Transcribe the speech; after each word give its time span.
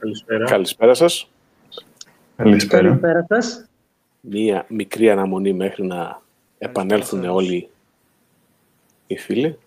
Καλησπέρα. 0.00 0.44
Καλησπέρα 0.44 0.94
σας. 0.94 1.30
Καλησπέρα. 2.36 2.82
Καλησπέρα 2.82 3.26
σας. 3.28 3.64
Μία 4.20 4.66
μικρή 4.68 5.10
αναμονή 5.10 5.52
μέχρι 5.52 5.86
να 5.86 6.22
επανέλθουν 6.58 7.24
όλοι 7.24 7.68
οι 9.06 9.16
φίλοι. 9.16 9.58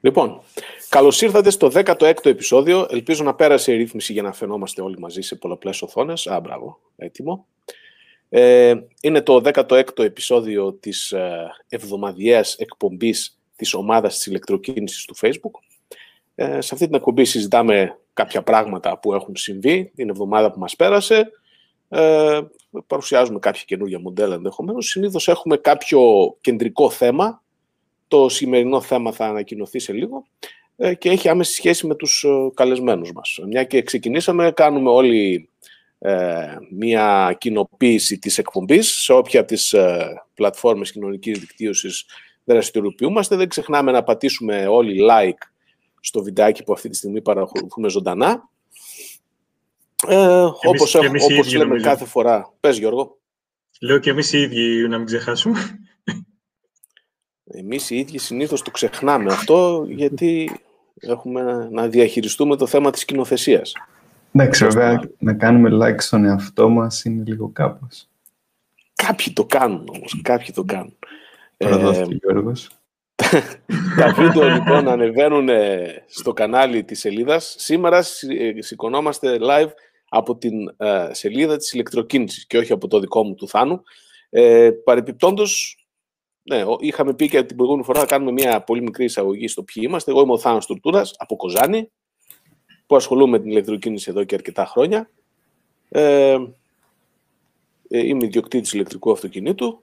Λοιπόν, 0.00 0.40
καλώς 0.88 1.22
ήρθατε 1.22 1.50
στο 1.50 1.70
16ο 1.74 2.26
επεισόδιο. 2.26 2.86
Ελπίζω 2.90 3.24
να 3.24 3.34
πέρασε 3.34 3.72
η 3.72 3.76
ρύθμιση 3.76 4.12
για 4.12 4.22
να 4.22 4.32
φαινόμαστε 4.32 4.82
όλοι 4.82 4.98
μαζί 4.98 5.20
σε 5.20 5.36
πολλαπλές 5.36 5.82
οθόνες. 5.82 6.26
Α, 6.26 6.40
μπράβο, 6.40 6.80
έτοιμο. 6.96 7.46
Ε, 8.28 8.74
είναι 9.00 9.20
το 9.22 9.40
16ο 9.44 9.98
επεισόδιο 9.98 10.72
της 10.72 11.12
ε, 11.12 11.50
εβδομαδιαίας 11.68 12.56
εκπομπής 12.56 13.38
της 13.56 13.74
ομάδας 13.74 14.14
της 14.14 14.26
ηλεκτροκίνησης 14.26 15.04
του 15.04 15.16
Facebook. 15.20 15.69
Ε, 16.42 16.60
σε 16.60 16.70
αυτή 16.72 16.86
την 16.86 16.94
εκπομπή 16.94 17.24
συζητάμε 17.24 17.98
κάποια 18.12 18.42
πράγματα 18.42 18.98
που 18.98 19.14
έχουν 19.14 19.36
συμβεί 19.36 19.92
την 19.94 20.08
εβδομάδα 20.08 20.50
που 20.50 20.58
μας 20.58 20.76
πέρασε. 20.76 21.30
Ε, 21.88 22.40
παρουσιάζουμε 22.86 23.38
κάποια 23.38 23.62
καινούργια 23.66 24.00
μοντέλα 24.00 24.34
ενδεχομένως. 24.34 24.88
Συνήθως 24.88 25.28
έχουμε 25.28 25.56
κάποιο 25.56 26.00
κεντρικό 26.40 26.90
θέμα. 26.90 27.42
Το 28.08 28.28
σημερινό 28.28 28.80
θέμα 28.80 29.12
θα 29.12 29.26
ανακοινωθεί 29.26 29.78
σε 29.78 29.92
λίγο 29.92 30.26
ε, 30.76 30.94
και 30.94 31.10
έχει 31.10 31.28
άμεση 31.28 31.54
σχέση 31.54 31.86
με 31.86 31.94
τους 31.94 32.24
ε, 32.24 32.50
καλεσμένους 32.54 33.12
μας. 33.12 33.38
Μια 33.46 33.64
και 33.64 33.82
ξεκινήσαμε, 33.82 34.52
κάνουμε 34.52 34.90
όλοι 34.90 35.48
ε, 35.98 36.56
μια 36.70 37.36
κοινοποίηση 37.40 38.18
της 38.18 38.38
εκπομπής 38.38 39.02
σε 39.02 39.12
όποια 39.12 39.40
από 39.40 39.48
τις 39.48 39.72
ε, 39.72 40.22
πλατφόρμες 40.34 40.92
κοινωνικής 40.92 41.38
δικτύωσης 41.38 42.04
δραστηριοποιούμαστε. 42.44 43.36
Δεν 43.36 43.48
ξεχνάμε 43.48 43.92
να 43.92 44.02
πατήσουμε 44.02 44.66
όλοι 44.66 45.00
like 45.10 45.50
στο 46.00 46.22
βιντεάκι 46.22 46.64
που 46.64 46.72
αυτή 46.72 46.88
τη 46.88 46.96
στιγμή 46.96 47.22
παρακολουθούμε 47.22 47.88
ζωντανά. 47.88 48.48
Ε, 50.06 50.42
όπως 50.64 50.94
εμείς 50.94 51.24
όπως 51.24 51.36
ίδιοι, 51.36 51.56
λέμε 51.56 51.64
νομίζω. 51.64 51.84
κάθε 51.84 52.04
φορά. 52.04 52.52
Πες 52.60 52.78
Γιώργο. 52.78 53.18
Λέω 53.80 53.98
και 53.98 54.10
εμείς 54.10 54.32
οι 54.32 54.40
ίδιοι 54.40 54.88
να 54.88 54.96
μην 54.96 55.06
ξεχάσουμε. 55.06 55.78
Εμείς 57.52 57.90
οι 57.90 57.96
ίδιοι 57.96 58.18
συνήθως 58.18 58.62
το 58.62 58.70
ξεχνάμε 58.70 59.32
αυτό 59.32 59.86
γιατί 59.88 60.60
έχουμε 61.00 61.68
να 61.70 61.88
διαχειριστούμε 61.88 62.56
το 62.56 62.66
θέμα 62.66 62.90
της 62.90 63.00
σκηνοθεσίας. 63.00 63.72
Εντάξει, 64.32 64.64
βέβαια, 64.64 65.10
να 65.18 65.34
κάνουμε 65.34 65.70
like 65.72 66.00
στον 66.00 66.24
εαυτό 66.24 66.68
μας 66.68 67.04
είναι 67.04 67.22
λίγο 67.26 67.48
κάπως. 67.48 68.08
Κάποιοι 68.94 69.32
το 69.32 69.44
κάνουν 69.44 69.88
όμως, 69.94 70.20
κάποιοι 70.22 70.52
το 70.54 70.64
κάνουν. 70.64 70.96
Προδόθηκε 71.56 72.14
ο 72.14 72.18
Γιώργος. 72.22 72.70
Τα 73.96 74.12
βίντεο 74.16 74.48
λοιπόν 74.48 74.88
ανεβαίνουν 74.88 75.48
ε, 75.48 76.04
στο 76.06 76.32
κανάλι 76.32 76.84
της 76.84 77.00
σελίδας. 77.00 77.54
Σήμερα 77.58 78.02
συ- 78.02 78.40
ε, 78.40 78.62
σηκωνόμαστε 78.62 79.38
live 79.40 79.70
από 80.08 80.36
την 80.36 80.74
ε, 80.76 81.08
σελίδα 81.12 81.56
της 81.56 81.72
ηλεκτροκίνησης 81.72 82.46
και 82.46 82.58
όχι 82.58 82.72
από 82.72 82.88
το 82.88 82.98
δικό 83.00 83.24
μου 83.24 83.34
του 83.34 83.48
Θάνου. 83.48 83.82
Ε, 84.30 84.70
παρεπιπτόντως, 84.84 85.84
ναι, 86.42 86.64
ο- 86.64 86.76
είχαμε 86.80 87.14
πει 87.14 87.28
και 87.28 87.42
την 87.42 87.56
προηγούμενη 87.56 87.86
φορά 87.86 88.00
να 88.00 88.06
κάνουμε 88.06 88.32
μια 88.32 88.60
πολύ 88.62 88.82
μικρή 88.82 89.04
εισαγωγή 89.04 89.48
στο 89.48 89.62
ποιοι 89.62 89.82
είμαστε. 89.86 90.10
Εγώ 90.10 90.20
είμαι 90.20 90.32
ο 90.32 90.38
Θάνος 90.38 90.66
Τουρτούρας 90.66 91.14
από 91.18 91.36
Κοζάνη, 91.36 91.90
που 92.86 92.96
ασχολούμαι 92.96 93.30
με 93.30 93.38
την 93.42 93.50
ηλεκτροκίνηση 93.50 94.10
εδώ 94.10 94.24
και 94.24 94.34
αρκετά 94.34 94.66
χρόνια. 94.66 95.10
Ε, 95.88 96.36
ε, 97.88 98.06
είμαι 98.06 98.24
ιδιοκτήτης 98.24 98.72
ηλεκτρικού 98.72 99.10
αυτοκινήτου 99.12 99.82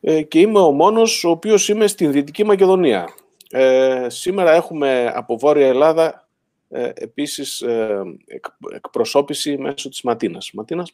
ε, 0.00 0.22
και 0.22 0.40
είμαι 0.40 0.58
ο 0.58 0.70
μόνος 0.70 1.24
ο 1.24 1.30
οποίος 1.30 1.68
είμαι 1.68 1.86
στην 1.86 2.12
Δυτική 2.12 2.44
Μακεδονία. 2.44 3.14
Ε, 3.50 4.06
σήμερα 4.08 4.52
έχουμε 4.52 5.12
από 5.14 5.38
Βόρεια 5.38 5.66
Ελλάδα 5.66 6.28
ε, 6.68 6.90
επίσης 6.94 7.60
ε, 7.60 8.02
εκ, 8.26 8.44
εκπροσώπηση 8.74 9.58
μέσω 9.58 9.88
της 9.88 10.02
Ματίνας. 10.02 10.50
Ματίνας, 10.52 10.92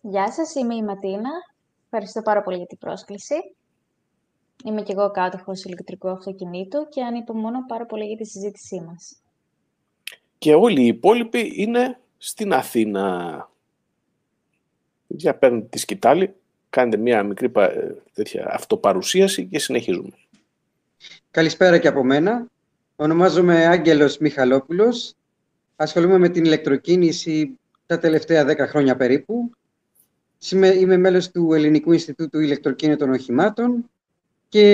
Γεια 0.00 0.32
σας, 0.32 0.54
είμαι 0.54 0.74
η 0.74 0.82
Ματίνα. 0.82 1.30
Ευχαριστώ 1.84 2.22
πάρα 2.22 2.42
πολύ 2.42 2.56
για 2.56 2.66
την 2.66 2.78
πρόσκληση. 2.78 3.34
Είμαι 4.64 4.82
και 4.82 4.92
εγώ 4.92 5.10
κάτοχος 5.10 5.64
ηλεκτρικού 5.64 6.08
αυτοκινήτου 6.08 6.88
και 6.88 7.02
ανυπομονώ 7.02 7.66
πάρα 7.66 7.86
πολύ 7.86 8.04
για 8.04 8.16
τη 8.16 8.24
συζήτησή 8.24 8.80
μας. 8.80 9.16
και 10.38 10.54
όλοι 10.54 10.82
οι 10.82 10.86
υπόλοιποι 10.86 11.52
είναι 11.56 12.00
στην 12.18 12.52
Αθήνα. 12.52 13.50
Για 15.16 15.34
παίρνετε 15.34 15.66
τη 15.70 15.78
σκητάλη, 15.78 16.34
κάνετε 16.70 16.96
μια 16.96 17.22
μικρή 17.22 17.48
πα- 17.48 17.70
ε, 17.72 17.94
τέτοια 18.12 18.46
αυτοπαρουσίαση 18.54 19.44
και 19.46 19.58
συνεχίζουμε. 19.58 20.10
Καλησπέρα 21.30 21.78
και 21.78 21.88
από 21.88 22.04
μένα. 22.04 22.46
Ονομάζομαι 22.96 23.66
Άγγελος 23.66 24.18
Μιχαλόπουλος. 24.18 25.14
Ασχολούμαι 25.76 26.18
με 26.18 26.28
την 26.28 26.44
ηλεκτροκίνηση 26.44 27.58
τα 27.86 27.98
τελευταία 27.98 28.44
10 28.44 28.66
χρόνια 28.66 28.96
περίπου. 28.96 29.50
Συμμε- 30.38 30.74
Είμαι 30.80 30.96
μέλος 30.96 31.30
του 31.30 31.52
Ελληνικού 31.52 31.92
Ινστιτούτου 31.92 32.40
Ηλεκτροκίνητων 32.40 33.10
Οχημάτων 33.10 33.90
και 34.48 34.64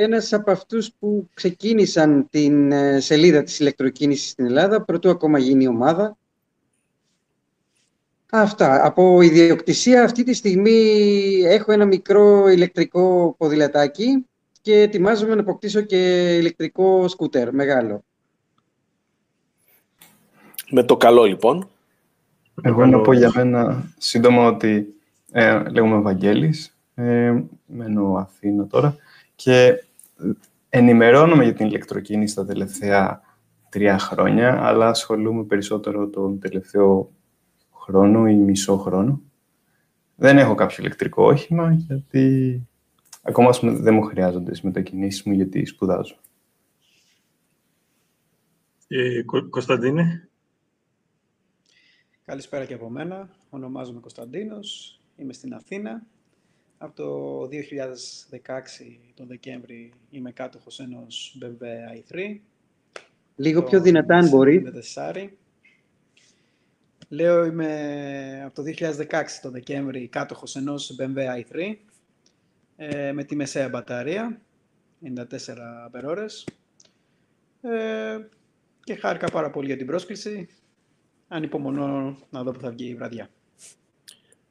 ένας 0.00 0.32
από 0.32 0.50
αυτούς 0.50 0.92
που 0.98 1.28
ξεκίνησαν 1.34 2.26
την 2.30 2.72
ε, 2.72 3.00
σελίδα 3.00 3.42
της 3.42 3.58
ηλεκτροκίνησης 3.60 4.30
στην 4.30 4.46
Ελλάδα, 4.46 4.82
πρωτού 4.82 5.10
ακόμα 5.10 5.38
γίνει 5.38 5.64
η 5.64 5.68
ομάδα. 5.68 6.16
Αυτά. 8.30 8.86
Από 8.86 9.20
ιδιοκτησία 9.20 10.04
αυτή 10.04 10.22
τη 10.22 10.34
στιγμή 10.34 11.02
έχω 11.44 11.72
ένα 11.72 11.84
μικρό 11.84 12.48
ηλεκτρικό 12.48 13.34
ποδηλατάκι 13.38 14.26
και 14.60 14.80
ετοιμάζομαι 14.80 15.34
να 15.34 15.40
αποκτήσω 15.40 15.80
και 15.80 16.34
ηλεκτρικό 16.36 17.08
σκούτερ 17.08 17.54
μεγάλο. 17.54 18.04
Με 20.70 20.82
το 20.82 20.96
καλό 20.96 21.24
λοιπόν. 21.24 21.68
Εγώ 22.62 22.86
να 22.86 23.00
πω 23.00 23.12
για 23.12 23.32
μένα 23.34 23.92
σύντομα 23.98 24.46
ότι 24.46 24.94
ε, 25.32 25.62
λέγομαι 25.68 26.00
Βαγγέλης, 26.00 26.76
ε, 26.94 27.34
μένω 27.66 28.14
Αθήνα 28.14 28.66
τώρα 28.66 28.96
και 29.34 29.84
ενημερώνομαι 30.68 31.44
για 31.44 31.52
την 31.52 31.66
ηλεκτροκίνηση 31.66 32.34
τα 32.34 32.46
τελευταία 32.46 33.20
τρία 33.68 33.98
χρόνια, 33.98 34.66
αλλά 34.66 34.88
ασχολούμαι 34.88 35.42
περισσότερο 35.42 36.08
τον 36.08 36.38
τελευταίο 36.38 37.10
χρόνο 37.86 38.28
ή 38.28 38.34
μισό 38.34 38.76
χρόνο. 38.76 39.22
Δεν 40.16 40.38
έχω 40.38 40.54
κάποιο 40.54 40.76
ηλεκτρικό 40.78 41.24
όχημα, 41.24 41.72
γιατί 41.72 42.60
ακόμα 43.22 43.48
ας 43.48 43.60
πούμε, 43.60 43.72
δεν 43.72 43.94
μου 43.94 44.02
χρειάζονται 44.02 44.50
τις 44.50 44.60
μετακινήσεις 44.62 45.22
μου, 45.22 45.32
γιατί 45.32 45.64
σπουδάζω. 45.64 46.16
Ε, 48.88 49.22
Κω- 49.22 49.48
Κωνσταντίνε. 49.48 50.28
Καλησπέρα 52.24 52.64
και 52.64 52.74
από 52.74 52.88
μένα. 52.90 53.28
Ονομάζομαι 53.50 54.00
Κωνσταντίνος. 54.00 55.00
Είμαι 55.16 55.32
στην 55.32 55.54
Αθήνα. 55.54 56.02
Από 56.78 56.94
το 56.96 57.46
2016 57.46 59.00
τον 59.14 59.26
Δεκέμβρη 59.26 59.92
είμαι 60.10 60.32
κάτοχος 60.32 60.80
ενός 60.80 61.38
BMW 61.40 61.62
i3. 61.98 62.40
Λίγο 63.36 63.60
το 63.60 63.66
πιο 63.66 63.80
δυνατά 63.80 64.16
αν 64.16 64.28
μπορεί. 64.28 64.60
54. 64.60 65.28
Λέω 67.08 67.44
είμαι 67.44 68.42
από 68.44 68.54
το 68.54 68.62
2016 69.10 69.24
τον 69.42 69.52
Δεκέμβρη 69.52 70.08
κάτοχος 70.08 70.56
ενός 70.56 70.96
BMW 71.00 71.18
i3 71.18 71.74
ε, 72.76 73.12
με 73.12 73.24
τη 73.24 73.36
μεσαία 73.36 73.68
μπαταρία 73.68 74.40
94 75.16 75.24
αμπερόρες 75.84 76.46
ε, 77.60 78.18
και 78.84 78.94
χάρηκα 78.94 79.26
πάρα 79.26 79.50
πολύ 79.50 79.66
για 79.66 79.76
την 79.76 79.86
πρόσκληση. 79.86 80.48
Ανυπομονώ 81.28 82.18
να 82.30 82.42
δω 82.42 82.50
που 82.50 82.60
θα 82.60 82.70
βγει 82.70 82.88
η 82.88 82.94
βραδιά. 82.94 83.28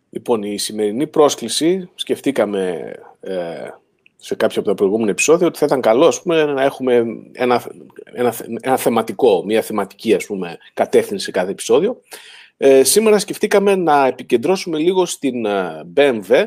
Λοιπόν, 0.10 0.44
η 0.44 0.58
σημερινή 0.58 1.08
πρόσκληση, 1.08 1.90
σκεφτήκαμε 1.96 2.94
ε, 3.20 3.68
σε 4.16 4.36
κάποιο 4.36 4.60
από 4.60 4.70
τα 4.70 4.76
προηγούμενα 4.76 5.12
επεισόδια 5.12 5.48
ότι 5.48 5.58
θα 5.58 5.66
ήταν 5.66 5.82
καλό 5.82 6.08
ας 6.08 6.22
πούμε, 6.22 6.46
να 6.46 6.64
έχουμε 6.64 7.06
ένα, 7.32 7.64
ένα, 8.04 8.34
ένα 8.62 8.78
θεματικό, 8.78 9.44
μια 9.46 9.62
θεματική 9.62 10.13
ας 10.13 10.25
πούμε, 10.25 10.58
κατεύθυνση 10.74 11.25
σε 11.25 11.31
κάθε 11.31 11.51
επεισόδιο. 11.51 12.01
Ε, 12.57 12.84
σήμερα 12.84 13.19
σκεφτήκαμε 13.19 13.75
να 13.75 14.07
επικεντρώσουμε 14.07 14.78
λίγο 14.78 15.06
στην 15.06 15.46
ε, 15.46 15.84
BMW, 15.96 16.46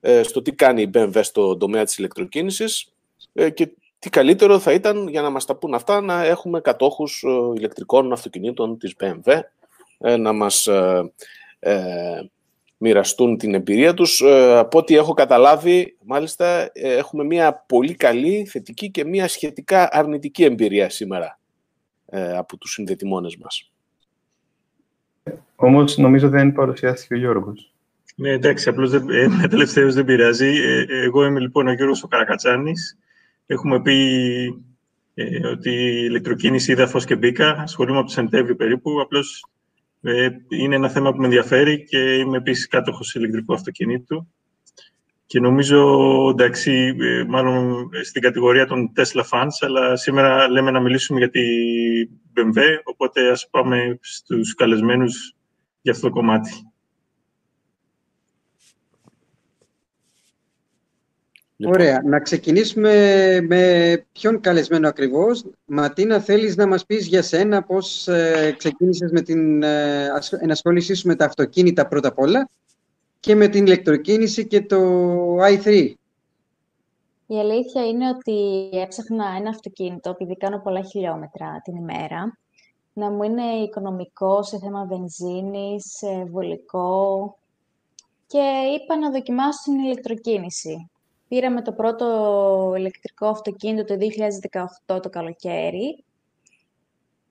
ε, 0.00 0.22
στο 0.22 0.42
τι 0.42 0.52
κάνει 0.52 0.82
η 0.82 0.90
BMW 0.94 1.20
στον 1.20 1.58
τομέα 1.58 1.84
της 1.84 1.98
ηλεκτροκίνησης 1.98 2.92
ε, 3.32 3.50
και 3.50 3.70
τι 3.98 4.10
καλύτερο 4.10 4.58
θα 4.58 4.72
ήταν 4.72 5.08
για 5.08 5.22
να 5.22 5.30
μας 5.30 5.44
τα 5.44 5.56
πούν 5.56 5.74
αυτά 5.74 6.00
να 6.00 6.24
έχουμε 6.24 6.60
κατόχους 6.60 7.22
ε, 7.26 7.56
ηλεκτρικών 7.56 8.12
αυτοκινήτων 8.12 8.78
της 8.78 8.94
BMW, 9.00 9.40
ε, 9.98 10.16
να 10.16 10.32
μας 10.32 10.66
ε, 10.66 11.12
ε, 11.58 12.20
μοιραστούν 12.78 13.36
την 13.36 13.54
εμπειρία 13.54 13.94
τους. 13.94 14.20
Ε, 14.20 14.58
από 14.58 14.78
ό,τι 14.78 14.96
έχω 14.96 15.12
καταλάβει, 15.12 15.96
μάλιστα, 16.04 16.70
ε, 16.72 16.96
έχουμε 16.96 17.24
μια 17.24 17.64
πολύ 17.68 17.94
καλή, 17.94 18.46
θετική 18.50 18.90
και 18.90 19.04
μια 19.04 19.28
σχετικά 19.28 19.88
αρνητική 19.92 20.44
εμπειρία 20.44 20.90
σήμερα 20.90 21.38
ε, 22.06 22.36
από 22.36 22.56
τους 22.56 22.72
συνδετημόνες 22.72 23.36
μας. 23.36 23.67
Όμως 25.60 25.96
νομίζω 25.96 26.28
δεν 26.28 26.52
παρουσιάστηκε 26.52 27.14
ο 27.14 27.16
Γιώργος. 27.16 27.72
Ναι, 28.16 28.30
εντάξει, 28.30 28.68
απλώς 28.68 28.90
δεν, 28.90 29.08
ε, 29.10 29.48
τελευταίος 29.48 29.94
δεν 29.94 30.04
πειράζει. 30.04 30.46
Ε, 30.46 30.84
εγώ 30.88 31.24
είμαι 31.24 31.40
λοιπόν 31.40 31.66
ο 31.66 31.72
Γιώργος 31.72 32.02
ο 32.02 32.08
Καρακατσάνης. 32.08 32.98
Έχουμε 33.46 33.82
πει 33.82 33.96
Ε, 35.20 35.46
ότι 35.46 35.70
η 35.70 36.04
ηλεκτροκίνηση 36.08 36.72
είδα 36.72 36.86
φως 36.86 37.04
και 37.04 37.16
μπήκα. 37.16 37.50
Ασχολούμαι 37.50 37.98
από 37.98 38.06
το 38.06 38.12
Σεπτέμβριο 38.12 38.56
περίπου. 38.56 39.00
Απλώς 39.00 39.44
ε, 40.02 40.28
είναι 40.48 40.74
ένα 40.74 40.88
θέμα 40.88 41.12
που 41.12 41.18
με 41.18 41.24
ενδιαφέρει 41.24 41.84
και 41.84 41.98
είμαι 41.98 42.36
επίσης 42.36 42.68
κάτοχος 42.68 43.14
ηλεκτρικού 43.14 43.54
αυτοκινήτου. 43.54 44.28
Και 45.26 45.40
νομίζω, 45.40 45.78
εντάξει, 46.30 46.96
ε, 47.00 47.24
μάλλον 47.24 47.88
στην 48.02 48.22
κατηγορία 48.22 48.66
των 48.66 48.92
Tesla 48.96 49.22
fans, 49.30 49.56
αλλά 49.60 49.96
σήμερα 49.96 50.48
λέμε 50.50 50.70
να 50.70 50.80
μιλήσουμε 50.80 51.18
για 51.18 51.30
τη 51.30 51.40
BMW, 52.36 52.60
οπότε 52.84 53.30
ας 53.30 53.48
πάμε 53.50 53.98
στους 54.00 54.54
καλεσμένους 54.54 55.36
για 55.80 55.92
αυτό 55.92 56.06
το 56.06 56.12
κομμάτι. 56.12 56.68
Λοιπόν. 61.60 61.74
Ωραία. 61.74 62.02
Να 62.04 62.20
ξεκινήσουμε 62.20 62.92
με 63.40 64.04
ποιον 64.12 64.40
καλεσμένο 64.40 64.88
ακριβώς. 64.88 65.44
Ματίνα, 65.64 66.20
θέλεις 66.20 66.56
να 66.56 66.66
μας 66.66 66.86
πεις 66.86 67.06
για 67.06 67.22
σένα 67.22 67.62
πώς 67.62 68.08
ε, 68.08 68.54
ξεκίνησες 68.58 69.10
με 69.10 69.20
την 69.20 69.62
ε, 69.62 70.08
ενασχόλησή 70.40 70.94
σου 70.94 71.06
με 71.06 71.14
τα 71.14 71.24
αυτοκίνητα 71.24 71.88
πρώτα 71.88 72.08
απ' 72.08 72.18
όλα 72.18 72.48
και 73.20 73.34
με 73.34 73.48
την 73.48 73.66
ηλεκτροκίνηση 73.66 74.46
και 74.46 74.62
το 74.62 74.78
i3. 75.36 75.92
Η 77.26 77.38
αλήθεια 77.38 77.86
είναι 77.86 78.08
ότι 78.08 78.68
έψαχνα 78.72 79.24
ένα 79.38 79.48
αυτοκίνητο, 79.48 80.10
επειδή 80.10 80.36
κάνω 80.36 80.60
πολλά 80.60 80.82
χιλιόμετρα 80.82 81.60
την 81.64 81.76
ημέρα, 81.76 82.38
να 82.98 83.10
μου 83.10 83.22
είναι 83.22 83.42
οικονομικό 83.42 84.42
σε 84.42 84.58
θέμα 84.58 84.84
βενζίνης, 84.84 86.02
βολικό 86.30 87.36
και 88.26 88.38
είπα 88.74 88.96
να 88.96 89.10
δοκιμάσω 89.10 89.62
την 89.64 89.78
ηλεκτροκίνηση. 89.78 90.90
Πήραμε 91.28 91.62
το 91.62 91.72
πρώτο 91.72 92.74
ηλεκτρικό 92.76 93.26
αυτοκίνητο 93.26 93.96
το 93.96 94.06
2018 94.94 95.02
το 95.02 95.08
καλοκαίρι. 95.10 96.04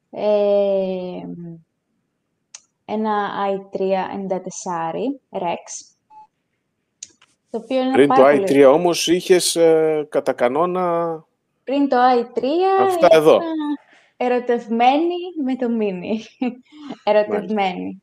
Ε, 0.09 1.21
ένα 2.85 3.29
i3 3.49 3.79
94 3.79 4.37
Rex. 5.41 5.95
Το 7.49 7.57
οποίο 7.57 7.81
είναι 7.81 7.91
Πριν 7.91 8.07
το 8.07 8.27
i3 8.27 8.73
όμως 8.73 9.07
είχες 9.07 9.55
ε, 9.55 10.07
κατά 10.09 10.33
κανόνα... 10.33 11.25
Πριν 11.63 11.89
το 11.89 11.97
i3 11.97 12.43
Αυτά 12.81 13.07
εδώ. 13.11 13.39
Ερωτευμένη 14.17 15.15
με 15.43 15.55
το 15.55 15.67
Mini. 15.79 16.45
ερωτευμένη. 17.11 18.01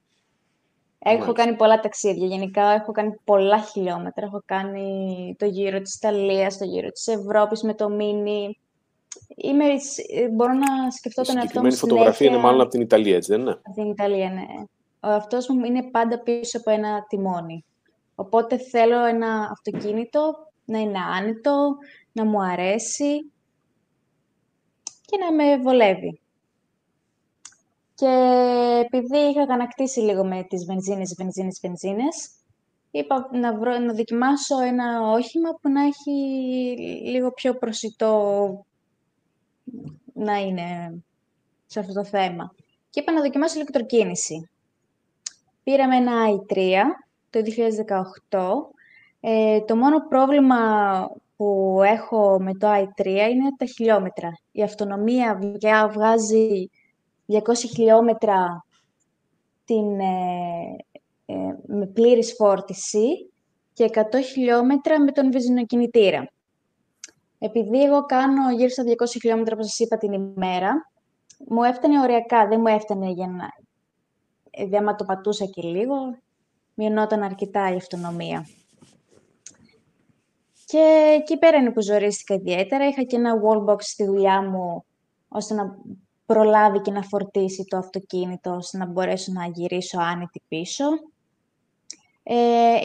Έχω 0.99 1.32
κάνει 1.32 1.56
πολλά 1.56 1.81
ταξίδια. 1.81 2.26
Γενικά 2.26 2.70
έχω 2.70 2.93
κάνει 2.93 3.14
πολλά 3.25 3.61
χιλιόμετρα. 3.61 4.26
Έχω 4.26 4.43
κάνει 4.44 5.34
το 5.38 5.46
γύρο 5.46 5.81
της 5.81 5.94
Ιταλίας, 5.94 6.58
το 6.58 6.64
γύρο 6.64 6.90
της 6.90 7.06
Ευρώπης 7.06 7.62
με 7.62 7.75
το 7.75 7.88
Μίνι. 7.88 8.58
Είμαι, 9.37 9.64
μπορώ 10.32 10.52
να 10.52 10.90
σκεφτώ 10.90 11.22
τον 11.22 11.37
εαυτό 11.37 11.61
μου 11.61 11.66
Η 11.66 11.72
φωτογραφία 11.72 12.28
είναι 12.28 12.38
μάλλον 12.38 12.60
από 12.60 12.70
την 12.70 12.81
Ιταλία, 12.81 13.17
έτσι 13.17 13.32
δεν 13.32 13.40
είναι; 13.40 13.50
Από 13.50 13.75
την 13.75 13.90
Ιταλία, 13.90 14.31
ναι. 14.31 14.46
Ο 15.00 15.08
αυτός 15.08 15.49
μου 15.49 15.64
είναι 15.64 15.82
πάντα 15.82 16.19
πίσω 16.19 16.58
από 16.58 16.70
ένα 16.70 17.05
τιμόνι. 17.08 17.64
Οπότε 18.14 18.58
θέλω 18.58 19.05
ένα 19.05 19.49
αυτοκίνητο 19.52 20.49
να 20.64 20.78
είναι 20.78 20.99
άνετο, 21.19 21.76
να 22.12 22.25
μου 22.25 22.43
αρέσει 22.43 23.32
και 25.14 25.25
να 25.25 25.32
με 25.32 25.58
βολεύει. 25.58 26.20
Και 27.94 28.06
επειδή 28.84 29.19
είχα 29.19 29.43
ανακτήσει 29.52 30.00
λίγο 30.00 30.25
με 30.25 30.43
τις 30.43 30.64
βενζίνες, 30.64 31.14
βενζίνες, 31.16 31.58
βενζίνες, 31.62 32.31
είπα 32.90 33.28
να, 33.32 33.58
βρω, 33.58 33.78
να 33.78 33.93
δοκιμάσω 33.93 34.61
ένα 34.61 35.00
όχημα 35.00 35.50
που 35.61 35.69
να 35.69 35.82
έχει 35.82 36.11
λίγο 37.05 37.32
πιο 37.32 37.55
προσιτό 37.55 38.66
να 40.14 40.37
είναι 40.37 40.99
σε 41.67 41.81
αυτό 41.81 41.93
το 41.93 42.05
θέμα. 42.05 42.55
Και 42.90 43.00
είπα 43.00 43.12
να 43.12 43.20
δοκιμάσω 43.20 43.55
ηλεκτροκίνηση. 43.55 44.49
Πήραμε 45.62 45.96
ένα 45.96 46.12
i3 46.31 46.82
το 47.31 47.40
2018. 48.31 48.38
Ε, 49.20 49.60
το 49.60 49.76
μόνο 49.76 50.08
πρόβλημα 50.08 50.56
που 51.36 51.81
έχω 51.84 52.40
με 52.40 52.54
το 52.54 52.69
i3 52.72 53.06
είναι 53.06 53.48
τα 53.58 53.64
χιλιόμετρα. 53.64 54.31
Η 54.52 54.62
αυτονομία 54.62 55.38
βγάζει 55.92 56.70
200 57.26 57.38
χιλιόμετρα 57.54 58.64
την, 59.64 60.00
ε, 60.00 60.76
ε, 61.26 61.34
με 61.66 61.86
πλήρης 61.86 62.34
φόρτιση 62.36 63.32
και 63.72 63.84
100 63.84 64.20
χιλιόμετρα 64.32 65.00
με 65.00 65.12
τον 65.12 65.32
βενζινοκινητήρα. 65.32 66.28
Επειδή 67.38 67.84
εγώ 67.84 68.04
κάνω 68.04 68.50
γύρω 68.50 68.69
στα 68.69 68.82
200 68.82 69.19
χιλιόμετρα, 69.20 69.54
όπως 69.54 69.66
σας 69.66 69.78
είπα, 69.78 69.96
την 69.96 70.12
ημέρα, 70.12 70.90
μου 71.48 71.62
έφτανε 71.62 72.00
ωριακά, 72.00 72.48
δεν 72.48 72.60
μου 72.60 72.66
έφτανε 72.66 73.10
για 73.10 73.26
να... 73.26 73.48
Δηλαδή, 74.50 74.76
άμα 74.76 74.94
το 74.94 75.04
πατούσα 75.04 75.44
και 75.44 75.62
λίγο, 75.62 75.94
μειωνόταν 76.75 77.22
αρκετά 77.22 77.72
η 77.72 77.76
αυτονομία. 77.76 78.46
Και 80.75 81.17
εκεί 81.21 81.38
πέρα 81.38 81.56
είναι 81.56 81.71
που 81.71 81.82
ζορίστηκα 81.82 82.35
ιδιαίτερα. 82.35 82.88
Είχα 82.88 83.03
και 83.03 83.17
ένα 83.17 83.32
wallbox 83.44 83.82
στη 83.82 84.05
δουλειά 84.05 84.43
μου, 84.43 84.85
ώστε 85.29 85.55
να 85.55 85.76
προλάβει 86.26 86.81
και 86.81 86.91
να 86.91 87.03
φορτίσει 87.03 87.65
το 87.65 87.76
αυτοκίνητο 87.76 88.55
ώστε 88.55 88.79
να 88.79 88.87
μπορέσω 88.87 89.32
να 89.32 89.47
γυρίσω 89.47 89.99
άνετη 90.00 90.43
πίσω. 90.49 90.85
Ε, 92.23 92.35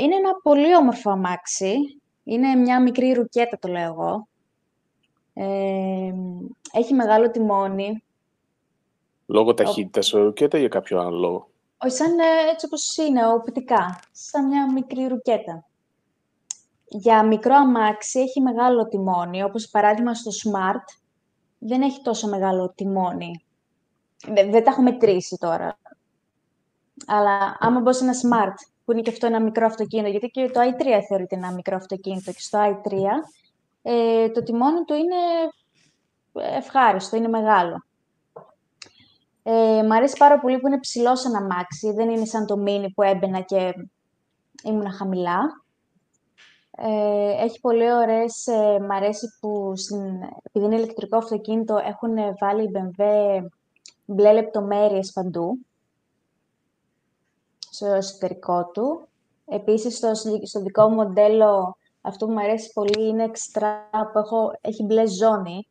είναι 0.02 0.16
ένα 0.16 0.34
πολύ 0.44 0.76
όμορφο 0.76 1.10
αμάξι. 1.12 1.74
Είναι 2.24 2.56
μια 2.56 2.82
μικρή 2.82 3.12
ρουκέτα, 3.12 3.60
το 3.60 3.68
λέω 3.68 3.92
εγώ. 3.94 4.28
Ε, 5.34 6.14
έχει 6.74 6.94
μεγάλο 6.94 7.32
τιμόνι. 7.32 8.04
Λόγω 9.26 9.54
ταχύτητας 9.54 10.14
ο... 10.14 10.24
ρουκέτα 10.24 10.58
ή 10.58 10.60
για 10.60 10.70
κάποιο 10.70 11.00
άλλο 11.00 11.18
λόγο; 11.18 11.50
Όχι, 11.78 11.96
σαν 11.96 12.20
ε, 12.20 12.52
έτσι 12.52 12.66
όπως 12.66 12.98
είναι, 12.98 13.28
οπτικά. 13.28 14.00
Σαν 14.12 14.48
μια 14.48 14.72
μικρή 14.72 15.08
ρουκέτα. 15.08 15.69
Για 16.90 17.24
μικρό 17.26 17.56
αμάξι 17.56 18.20
έχει 18.20 18.42
μεγάλο 18.42 18.88
τιμόνι, 18.88 19.44
όπως 19.44 19.70
παράδειγμα 19.70 20.14
στο 20.14 20.32
Smart, 20.32 21.00
δεν 21.60 21.82
έχει 21.82 22.02
τόσο 22.02 22.28
μεγάλο 22.28 22.74
τιμόνι. 22.76 23.46
Δεν, 24.28 24.52
δεν 24.52 24.64
τα 24.64 24.72
έχω 24.72 24.82
μετρήσει 24.82 25.38
τώρα. 25.40 25.78
Αλλά 27.08 27.58
άμα 27.60 27.80
μπω 27.80 27.94
σε 27.94 28.04
ένα 28.04 28.14
smart, 28.14 28.54
που 28.86 28.92
είναι 28.92 29.02
και 29.02 29.10
αυτό 29.10 29.26
ένα 29.26 29.42
μικρό 29.42 29.66
αυτοκίνητο, 29.66 30.10
γιατί 30.10 30.28
και 30.28 30.50
το 30.50 30.60
i3 30.60 31.00
θεωρείται 31.08 31.36
ένα 31.36 31.52
μικρό 31.52 31.76
αυτοκίνητο 31.76 32.32
και 32.32 32.40
στο 32.40 32.60
i3 32.60 32.94
ε, 33.82 34.30
το 34.30 34.44
τιμόνι 34.44 34.84
του 34.86 34.94
είναι 34.94 35.16
ευχάριστο, 36.58 37.16
είναι 37.16 37.28
μεγάλο. 37.28 37.84
Ε, 39.44 39.84
μ' 39.84 39.92
αρέσει 39.92 40.16
πάρα 40.18 40.40
πολύ 40.40 40.60
που 40.60 40.68
είναι 40.68 40.80
ψηλό 40.80 41.16
σαν 41.16 41.36
αμάξι, 41.36 41.92
δεν 41.92 42.10
είναι 42.10 42.26
σαν 42.26 42.46
το 42.46 42.64
mini 42.68 42.86
που 42.96 43.02
έμπαινα 43.02 43.42
και 43.42 43.74
ήμουν 44.64 44.92
χαμηλά. 44.92 45.40
Ε, 46.82 47.44
έχει 47.44 47.60
πολύ 47.60 47.92
ωραίες, 47.92 48.48
ε, 48.48 48.80
μ' 48.80 48.92
αρέσει 48.92 49.38
που 49.40 49.74
στην, 49.76 50.22
επειδή 50.42 50.66
είναι 50.66 50.76
ηλεκτρικό 50.76 51.18
αυτοκίνητο 51.18 51.78
έχουν 51.78 52.16
βάλει 52.40 52.64
η 52.64 52.72
BMW 52.74 53.46
μπλε 54.06 54.34
λεπτομέρειες 54.34 55.12
παντού 55.12 55.66
στο 57.72 57.86
εσωτερικό 57.86 58.66
του. 58.66 59.08
Επίσης, 59.46 59.98
στο, 59.98 60.12
στο 60.44 60.62
δικό 60.62 60.90
μου 60.90 60.96
μοντέλο, 60.96 61.78
αυτό 62.02 62.26
που 62.26 62.32
μου 62.32 62.40
αρέσει 62.40 62.72
πολύ 62.74 63.08
είναι 63.08 63.24
εξτρά 63.24 63.90
που 64.14 64.20
έχω, 64.20 64.58
έχει 64.62 64.84
μπλε 64.84 65.08
ζώνη, 65.08 65.68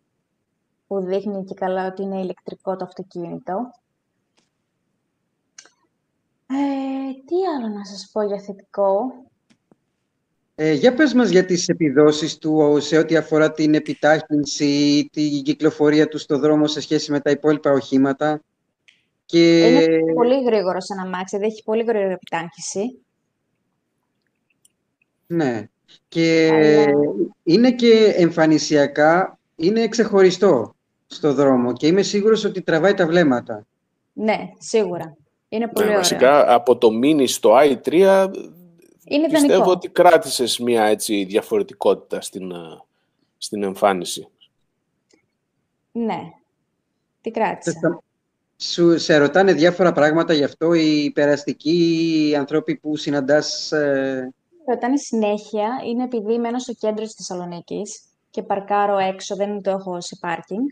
που 0.86 1.00
δείχνει 1.00 1.44
και 1.44 1.54
καλά 1.54 1.86
ότι 1.86 2.02
είναι 2.02 2.20
ηλεκτρικό 2.20 2.76
το 2.76 2.84
αυτοκίνητο. 2.84 3.70
Ε, 6.46 7.12
τι 7.24 7.34
άλλο 7.56 7.68
να 7.74 7.84
σας 7.84 8.10
πω 8.12 8.22
για 8.22 8.40
θετικό; 8.40 9.12
Ε, 10.60 10.72
για 10.72 10.94
πες 10.94 11.14
μας 11.14 11.30
για 11.30 11.44
τις 11.44 11.68
επιδόσεις 11.68 12.38
του 12.38 12.76
σε 12.80 12.98
ό,τι 12.98 13.16
αφορά 13.16 13.52
την 13.52 13.74
επιτάχυνση, 13.74 15.08
την 15.12 15.42
κυκλοφορία 15.42 16.08
του 16.08 16.18
στο 16.18 16.38
δρόμο 16.38 16.66
σε 16.66 16.80
σχέση 16.80 17.10
με 17.10 17.20
τα 17.20 17.30
υπόλοιπα 17.30 17.70
οχήματα. 17.70 18.42
Και... 19.24 19.66
Είναι 19.66 20.12
πολύ 20.14 20.42
γρήγορο 20.44 20.80
σαν 20.80 20.98
αμάξι, 20.98 21.36
δεν 21.36 21.48
έχει 21.48 21.62
πολύ 21.62 21.82
γρήγορη 21.82 22.12
επιτάχυνση. 22.12 22.98
Ναι. 25.26 25.68
Και 26.08 26.46
είναι 27.42 27.72
και 27.72 28.14
εμφανισιακά, 28.16 29.38
είναι 29.56 29.88
ξεχωριστό 29.88 30.74
στο 31.06 31.34
δρόμο 31.34 31.72
και 31.72 31.86
είμαι 31.86 32.02
σίγουρος 32.02 32.44
ότι 32.44 32.62
τραβάει 32.62 32.94
τα 32.94 33.06
βλέμματα. 33.06 33.66
Ναι, 34.12 34.38
σίγουρα. 34.58 35.16
Είναι 35.48 35.68
πολύ 35.68 35.88
ναι, 35.88 35.96
Βασικά, 35.96 36.54
από 36.54 36.76
το 36.76 36.88
mini 37.02 37.28
στο 37.28 37.50
i3 37.56 38.26
είναι 39.08 39.28
Πιστεύω 39.28 39.70
ότι 39.70 39.88
κράτησες 39.88 40.58
μια 40.58 40.84
έτσι 40.84 41.24
διαφορετικότητα 41.24 42.20
στην, 42.20 42.50
ε, 42.50 42.82
στην 43.38 43.62
εμφάνιση. 43.62 44.28
Ναι, 45.92 46.20
τι 47.20 47.30
κράτησα. 47.30 48.02
Σου, 48.60 48.98
σε 48.98 49.16
ρωτάνε 49.16 49.52
διάφορα 49.52 49.92
πράγματα 49.92 50.32
γι' 50.32 50.44
αυτό 50.44 50.72
οι 50.74 51.10
περαστικοί 51.14 52.34
άνθρωποι 52.38 52.76
που 52.76 52.96
συναντάς... 52.96 53.72
Ε... 53.72 54.32
Ρωτάνε 54.66 54.96
συνέχεια, 54.96 55.68
είναι 55.86 56.04
επειδή 56.04 56.38
μένω 56.38 56.58
στο 56.58 56.72
κέντρος 56.72 57.14
της 57.14 57.26
Θεσσαλονίκης 57.26 58.00
και 58.30 58.42
παρκάρω 58.42 58.98
έξω, 58.98 59.36
δεν 59.36 59.62
το 59.62 59.70
έχω 59.70 60.00
σε 60.00 60.16
πάρκινγκ. 60.20 60.66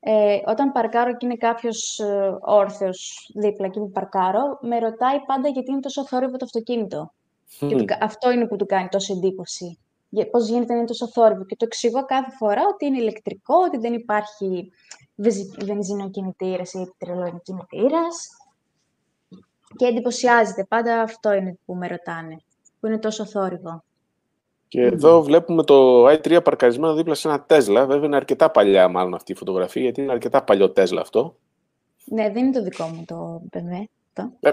ε, 0.00 0.38
όταν 0.46 0.72
παρκάρω 0.72 1.16
και 1.16 1.26
είναι 1.26 1.36
κάποιος 1.36 1.98
ε, 1.98 2.36
όρθιος 2.40 3.30
δίπλα 3.34 3.66
εκεί 3.66 3.78
που 3.78 3.90
παρκάρω, 3.90 4.58
με 4.60 4.78
ρωτάει 4.78 5.20
πάντα 5.26 5.48
γιατί 5.48 5.70
είναι 5.70 5.80
τόσο 5.80 6.06
θόρυβο 6.06 6.36
το 6.36 6.44
αυτοκίνητο. 6.44 7.12
Και 7.58 7.98
αυτό 8.00 8.30
είναι 8.30 8.46
που 8.46 8.56
του 8.56 8.66
κάνει 8.66 8.88
τόσο 8.88 9.12
εντύπωση. 9.12 9.78
Πώς 10.30 10.48
γίνεται 10.48 10.72
να 10.72 10.78
είναι 10.78 10.86
τόσο 10.86 11.08
θόρυβο. 11.08 11.44
Και 11.44 11.56
το 11.56 11.64
εξηγώ 11.64 12.04
κάθε 12.04 12.30
φορά 12.30 12.62
ότι 12.72 12.86
είναι 12.86 12.98
ηλεκτρικό, 12.98 13.54
ότι 13.66 13.78
δεν 13.78 13.92
υπάρχει 13.92 14.72
βενζινοκινητήρα 15.64 16.62
ή 16.72 16.80
επιτρελοκινητήρα. 16.80 18.02
Και 19.76 19.86
εντυπωσιάζεται. 19.86 20.64
Πάντα 20.64 21.00
αυτό 21.00 21.32
είναι 21.32 21.58
που 21.64 21.74
με 21.74 21.86
ρωτάνε. 21.86 22.36
Που 22.80 22.86
είναι 22.86 22.98
τόσο 22.98 23.26
θόρυβο. 23.26 23.84
Και 24.68 24.82
εδώ 24.82 25.22
βλέπουμε 25.22 25.62
το 25.62 26.06
i3 26.06 26.40
παρκαρισμένο 26.44 26.94
δίπλα 26.94 27.14
σε 27.14 27.28
ένα 27.28 27.46
Tesla. 27.48 27.84
Βέβαια 27.86 28.04
είναι 28.04 28.16
αρκετά 28.16 28.50
παλιά 28.50 28.88
μάλλον 28.88 29.14
αυτή 29.14 29.32
η 29.32 29.34
φωτογραφία, 29.34 29.82
γιατί 29.82 30.00
είναι 30.00 30.12
αρκετά 30.12 30.42
παλιό 30.42 30.72
Tesla 30.76 30.96
αυτό. 31.00 31.36
Ναι, 32.04 32.30
δεν 32.30 32.44
είναι 32.44 32.52
το 32.52 32.62
δικό 32.62 32.84
μου 32.84 33.04
το 33.06 33.42
BMW. 33.52 33.84
Ε, 34.40 34.50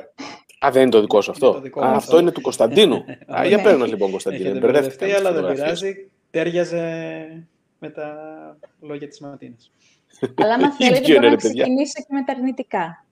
α, 0.66 0.70
δεν 0.72 0.82
είναι 0.82 0.92
το 0.92 1.02
δικό 1.02 1.22
σου 1.22 1.32
αυτό. 1.32 1.62
α, 1.82 1.96
αυτό 1.96 2.20
είναι 2.20 2.32
του 2.32 2.42
Κωνσταντίνου. 2.42 2.96
α, 3.38 3.46
για 3.46 3.58
ναι. 3.58 3.64
παίρνω 3.64 3.86
λοιπόν, 3.86 4.12
Κωνσταντίνου. 4.12 4.60
Μπερδεύτηκα. 4.60 5.18
αλλά 5.18 5.32
δεν 5.32 5.54
πειράζει. 5.54 6.10
Τέριαζε 6.30 7.48
με 7.80 7.90
τα 7.90 8.18
λόγια 8.82 9.08
της 9.08 9.20
Ματίνας. 9.20 9.72
Αλλά 10.44 10.54
άμα 10.54 10.72
θέλετε 10.72 11.14
μπορώ 11.14 11.30
να 11.30 11.36
ξεκινήσω 11.36 11.94
και 11.94 12.14
με 12.14 12.24
τα 12.24 12.34
αρνητικά 12.34 13.06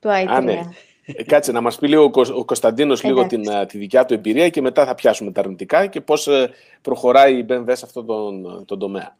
του 0.00 0.08
i3. 0.08 0.26
Α, 0.28 0.40
ναι. 0.40 0.60
Ε, 1.06 1.22
κάτσε 1.22 1.52
να 1.52 1.60
μας 1.60 1.78
πει 1.78 1.88
λίγο 1.88 2.10
ο 2.34 2.44
Κωνσταντίνος 2.44 3.02
λίγο 3.02 3.26
την, 3.26 3.42
τη 3.68 3.78
δικιά 3.78 4.04
του 4.04 4.14
εμπειρία 4.14 4.48
και 4.48 4.60
μετά 4.60 4.86
θα 4.86 4.94
πιάσουμε 4.94 5.32
τα 5.32 5.40
αρνητικά 5.40 5.86
και 5.86 6.00
πώς 6.00 6.26
ε, 6.26 6.50
προχωράει 6.82 7.38
η 7.38 7.46
BMW 7.48 7.72
σε 7.72 7.84
αυτόν 7.84 8.06
τον, 8.06 8.64
τον 8.64 8.78
τομέα. 8.78 9.16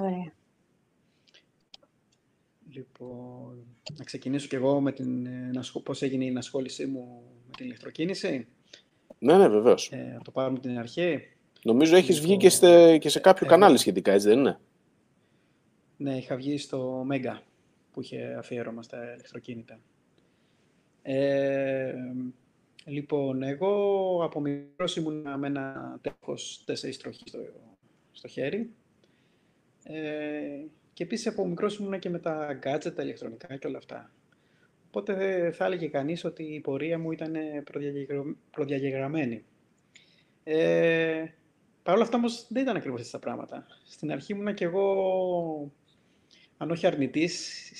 Ωραία. 0.00 0.32
Λοιπόν, 2.72 3.37
να 3.98 4.04
ξεκινήσω 4.04 4.48
κι 4.48 4.54
εγώ 4.54 4.80
με 4.80 4.92
την, 4.92 5.26
ε, 5.26 5.50
πώς 5.82 6.02
έγινε 6.02 6.24
η 6.24 6.28
ενασχόλησή 6.28 6.86
μου 6.86 7.22
με 7.46 7.52
την 7.56 7.66
ηλεκτροκίνηση. 7.66 8.46
Ναι, 9.18 9.36
ναι, 9.36 9.48
βεβαίως. 9.48 9.90
Ε, 9.92 10.12
να 10.14 10.22
το 10.22 10.30
πάρουμε 10.30 10.58
την 10.58 10.78
αρχή. 10.78 11.20
Νομίζω 11.62 11.96
έχεις 11.96 12.14
λοιπόν, 12.14 12.30
βγει 12.30 12.36
και, 12.36 12.48
στε, 12.48 12.98
και 12.98 13.08
σε 13.08 13.20
κάποιο 13.20 13.46
ε, 13.46 13.48
κανάλι 13.48 13.76
σχετικά, 13.76 14.12
έτσι 14.12 14.28
δεν 14.28 14.38
είναι; 14.38 14.60
Ναι, 15.96 16.16
είχα 16.16 16.36
βγει 16.36 16.58
στο 16.58 17.06
Mega 17.10 17.38
που 17.92 18.00
είχε 18.00 18.34
αφιέρωμα 18.38 18.82
στα 18.82 19.12
ηλεκτροκίνητα. 19.12 19.80
Ε, 21.02 21.94
λοιπόν, 22.84 23.42
εγώ 23.42 24.24
από 24.24 24.40
μικρός 24.40 24.96
ήμουν 24.96 25.38
με 25.38 25.46
ένα 25.46 25.98
τέχος 26.00 26.62
τέσσερις 26.64 26.98
τροχή 26.98 27.24
στο, 27.26 27.38
στο 28.12 28.28
χέρι. 28.28 28.70
Ε, 29.82 30.64
και 30.98 31.04
επίσης 31.04 31.26
από 31.26 31.46
μικρός 31.46 31.76
ήμουν 31.76 31.98
και 31.98 32.10
με 32.10 32.18
τα 32.18 32.58
gadget, 32.62 32.94
τα 32.94 33.02
ηλεκτρονικά 33.02 33.56
και 33.56 33.66
όλα 33.66 33.78
αυτά. 33.78 34.10
Οπότε 34.86 35.14
θα 35.54 35.64
έλεγε 35.64 35.86
κανείς 35.88 36.24
ότι 36.24 36.42
η 36.42 36.60
πορεία 36.60 36.98
μου 36.98 37.12
ήταν 37.12 37.34
προδιαγεγραμμένη. 38.50 39.44
Ε, 40.44 41.24
Παρ' 41.82 41.94
όλα 41.94 42.02
αυτά 42.04 42.16
όμως 42.16 42.46
δεν 42.48 42.62
ήταν 42.62 42.76
ακριβώς 42.76 43.00
έτσι 43.00 43.12
τα 43.12 43.18
πράγματα. 43.18 43.66
Στην 43.88 44.12
αρχή 44.12 44.32
ήμουν 44.32 44.54
και 44.54 44.64
εγώ, 44.64 45.72
αν 46.56 46.70
όχι 46.70 46.86
αρνητής, 46.86 47.72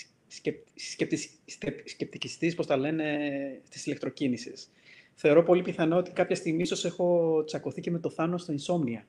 σκεπτικιστής, 1.85 2.55
πώς 2.55 2.67
τα 2.67 2.77
λένε, 2.77 3.19
της 3.71 3.87
ηλεκτροκίνησης. 3.87 4.71
Θεωρώ 5.15 5.43
πολύ 5.43 5.63
πιθανό 5.63 5.97
ότι 5.97 6.11
κάποια 6.11 6.37
στιγμή 6.37 6.63
ίσως 6.63 6.85
έχω 6.85 7.43
τσακωθεί 7.45 7.81
και 7.81 7.91
με 7.91 7.99
το 7.99 8.11
Θάνο 8.11 8.39
στο 8.39 8.55
Insomnia. 8.55 9.03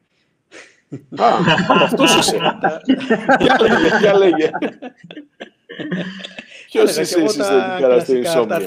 Α, 1.16 1.28
αυτός 1.82 2.16
είσαι. 2.18 2.38
Για 4.00 4.18
λέγε, 4.18 4.50
Ποιος 6.70 6.90
είσαι 6.90 7.02
εσύ 7.02 7.16
τελικά 7.16 8.00
στο 8.00 8.14
Insomnia, 8.14 8.62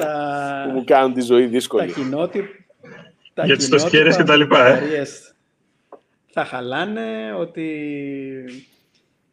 που 0.64 0.70
μου 0.70 0.84
κάνουν 0.84 1.12
τη 1.12 1.20
ζωή 1.20 1.46
δύσκολη. 1.46 1.86
Τα 1.86 2.00
κοινότυπα. 2.00 2.46
Για 3.44 3.56
τις 3.56 3.68
τοσχέρες 3.68 4.16
και 4.16 4.22
τα 4.22 4.36
λοιπά, 4.36 4.80
Θα 6.30 6.44
χαλάνε, 6.44 7.34
ότι 7.38 7.78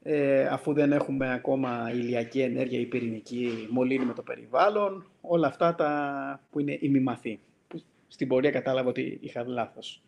ε, 0.04 0.46
αφού 0.46 0.74
δεν 0.74 0.92
έχουμε 0.92 1.34
ακόμα 1.34 1.92
ηλιακή 1.94 2.42
ενέργεια 2.42 2.80
ή 2.80 2.86
πυρηνική, 2.86 3.68
μολύνει 3.70 4.14
το 4.14 4.22
περιβάλλον, 4.22 5.06
όλα 5.22 5.48
αυτά 5.48 5.76
τα 5.76 6.42
που 6.52 6.60
είναι 6.60 6.78
ημιμαθή. 6.80 7.40
Που 7.68 7.82
στην 8.08 8.28
πορεία 8.28 8.52
κατάλαβα 8.52 8.90
ότι 8.90 9.18
είχα 9.22 9.44
λάθος. 9.48 10.02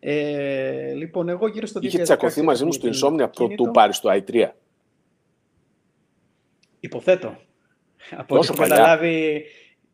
Ε, 0.00 0.92
λοιπόν, 0.92 1.28
εγώ 1.28 1.48
γύρω 1.48 1.66
στο 1.66 1.80
2016... 1.80 1.82
Είχε 1.84 2.02
τσακωθεί 2.02 2.42
μαζί 2.42 2.64
μου 2.64 2.72
στο 2.72 2.88
Insomnia 2.88 3.32
πρωτού 3.32 3.70
πάρει 3.70 3.92
το 3.92 4.12
i3. 4.12 4.48
Υποθέτω. 6.80 7.36
Από 8.10 8.36
ό,τι 8.36 8.46
έχω 8.46 8.56
καταλάβει, 8.56 9.44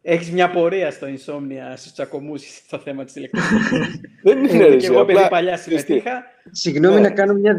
Έχεις 0.07 0.31
μια 0.31 0.51
πορεία 0.51 0.91
στο 0.91 1.07
Insomnia, 1.07 1.77
στους 1.77 1.93
τσακωμούς, 1.93 2.43
στο 2.67 2.79
θέμα 2.79 3.05
της 3.05 3.15
ηλεκτρονικής. 3.15 4.01
Δεν 4.23 4.45
είναι 4.45 4.67
ρε, 4.67 4.77
Και 4.77 4.87
εγώ 4.87 5.01
επειδή 5.01 5.27
παλιά 5.31 5.57
συμμετείχα. 5.57 6.23
Συγγνώμη 6.51 7.01
να 7.01 7.11
κάνω 7.11 7.35
μια, 7.35 7.57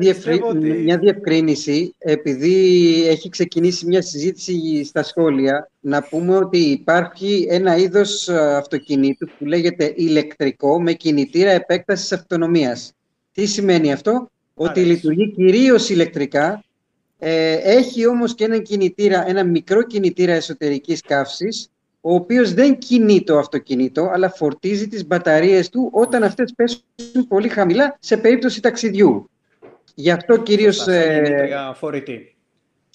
μια 0.83 0.97
διευκρίνηση. 0.97 1.95
Επειδή 1.97 3.07
έχει 3.07 3.29
ξεκινήσει 3.29 3.85
μια 3.85 4.01
συζήτηση 4.01 4.83
στα 4.83 5.03
σχόλια, 5.03 5.69
να 5.79 6.03
πούμε 6.03 6.35
ότι 6.35 6.57
υπάρχει 6.57 7.47
ένα 7.49 7.77
είδος 7.77 8.27
ε, 8.27 8.55
αυτοκινήτου 8.55 9.27
που 9.37 9.45
λέγεται 9.45 9.93
ηλεκτρικό 9.95 10.81
με 10.81 10.93
κινητήρα 10.93 11.51
επέκτασης 11.51 12.11
αυτονομίας. 12.11 12.93
Τι 13.31 13.45
σημαίνει 13.45 13.93
αυτό; 13.93 14.29
Ότι 14.53 14.83
λειτουργεί 14.83 15.31
κυρίως 15.31 15.89
ηλεκτρικά, 15.89 16.63
ε, 17.19 17.53
έχει 17.53 18.07
όμως 18.07 18.35
και 18.35 18.43
ένα 18.43 18.57
κινητήρα, 18.57 19.29
ένα 19.29 19.43
μικρό 19.43 19.83
κινητήρα 19.83 20.33
εσωτερικής 20.33 21.01
καύσης, 21.01 21.69
ο 22.07 22.13
οποίος 22.13 22.53
δεν 22.53 22.77
κινεί 22.77 23.23
το 23.23 23.37
αυτοκίνητο, 23.37 24.09
αλλά 24.13 24.29
φορτίζει 24.29 24.87
τις 24.87 25.07
μπαταρίες 25.07 25.69
του 25.69 25.89
όταν 25.93 26.23
αυτές 26.23 26.53
πέσουν 26.55 27.27
πολύ 27.27 27.49
χαμηλά 27.49 27.97
σε 27.99 28.17
περίπτωση 28.17 28.61
ταξιδιού. 28.61 29.29
Γι' 29.95 30.11
αυτό 30.11 30.37
κυρίως... 30.37 30.75
Σαν 30.75 30.93
ε, 30.93 31.13
γεννήτρια 31.13 31.73
φορητή. 31.77 32.35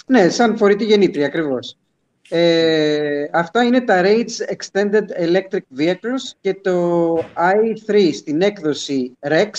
Ναι, 0.06 0.28
σαν 0.28 0.56
φορητή 0.56 0.84
γεννήτρια, 0.84 1.26
ακριβώς. 1.26 1.78
Ε, 2.28 3.24
αυτά 3.32 3.62
είναι 3.62 3.80
τα 3.80 4.02
Range 4.04 4.54
Extended 4.56 5.04
Electric 5.28 5.78
Vehicles 5.78 6.32
και 6.40 6.54
το 6.54 7.14
i3 7.86 8.10
στην 8.12 8.42
έκδοση 8.42 9.16
REX 9.20 9.50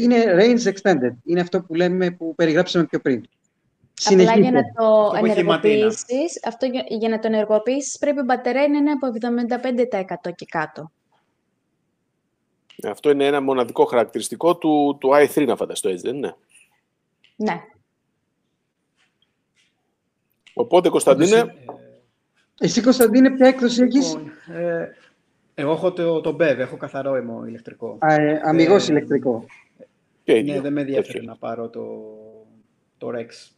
είναι 0.00 0.24
Range 0.38 0.72
Extended. 0.72 1.12
Είναι 1.24 1.40
αυτό 1.40 1.60
που 1.60 1.74
λέμε 1.74 2.10
που 2.10 2.34
περιγράψαμε 2.34 2.84
πιο 2.84 3.00
πριν. 3.00 3.22
Απλά 4.04 4.38
για 4.38 4.50
να 4.50 4.62
το 4.62 5.12
ενεργοποιήσεις, 5.16 6.40
αυτό 6.46 6.66
για, 6.88 7.08
να 7.08 7.18
το 7.18 7.26
ενεργοποιήσεις 7.26 7.98
πρέπει 7.98 8.20
η 8.20 8.24
μπαταρία 8.24 8.68
να 8.68 8.76
είναι 8.76 8.90
από 8.90 9.06
75% 10.28 10.34
και 10.34 10.46
κάτω. 10.48 10.90
Αυτό 12.82 13.10
είναι 13.10 13.26
ένα 13.26 13.40
μοναδικό 13.40 13.84
χαρακτηριστικό 13.84 14.56
του, 14.56 14.96
του 15.00 15.10
i3 15.12 15.46
να 15.46 15.56
φανταστώ 15.56 15.88
έτσι, 15.88 16.06
δεν 16.06 16.16
είναι; 16.16 16.36
Ναι. 17.36 17.60
Οπότε, 20.54 20.88
Κωνσταντίνε... 20.88 21.36
Ε, 21.36 21.54
εσύ, 22.58 22.82
Κωνσταντίνε, 22.82 23.30
ποια 23.30 23.46
έκδοση 23.46 23.82
έχεις; 23.82 24.14
Λοιπόν, 24.14 24.32
ε, 24.56 24.88
εγώ 25.54 25.72
έχω 25.72 25.92
το, 25.92 26.20
το 26.20 26.30
BEV, 26.30 26.56
έχω 26.58 26.76
καθαρό 26.76 27.14
αιμο 27.14 27.44
ηλεκτρικό. 27.46 27.98
Α, 28.00 28.14
ε, 28.14 28.40
αμυγός 28.44 28.88
ε, 28.88 28.92
ηλεκτρικό. 28.92 29.44
ναι, 30.24 30.60
δεν 30.60 30.72
με 30.72 30.80
ενδιαφέρει 30.80 31.24
να 31.24 31.36
πάρω 31.36 31.68
το, 31.68 31.82
το 32.98 33.08
Rex. 33.14 33.54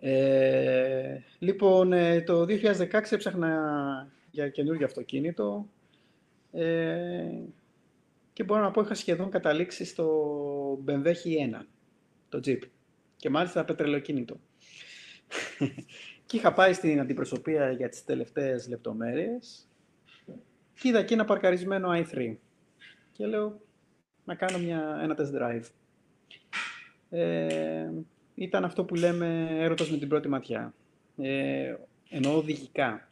Ε, 0.00 1.18
λοιπόν, 1.38 1.92
ε, 1.92 2.20
το 2.20 2.42
2016 2.42 3.12
έψαχνα 3.12 4.12
για 4.30 4.48
καινούργιο 4.48 4.86
αυτοκίνητο 4.86 5.68
ε, 6.52 7.42
και 8.32 8.44
μπορώ 8.44 8.62
να 8.62 8.70
πω 8.70 8.80
είχα 8.80 8.94
σχεδόν 8.94 9.30
καταλήξει 9.30 9.84
στο 9.84 10.84
BMW 10.86 11.06
H1, 11.06 11.60
το 12.28 12.40
Jeep, 12.44 12.58
και 13.16 13.30
μάλιστα 13.30 13.64
πετρελοκίνητο. 13.64 14.40
και 16.26 16.36
είχα 16.36 16.52
πάει 16.52 16.72
στην 16.72 17.00
αντιπροσωπεία 17.00 17.70
για 17.70 17.88
τις 17.88 18.04
τελευταίες 18.04 18.68
λεπτομέρειες 18.68 19.68
και 20.74 20.88
είδα 20.88 20.98
εκεί 20.98 21.12
ένα 21.12 21.24
παρκαρισμένο 21.24 21.88
i3 21.92 22.36
και 23.12 23.26
λέω 23.26 23.60
να 24.24 24.34
κάνω 24.34 24.58
μια, 24.58 24.98
ένα 25.02 25.16
test 25.18 25.40
drive. 25.40 25.64
Ε, 27.10 27.90
ήταν 28.38 28.64
αυτό 28.64 28.84
που 28.84 28.94
λέμε 28.94 29.46
έρωτας 29.50 29.90
με 29.90 29.96
την 29.96 30.08
πρώτη 30.08 30.28
ματιά. 30.28 30.74
Ε, 31.16 31.74
ενώ 32.10 32.36
οδηγικά. 32.36 33.08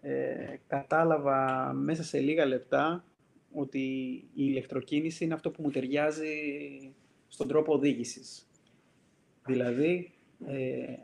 Ε, 0.00 0.56
κατάλαβα 0.66 1.70
μέσα 1.72 2.02
σε 2.02 2.18
λίγα 2.18 2.46
λεπτά 2.46 3.04
ότι 3.52 3.78
η 4.22 4.30
ηλεκτροκίνηση 4.34 5.24
είναι 5.24 5.34
αυτό 5.34 5.50
που 5.50 5.62
μου 5.62 5.70
ταιριάζει 5.70 6.26
στον 7.28 7.48
τρόπο 7.48 7.72
οδήγησης. 7.72 8.48
Δηλαδή, 9.46 10.12
ε, 10.46 10.94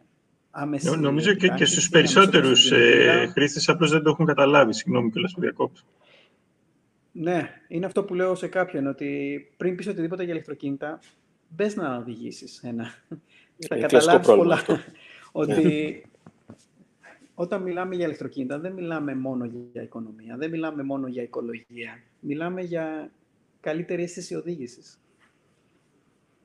άμεση... 0.50 0.99
Νομίζω 0.99 1.35
και, 1.35 1.49
και 1.49 1.65
στους 1.65 1.88
περισσότερους 1.88 2.71
ε, 2.71 3.31
χρήστες 3.33 3.69
απλώς 3.69 3.91
δεν 3.91 4.03
το 4.03 4.11
έχουν 4.11 4.26
καταλάβει. 4.26 4.73
Συγγνώμη 4.73 5.11
κιόλας 5.11 5.33
που 5.33 5.41
διακόπτω. 5.41 5.81
Ναι, 7.12 7.50
είναι 7.69 7.87
αυτό 7.87 8.05
που 8.05 8.15
λέω 8.15 8.35
σε 8.35 8.49
κάποιον, 8.49 8.87
ότι 8.87 9.41
πριν 9.57 9.76
πεις 9.76 9.87
οτιδήποτε 9.87 10.25
για 10.25 10.33
ηλεκτροκίνητα, 10.33 11.00
μπες 11.49 11.76
να 11.76 11.97
οδηγήσεις 11.97 12.62
ένα. 12.62 12.87
Θα 13.69 13.76
καταλάβεις 13.76 14.26
πολλά. 14.26 14.62
ότι 15.33 16.03
όταν 17.35 17.62
μιλάμε 17.62 17.95
για 17.95 18.05
ηλεκτροκίνητα 18.05 18.59
δεν 18.59 18.73
μιλάμε 18.73 19.15
μόνο 19.15 19.50
για 19.73 19.83
οικονομία, 19.83 20.37
δεν 20.37 20.50
μιλάμε 20.50 20.83
μόνο 20.83 21.07
για 21.07 21.23
οικολογία. 21.23 22.03
Μιλάμε 22.21 22.62
για 22.62 23.11
καλύτερη 23.61 24.03
αίσθηση 24.03 24.35
οδήγησης. 24.35 25.00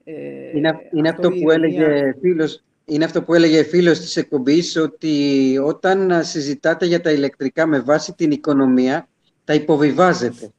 Ε, 0.04 0.58
είναι, 0.58 0.90
είναι 0.94 1.10
αυτό, 1.10 1.32
που 1.32 1.52
έλεγε 1.52 2.16
φίλος, 2.20 2.64
είναι 2.86 3.06
αυτό 3.06 3.24
που 3.24 3.34
έλεγε 3.34 3.64
φίλος 3.64 4.00
της 4.00 4.18
εκπομπής, 4.18 4.76
ότι 4.76 5.58
όταν 5.64 6.24
συζητάτε 6.24 6.86
για 6.86 7.02
τα 7.02 7.12
ηλεκτρικά 7.12 7.68
με 7.68 7.80
βάση 7.80 8.14
την 8.14 8.32
οικονομία, 8.32 9.08
τα 9.44 9.54
υποβιβάζετε. 9.54 10.52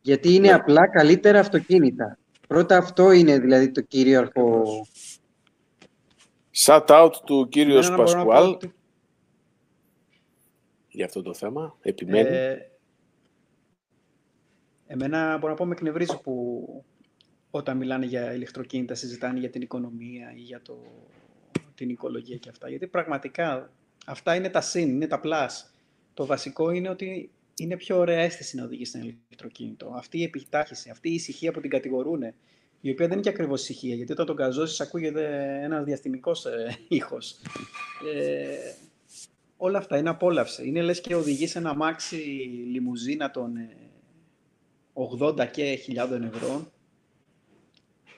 Γιατί 0.00 0.34
είναι 0.34 0.48
ναι. 0.48 0.54
απλά 0.54 0.88
καλύτερα 0.88 1.38
αυτοκίνητα. 1.38 2.18
Πρώτα 2.50 2.76
αυτό 2.76 3.10
είναι 3.10 3.38
δηλαδή 3.38 3.70
το 3.70 3.80
κυρίαρχο... 3.80 4.64
Shout 6.56 6.86
out 6.86 7.10
του 7.24 7.48
κύριου 7.48 7.96
Πασκουάλ 7.96 8.56
για 10.88 11.04
αυτό 11.04 11.22
το 11.22 11.34
θέμα. 11.34 11.76
Επιμένει. 11.80 12.28
Ε, 12.28 12.70
εμένα 14.86 15.38
μπορώ 15.38 15.52
να 15.52 15.58
πω 15.58 15.64
με 15.64 15.72
εκνευρίζει 15.72 16.20
που 16.20 16.84
όταν 17.50 17.76
μιλάνε 17.76 18.06
για 18.06 18.34
ηλεκτροκίνητα 18.34 18.94
συζητάνε 18.94 19.38
για 19.38 19.50
την 19.50 19.62
οικονομία 19.62 20.32
ή 20.36 20.40
για 20.40 20.62
το, 20.62 20.82
την 21.74 21.88
οικολογία 21.88 22.36
και 22.36 22.48
αυτά. 22.48 22.68
Γιατί 22.68 22.86
πραγματικά 22.86 23.72
αυτά 24.06 24.34
είναι 24.34 24.48
τα 24.48 24.60
συν, 24.60 24.88
είναι 24.88 25.06
τα 25.06 25.20
plus. 25.24 25.70
Το 26.14 26.26
βασικό 26.26 26.70
είναι 26.70 26.88
ότι 26.88 27.30
είναι 27.62 27.76
πιο 27.76 27.98
ωραία 27.98 28.18
αίσθηση 28.18 28.56
να 28.56 28.64
οδηγήσει 28.64 28.98
ένα 28.98 29.06
ηλεκτροκίνητο. 29.06 29.92
Αυτή 29.96 30.18
η 30.18 30.22
επιτάχυση, 30.22 30.90
αυτή 30.90 31.10
η 31.10 31.14
ησυχία 31.14 31.52
που 31.52 31.60
την 31.60 31.70
κατηγορούν, 31.70 32.22
η 32.80 32.90
οποία 32.90 33.06
δεν 33.06 33.12
είναι 33.12 33.20
και 33.20 33.28
ακριβώς 33.28 33.62
ησυχία, 33.62 33.94
γιατί 33.94 34.12
όταν 34.12 34.26
τον 34.26 34.36
καζώσεις 34.36 34.80
ακούγεται 34.80 35.58
ένας 35.62 35.84
διαστημικός 35.84 36.44
ε, 36.44 36.78
ήχος. 36.88 37.36
Ε, 38.14 38.56
όλα 39.56 39.78
αυτά 39.78 39.98
είναι 39.98 40.08
απόλαυση. 40.08 40.66
Είναι 40.66 40.82
λες 40.82 41.00
και 41.00 41.14
οδηγείς 41.14 41.56
ένα 41.56 41.70
αμάξι 41.70 42.16
λιμουζίνα 42.70 43.30
των 43.30 43.52
80 45.20 45.38
ε, 45.38 45.46
και 45.46 45.74
χιλιάδων 45.74 46.22
ευρώ 46.22 46.72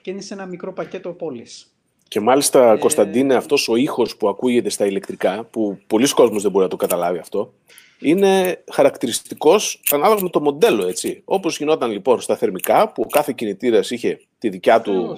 και 0.01 0.11
είναι 0.11 0.21
σε 0.21 0.33
ένα 0.33 0.45
μικρό 0.45 0.73
πακέτο 0.73 1.13
πόλης. 1.13 1.72
Και 2.13 2.19
μάλιστα, 2.19 2.71
ε... 2.71 2.77
Κωνσταντίνε, 2.77 3.35
αυτός 3.35 3.69
ο 3.69 3.75
ήχος 3.75 4.17
που 4.17 4.27
ακούγεται 4.29 4.69
στα 4.69 4.85
ηλεκτρικά, 4.85 5.43
που 5.43 5.79
πολλοί 5.87 6.07
κόσμος 6.09 6.41
δεν 6.41 6.51
μπορεί 6.51 6.63
να 6.63 6.69
το 6.69 6.75
καταλάβει 6.75 7.17
αυτό, 7.17 7.53
είναι 7.99 8.63
χαρακτηριστικός 8.71 9.81
ανάλογα 9.91 10.21
με 10.21 10.29
το 10.29 10.41
μοντέλο, 10.41 10.87
έτσι. 10.87 11.21
Όπως 11.25 11.57
γινόταν 11.57 11.91
λοιπόν 11.91 12.21
στα 12.21 12.35
θερμικά, 12.35 12.91
που 12.91 13.03
ο 13.05 13.09
κάθε 13.09 13.33
κινητήρας 13.35 13.91
είχε 13.91 14.19
τη 14.37 14.49
δικιά 14.49 14.81
του 14.81 15.17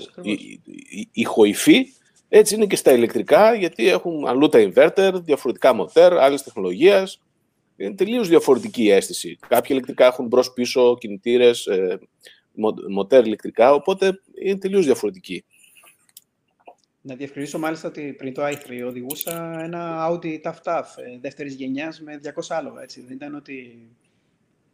ηχοϊφή, 1.12 1.86
έτσι 2.30 2.56
είναι 2.56 2.66
και 2.66 2.76
στα 2.76 2.92
ηλεκτρικά, 2.92 3.54
γιατί 3.54 3.90
έχουν 3.90 4.28
αλλού 4.28 4.50
τα 4.50 4.72
inverter, 4.72 5.12
διαφορετικά 5.14 5.74
μοτέρ, 5.74 6.14
άλλες 6.14 6.44
τεχνολογίες. 6.44 7.22
Είναι 7.78 7.96
τελείως 7.96 8.28
διαφορετική 8.28 8.84
η 8.84 8.92
αίσθηση. 8.92 9.38
Κάποια 9.48 9.76
ηλεκτρικά 9.76 10.06
έχουν 10.06 10.28
μπρος-πίσω 10.28 10.98
κινητήρες, 11.00 11.66
ε, 11.66 12.00
μοτέρ 12.90 13.26
ηλεκτρικά, 13.26 13.74
οπότε 13.74 14.22
είναι 14.44 14.58
τελείως 14.58 14.86
διαφορετική. 14.86 15.46
Να 17.08 17.16
διευκρινίσω 17.16 17.60
μάλιστα 17.60 17.88
ότι 17.88 18.14
πριν 18.18 18.34
το 18.34 18.42
i3 18.46 18.84
οδηγούσα 18.88 19.62
ένα 19.64 20.08
Audi 20.10 20.42
TAF 20.42 20.54
TAF 20.64 20.84
ε, 20.96 21.20
δεύτερης 21.22 21.54
γενιάς 21.54 22.02
με 22.02 22.20
200 22.24 22.30
άλογα, 22.50 22.82
έτσι. 22.82 23.02
Δεν 23.02 23.16
ήταν 23.16 23.36
ότι 23.36 23.88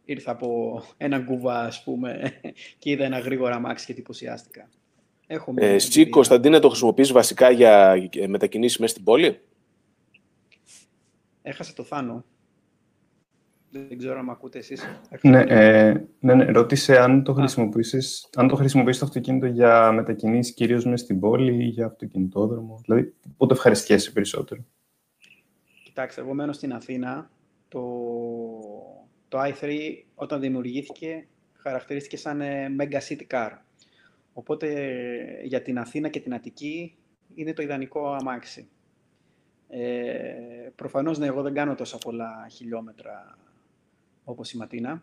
ήρθα 0.04 0.30
από 0.30 0.82
ένα 0.96 1.18
γκουβά, 1.18 1.60
ας 1.60 1.82
πούμε, 1.82 2.32
και 2.78 2.90
είδα 2.90 3.04
ένα 3.04 3.18
γρήγορα 3.18 3.58
μάξι 3.58 3.86
και 3.86 3.92
εντυπωσιάστηκα. 3.92 4.68
Ε, 5.26 5.74
εσύ, 5.74 6.08
Κωνσταντίνε, 6.08 6.58
το 6.58 6.68
χρησιμοποιείς 6.68 7.12
βασικά 7.12 7.50
για 7.50 8.08
μετακινήσεις 8.26 8.78
μέσα 8.78 8.92
στην 8.92 9.04
πόλη; 9.04 9.40
Έχασα 11.42 11.72
το 11.72 11.82
Θάνο. 11.82 12.24
Δεν 13.74 13.98
ξέρω 13.98 14.18
αν 14.18 14.24
με 14.24 14.30
ακούτε 14.30 14.58
εσείς. 14.58 14.82
Ναι, 15.22 15.44
ε, 15.48 16.04
ναι, 16.20 16.34
ναι, 16.34 16.44
ρώτησε 16.44 16.98
αν 16.98 17.22
το 17.22 17.32
χρησιμοποιήσεις, 17.32 18.28
αν 18.34 18.48
το 18.48 18.56
χρησιμοποιείς 18.56 18.98
το 18.98 19.04
αυτοκίνητο 19.04 19.46
για 19.46 19.92
μετακινήσεις 19.92 20.54
κυρίως 20.54 20.84
μέσα 20.84 21.04
στην 21.04 21.20
πόλη 21.20 21.64
ή 21.64 21.64
για 21.64 21.86
αυτοκινητόδρομο. 21.86 22.80
Δηλαδή, 22.84 23.14
πότε 23.36 23.54
ευχαριστιέσαι 23.54 24.12
περισσότερο; 24.12 24.64
Κοιτάξτε, 25.84 26.20
εγώ 26.20 26.34
μένω 26.34 26.52
στην 26.52 26.72
Αθήνα. 26.72 27.30
Το, 27.68 27.82
το 29.28 29.38
i3 29.40 29.78
όταν 30.14 30.40
δημιουργήθηκε 30.40 31.26
χαρακτηρίστηκε 31.56 32.16
σαν 32.16 32.40
ε, 32.40 32.66
Mega 32.80 32.98
City 33.08 33.26
Car. 33.30 33.50
Οπότε 34.32 34.68
για 35.44 35.62
την 35.62 35.78
Αθήνα 35.78 36.08
και 36.08 36.20
την 36.20 36.34
Αττική 36.34 36.96
είναι 37.34 37.52
το 37.52 37.62
ιδανικό 37.62 38.12
αμάξι. 38.12 38.68
Ε, 39.68 40.70
προφανώς 40.74 41.18
ναι, 41.18 41.26
εγώ 41.26 41.42
δεν 41.42 41.54
κάνω 41.54 41.74
τόσα 41.74 41.98
πολλά 41.98 42.46
χιλιόμετρα 42.50 43.36
όπως 44.24 44.52
η 44.52 44.56
Ματίνα. 44.56 45.02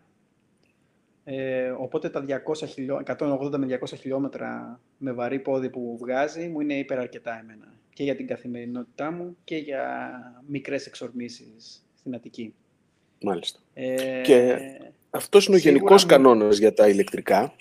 Ε, 1.24 1.70
οπότε 1.70 2.08
τα 2.08 2.24
200 2.24 3.14
180 3.18 3.56
με 3.58 3.78
200 3.80 3.96
χιλιόμετρα 3.98 4.80
με 4.98 5.12
βαρύ 5.12 5.38
πόδι 5.38 5.70
που 5.70 5.96
βγάζει 6.00 6.48
μου 6.48 6.60
είναι 6.60 6.74
υπεραρκετά 6.74 7.38
εμένα. 7.38 7.74
Και 7.94 8.02
για 8.02 8.16
την 8.16 8.26
καθημερινότητά 8.26 9.10
μου 9.10 9.36
και 9.44 9.56
για 9.56 10.10
μικρές 10.46 10.86
εξορμήσεις 10.86 11.84
στην 11.98 12.14
Αττική. 12.14 12.54
Μάλιστα. 13.22 13.60
Ε, 13.74 14.20
και 14.24 14.58
αυτός 15.10 15.46
είναι 15.46 15.56
ο 15.56 15.58
γενικός 15.58 16.06
κανόνας 16.06 16.58
για 16.58 16.74
τα 16.74 16.88
ηλεκτρικά 16.88 17.54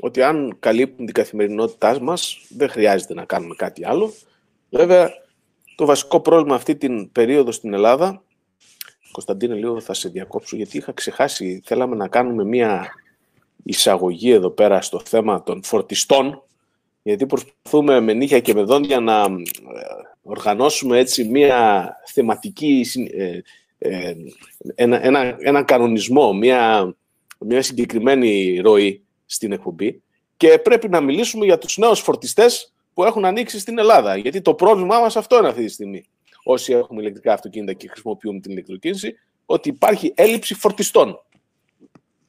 ότι 0.00 0.22
αν 0.22 0.56
καλύπτουν 0.58 1.04
την 1.04 1.14
καθημερινότητά 1.14 2.00
μας, 2.00 2.46
δεν 2.48 2.68
χρειάζεται 2.68 3.14
να 3.14 3.24
κάνουμε 3.24 3.54
κάτι 3.54 3.86
άλλο. 3.86 4.12
Βέβαια, 4.70 5.10
το 5.74 5.86
βασικό 5.86 6.20
πρόβλημα 6.20 6.54
αυτή 6.54 6.76
την 6.76 7.12
περίοδο 7.12 7.52
στην 7.52 7.74
Ελλάδα, 7.74 8.23
Κωνσταντίνε, 9.14 9.54
λίγο 9.54 9.80
θα 9.80 9.94
σε 9.94 10.08
διακόψω, 10.08 10.56
γιατί 10.56 10.76
είχα 10.76 10.92
ξεχάσει, 10.92 11.60
θέλαμε 11.64 11.96
να 11.96 12.08
κάνουμε 12.08 12.44
μία 12.44 12.88
εισαγωγή 13.62 14.30
εδώ 14.30 14.50
πέρα 14.50 14.80
στο 14.80 15.00
θέμα 15.04 15.42
των 15.42 15.62
φορτιστών, 15.64 16.42
γιατί 17.02 17.26
προσπαθούμε 17.26 18.00
με 18.00 18.12
νύχια 18.12 18.40
και 18.40 18.54
με 18.54 18.62
δόντια 18.62 19.00
να 19.00 19.22
ε, 19.22 19.28
οργανώσουμε 20.22 20.98
έτσι 20.98 21.24
μία 21.24 21.88
θεματική, 22.06 22.86
ε, 23.16 23.38
ε, 23.78 24.14
ένα, 24.74 25.04
ένα, 25.04 25.36
ένα 25.38 25.62
κανονισμό, 25.62 26.32
μία, 26.32 26.94
μία 27.38 27.62
συγκεκριμένη 27.62 28.60
ροή 28.60 29.02
στην 29.26 29.52
εκπομπή 29.52 30.02
και 30.36 30.58
πρέπει 30.58 30.88
να 30.88 31.00
μιλήσουμε 31.00 31.44
για 31.44 31.58
τους 31.58 31.76
νέους 31.76 32.00
φορτιστές 32.00 32.72
που 32.94 33.04
έχουν 33.04 33.24
ανοίξει 33.24 33.58
στην 33.58 33.78
Ελλάδα. 33.78 34.16
Γιατί 34.16 34.40
το 34.40 34.54
πρόβλημά 34.54 34.98
μας 35.00 35.16
αυτό 35.16 35.38
είναι 35.38 35.48
αυτή 35.48 35.64
τη 35.64 35.70
στιγμή. 35.70 36.04
Όσοι 36.44 36.72
έχουμε 36.72 37.00
ηλεκτρικά 37.00 37.32
αυτοκίνητα 37.32 37.72
και 37.72 37.88
χρησιμοποιούμε 37.88 38.40
την 38.40 38.50
ηλεκτροκίνηση, 38.50 39.14
ότι 39.46 39.68
υπάρχει 39.68 40.12
έλλειψη 40.16 40.54
φορτιστών. 40.54 41.24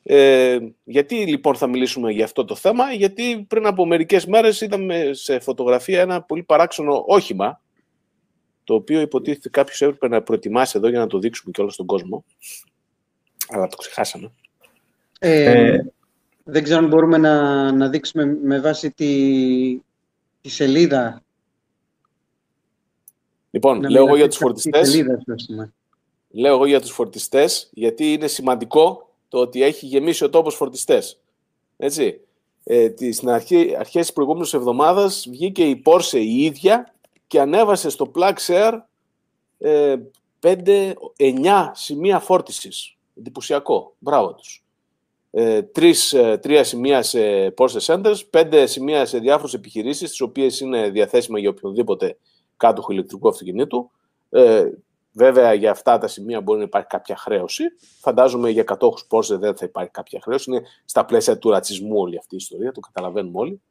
Ε, 0.03 0.57
γιατί 0.83 1.15
λοιπόν 1.15 1.55
θα 1.55 1.67
μιλήσουμε 1.67 2.11
για 2.11 2.23
αυτό 2.23 2.45
το 2.45 2.55
θέμα, 2.55 2.91
γιατί 2.93 3.45
πριν 3.47 3.65
από 3.65 3.85
μερικές 3.85 4.25
μέρες 4.25 4.61
είδαμε 4.61 5.09
σε 5.11 5.39
φωτογραφία 5.39 6.01
ένα 6.01 6.21
πολύ 6.21 6.43
παράξενο 6.43 7.03
όχημα, 7.07 7.61
το 8.63 8.73
οποίο 8.73 9.01
υποτίθεται 9.01 9.49
κάποιος 9.49 9.81
έπρεπε 9.81 10.07
να 10.07 10.21
προετοιμάσει 10.21 10.77
εδώ 10.77 10.89
για 10.89 10.99
να 10.99 11.07
το 11.07 11.19
δείξουμε 11.19 11.51
και 11.51 11.61
όλο 11.61 11.69
στον 11.69 11.85
κόσμο, 11.85 12.25
αλλά 13.47 13.67
το 13.67 13.75
ξεχάσαμε. 13.75 14.31
Ε, 15.19 15.43
ε 15.43 15.85
δεν 16.47 16.63
ξέρω 16.63 16.79
αν 16.79 16.87
μπορούμε 16.87 17.17
να, 17.17 17.71
να 17.71 17.89
δείξουμε 17.89 18.25
με 18.25 18.59
βάση 18.59 18.91
τη, 18.91 19.79
τη 20.41 20.49
σελίδα. 20.49 21.23
Λοιπόν, 23.55 23.89
λέω 23.89 24.05
εγώ 24.05 24.15
για 24.15 24.27
τους 24.27 24.37
φορτιστές. 24.37 25.03
λέω 26.29 26.53
εγώ 26.53 26.65
για 26.65 26.81
τους 26.81 26.91
φορτιστές, 26.91 27.69
γιατί 27.73 28.13
είναι 28.13 28.27
σημαντικό 28.27 29.09
το 29.27 29.39
ότι 29.39 29.63
έχει 29.63 29.85
γεμίσει 29.85 30.23
ο 30.23 30.29
τόπος 30.29 30.55
φορτιστές. 30.55 31.19
Έτσι. 31.77 32.19
Ε, 32.63 32.93
στην 33.11 33.29
αρχή, 33.29 33.75
αρχές 33.79 34.01
της 34.01 34.13
προηγούμενης 34.13 34.53
εβδομάδας 34.53 35.27
βγήκε 35.29 35.63
η 35.63 35.81
Porsche 35.85 36.13
η 36.13 36.43
ίδια 36.43 36.93
και 37.27 37.39
ανέβασε 37.39 37.89
στο 37.89 38.11
Plug 38.15 38.33
Share 38.47 38.77
ε, 39.57 39.95
5-9 40.39 41.71
σημεία 41.73 42.19
φόρτισης. 42.19 42.95
Εντυπωσιακό. 43.17 43.95
Μπράβο 43.97 44.33
τους. 44.33 44.63
Ε, 45.31 45.61
τρεις, 45.61 46.13
ε, 46.13 46.37
τρία 46.41 46.63
σημεία 46.63 47.01
σε 47.01 47.53
Porsche 47.57 47.79
Centers, 47.85 48.19
πέντε 48.29 48.65
σημεία 48.65 49.05
σε 49.05 49.19
διάφορες 49.19 49.53
επιχειρήσεις, 49.53 50.09
τις 50.09 50.21
οποίες 50.21 50.59
είναι 50.59 50.89
διαθέσιμα 50.89 51.39
για 51.39 51.49
οποιονδήποτε 51.49 52.17
κάτοχο 52.57 52.91
ηλεκτρικού 52.91 53.27
αυτοκινήτου. 53.27 53.91
Ε, 54.29 54.69
βέβαια, 55.11 55.53
για 55.53 55.71
αυτά 55.71 55.97
τα 55.97 56.07
σημεία 56.07 56.41
μπορεί 56.41 56.57
να 56.57 56.63
υπάρχει 56.63 56.87
κάποια 56.87 57.17
χρέωση. 57.17 57.63
Φαντάζομαι 57.99 58.49
για 58.49 58.63
κατόχους 58.63 59.07
Porsche 59.09 59.39
δεν 59.39 59.55
θα 59.57 59.65
υπάρχει 59.65 59.91
κάποια 59.91 60.19
χρέωση. 60.23 60.51
Είναι 60.51 60.61
στα 60.85 61.05
πλαίσια 61.05 61.37
του 61.37 61.49
ρατσισμού 61.49 61.97
όλη 61.99 62.17
αυτή 62.17 62.33
η 62.33 62.37
ιστορία, 62.37 62.71
το 62.71 62.79
καταλαβαίνουμε 62.79 63.39
όλοι. 63.39 63.61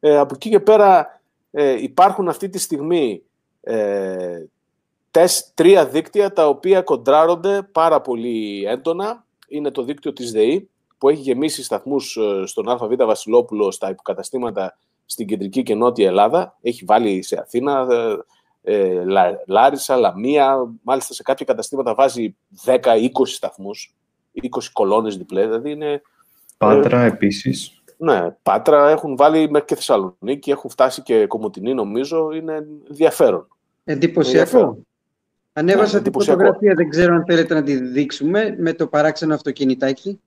Ε, 0.00 0.16
από 0.16 0.34
εκεί 0.34 0.50
και 0.50 0.60
πέρα 0.60 1.20
ε, 1.50 1.82
υπάρχουν 1.82 2.28
αυτή 2.28 2.48
τη 2.48 2.58
στιγμή 2.58 3.22
ε, 3.60 4.44
τες, 5.10 5.50
τρία 5.54 5.86
δίκτυα 5.86 6.32
τα 6.32 6.48
οποία 6.48 6.82
κοντράρονται 6.82 7.62
πάρα 7.62 8.00
πολύ 8.00 8.64
έντονα. 8.66 9.24
Είναι 9.48 9.70
το 9.70 9.82
δίκτυο 9.82 10.12
της 10.12 10.32
ΔΕΗ, 10.32 10.70
που 10.98 11.08
έχει 11.08 11.20
γεμίσει 11.20 11.62
σταθμούς 11.62 12.16
ε, 12.16 12.46
στον 12.46 12.68
ΑΒ 12.68 12.94
Βασιλόπουλο 12.96 13.70
στα 13.70 13.90
υποκαταστήματα 13.90 14.78
στην 15.06 15.26
κεντρική 15.26 15.62
και 15.62 15.74
νότια 15.74 16.06
Ελλάδα. 16.06 16.58
Έχει 16.62 16.84
βάλει 16.84 17.22
σε 17.22 17.38
Αθήνα, 17.40 17.86
ε, 17.90 18.16
ε, 18.62 19.04
Λάρισα, 19.46 19.96
Λαμία, 19.96 20.72
μάλιστα 20.82 21.14
σε 21.14 21.22
κάποια 21.22 21.46
καταστήματα 21.46 21.94
βάζει 21.94 22.36
10-20 22.64 23.08
σταθμούς, 23.24 23.94
20 24.42 24.48
κολόνες 24.72 25.16
διπλές, 25.16 25.46
δηλαδή 25.46 25.70
είναι... 25.70 26.02
Πάτρα 26.56 27.02
ε, 27.02 27.06
επίσης. 27.06 27.82
Ναι, 27.96 28.36
Πάτρα 28.42 28.90
έχουν 28.90 29.16
βάλει 29.16 29.50
μέχρι 29.50 29.66
και 29.66 29.74
Θεσσαλονίκη, 29.74 30.50
έχουν 30.50 30.70
φτάσει 30.70 31.02
και 31.02 31.26
Κομωτινή 31.26 31.74
νομίζω, 31.74 32.32
είναι 32.32 32.66
ενδιαφέρον. 32.88 33.48
Εντυπωσιακό. 33.84 34.78
Ανέβασα 35.52 35.96
ναι, 35.96 36.02
την 36.02 36.12
φωτογραφία, 36.12 36.74
δεν 36.74 36.88
ξέρω 36.88 37.14
αν 37.14 37.24
θέλετε 37.26 37.54
να 37.54 37.62
τη 37.62 37.74
δείξουμε, 37.76 38.54
με 38.58 38.72
το 38.72 38.86
παράξενο 38.86 39.34
αυτοκινητάκι. 39.34 40.20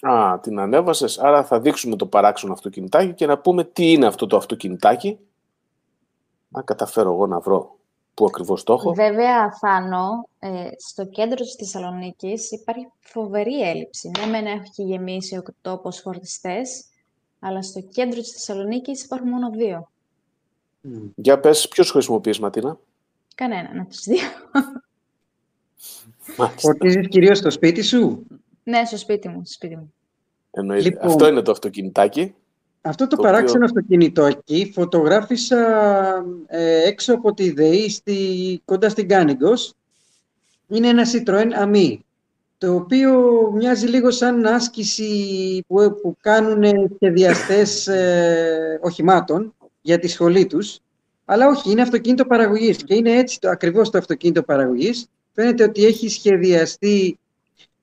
Α, 0.00 0.38
την 0.40 0.58
ανέβασες, 0.58 1.18
άρα 1.18 1.44
θα 1.44 1.60
δείξουμε 1.60 1.96
το 1.96 2.06
παράξενο 2.06 2.52
αυτοκινητάκι 2.52 3.12
και 3.12 3.26
να 3.26 3.38
πούμε 3.38 3.64
τι 3.64 3.92
είναι 3.92 4.06
αυτό 4.06 4.26
το 4.26 4.36
αυτοκινητάκι. 4.36 5.18
Να 6.48 6.62
καταφέρω 6.62 7.12
εγώ 7.12 7.26
να 7.26 7.40
βρω 7.40 7.76
πού 8.14 8.24
ακριβώς 8.24 8.62
το 8.62 8.72
έχω. 8.72 8.92
Βέβαια, 8.92 9.52
Θάνο, 9.60 10.28
ε, 10.38 10.68
στο 10.76 11.06
κέντρο 11.06 11.44
της 11.44 11.54
Θεσσαλονίκης 11.54 12.50
υπάρχει 12.50 12.88
φοβερή 13.00 13.60
έλλειψη. 13.60 14.10
Ναι, 14.18 14.26
μεν 14.26 14.46
έχει 14.46 14.82
γεμίσει 14.82 15.36
ο 15.36 15.42
τόπος 15.60 16.00
φορτιστές, 16.00 16.84
αλλά 17.40 17.62
στο 17.62 17.80
κέντρο 17.80 18.20
της 18.20 18.32
Θεσσαλονίκης 18.32 19.04
υπάρχουν 19.04 19.28
μόνο 19.28 19.50
δύο. 19.50 19.90
Για 21.14 21.40
πες, 21.40 21.68
ποιος 21.68 21.90
χρησιμοποιείς, 21.90 22.40
Ματίνα; 22.40 22.78
Κανένα, 23.34 23.74
να 23.74 23.86
τους 23.86 24.00
δύο. 24.00 24.28
Φορτίζεις 26.56 27.08
κυρίως 27.08 27.38
στο 27.38 27.50
σπίτι 27.50 27.82
σου; 27.82 28.26
Ναι, 28.70 28.84
στο 28.84 28.96
σπίτι 28.96 29.28
μου. 29.28 29.40
Στο 29.44 29.52
σπίτι 29.52 29.76
μου. 29.76 29.92
Εννοείται. 30.50 30.88
Λοιπόν, 30.88 31.06
αυτό 31.06 31.28
είναι 31.28 31.42
το 31.42 31.50
αυτοκινητάκι; 31.50 32.34
Αυτό 32.80 33.06
το, 33.06 33.16
το 33.16 33.22
παράξενο 33.22 33.64
οποίο... 33.64 33.80
αυτοκινητάκι 33.80 34.70
φωτογράφησα 34.74 35.58
ε, 36.46 36.88
έξω 36.88 37.14
από 37.14 37.34
τη 37.34 37.50
ΔΕΗ 37.50 37.90
στη, 37.90 38.60
κοντά 38.64 38.88
στην 38.88 39.08
Κάνιγκος. 39.08 39.74
Είναι 40.68 40.88
ένα 40.88 41.02
Citroën 41.12 41.64
Ami, 41.64 41.96
το 42.58 42.74
οποίο 42.74 43.12
μοιάζει 43.54 43.86
λίγο 43.86 44.10
σαν 44.10 44.46
άσκηση 44.46 45.64
που, 45.66 45.98
που 46.02 46.16
κάνουν 46.20 46.90
σχεδιαστές 46.94 47.86
ε, 47.86 48.78
οχημάτων 48.82 49.54
για 49.80 49.98
τη 49.98 50.08
σχολή 50.08 50.46
τους. 50.46 50.78
Αλλά 51.24 51.48
όχι, 51.48 51.70
είναι 51.70 51.82
αυτοκίνητο 51.82 52.24
παραγωγής 52.24 52.76
και 52.76 52.94
είναι 52.94 53.10
έτσι 53.10 53.40
το, 53.40 53.48
ακριβώς 53.48 53.90
το 53.90 53.98
αυτοκίνητο 53.98 54.42
παραγωγής. 54.42 55.06
Φαίνεται 55.32 55.64
ότι 55.64 55.84
έχει 55.84 56.08
σχεδιαστεί 56.08 57.18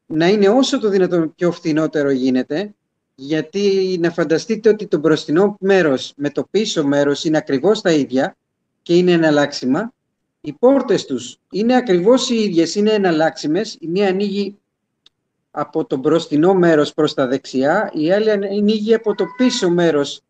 να 0.07 0.27
είναι 0.27 0.49
όσο 0.49 0.79
το 0.79 0.89
δυνατόν 0.89 1.33
πιο 1.35 1.51
φθηνότερο 1.51 2.11
γίνεται, 2.11 2.73
γιατί 3.15 3.97
να 4.01 4.11
φανταστείτε 4.11 4.69
ότι 4.69 4.87
το 4.87 4.97
μπροστινό 4.97 5.57
μέρος 5.59 6.13
με 6.15 6.29
το 6.29 6.47
πίσω 6.51 6.85
μέρος 6.85 7.23
είναι 7.23 7.37
ακριβώς 7.37 7.81
τα 7.81 7.91
ίδια 7.91 8.35
και 8.81 8.97
είναι 8.97 9.11
εναλλάξιμα. 9.11 9.93
Οι 10.41 10.53
πόρτες 10.53 11.05
τους 11.05 11.39
είναι 11.51 11.75
ακριβώς 11.75 12.29
οι 12.29 12.35
ίδιες, 12.35 12.75
είναι 12.75 12.91
εναλλάξιμες. 12.91 13.77
Η 13.79 13.87
μία 13.87 14.07
ανοίγει 14.07 14.57
από 15.51 15.85
το 15.85 15.97
μπροστινό 15.97 16.53
μέρος 16.53 16.93
προς 16.93 17.13
τα 17.13 17.27
δεξιά, 17.27 17.91
η 17.93 18.11
άλλη 18.11 18.31
ανοίγει 18.31 18.93
από 18.93 19.15
το 19.15 19.25
πίσω 19.37 19.69
μέρος 19.69 20.21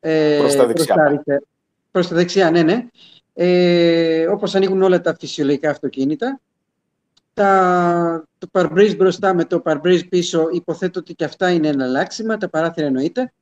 ε, 0.00 0.36
προς 0.38 0.54
τα 0.54 0.66
δεξιά. 0.66 1.22
Προς 1.90 2.08
τα, 2.08 2.14
δεξιά, 2.14 2.50
ναι, 2.50 2.62
ναι. 2.62 2.86
Ε, 3.34 4.26
όπως 4.26 4.54
ανοίγουν 4.54 4.82
όλα 4.82 5.00
τα 5.00 5.16
φυσιολογικά 5.18 5.70
αυτοκίνητα 5.70 6.40
τα, 7.34 8.28
το 8.38 8.46
παρμπρίζ 8.46 8.94
μπροστά 8.94 9.34
με 9.34 9.44
το 9.44 9.60
παρμπρίζ 9.60 10.00
πίσω 10.00 10.48
υποθέτω 10.52 11.00
ότι 11.00 11.14
και 11.14 11.24
αυτά 11.24 11.50
είναι 11.50 11.68
εναλλάξιμα, 11.68 12.36
τα 12.36 12.48
παράθυρα 12.48 12.86
εννοείται. 12.86 13.32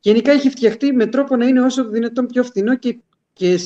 Γενικά 0.00 0.32
έχει 0.32 0.50
φτιαχτεί 0.50 0.92
με 0.92 1.06
τρόπο 1.06 1.36
να 1.36 1.46
είναι 1.46 1.60
όσο 1.60 1.84
το 1.84 1.90
δυνατόν 1.90 2.26
πιο 2.26 2.44
φθηνό 2.44 2.76
και, 2.76 2.98
και 3.32 3.58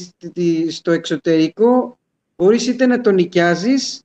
στο 0.71 0.91
εξωτερικό 0.91 1.99
μπορείς 2.37 2.67
είτε 2.67 2.87
να 2.87 3.01
το 3.01 3.11
νοικιάζεις, 3.11 4.03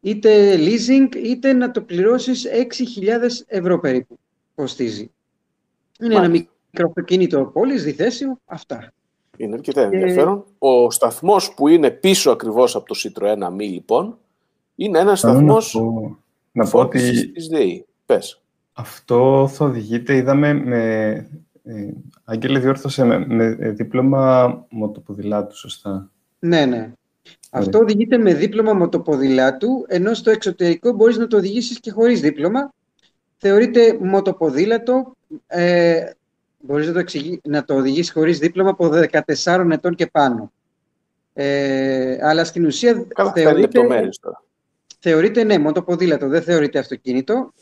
είτε 0.00 0.56
leasing, 0.56 1.14
είτε 1.14 1.52
να 1.52 1.70
το 1.70 1.82
πληρώσεις 1.82 2.46
6.000 2.46 3.10
ευρώ 3.46 3.80
περίπου 3.80 4.18
κοστίζει. 4.54 5.10
Είναι 6.00 6.14
ένα 6.14 6.28
μικρό 6.28 6.86
αυτοκίνητο 6.86 7.44
πόλης, 7.44 7.82
διθέσιο, 7.82 8.40
αυτά. 8.44 8.92
Είναι 9.38 9.54
αρκετά 9.54 9.80
ενδιαφέρον. 9.80 10.44
Ο 10.58 10.90
σταθμός 10.90 11.54
που 11.54 11.68
είναι 11.68 11.90
πίσω 11.90 12.30
ακριβώς 12.30 12.76
από 12.76 12.86
το 12.86 12.94
Citroën 12.98 13.46
Ami, 13.48 13.58
λοιπόν, 13.58 14.18
είναι 14.74 14.98
ένας 14.98 15.18
σταθμός 15.18 15.80
να 16.52 16.68
πω 16.68 16.78
ότι 16.78 17.30
της 17.32 17.46
ΔΕΗ. 17.48 17.86
Πες. 18.06 18.42
Αυτό 18.72 19.48
θα 19.52 19.64
οδηγείται, 19.64 20.16
είδαμε 20.16 20.52
με... 20.52 21.12
Ε, 21.64 21.88
Άγγελε 22.24 22.58
διόρθωσε 22.58 23.04
με, 23.04 23.26
με 23.26 23.48
δίπλωμα 23.70 24.66
μοτοποδηλάτου, 24.70 25.56
σωστά; 25.56 26.10
Ναι, 26.38 26.64
ναι. 26.64 26.92
Αυτό 27.50 27.78
οδηγείται 27.78 28.18
με 28.18 28.34
δίπλωμα 28.34 28.72
μοτοποδηλάτου, 28.72 29.84
ενώ 29.88 30.14
στο 30.14 30.30
εξωτερικό 30.30 30.92
μπορείς 30.92 31.16
να 31.16 31.26
το 31.26 31.36
οδηγήσεις 31.36 31.80
και 31.80 31.90
χωρίς 31.90 32.20
δίπλωμα. 32.20 32.72
Θεωρείται 33.36 33.98
μοτοποδήλατο, 34.00 35.16
ε, 35.46 36.10
μπορείς 36.58 36.86
να 36.86 36.92
το, 36.92 36.98
εξηγεί, 36.98 37.40
να 37.44 37.64
το 37.64 37.74
οδηγήσεις 37.74 38.12
χωρίς 38.12 38.38
δίπλωμα 38.38 38.70
από 38.70 38.90
14 39.44 39.68
ετών 39.70 39.94
και 39.94 40.06
πάνω. 40.06 40.52
Ε, 41.32 42.18
αλλά 42.22 42.44
στην 42.44 42.66
ουσία 42.66 43.06
Καλά, 43.08 43.32
θεωρείται, 43.32 43.80
τώρα. 44.20 44.42
θεωρείται, 44.98 45.44
ναι, 45.44 45.58
μόνο 45.58 45.72
το 45.72 45.82
ποδήλατο, 45.82 46.28
δεν 46.28 46.42
θεωρείται 46.42 46.78
αυτοκίνητο. 46.78 47.52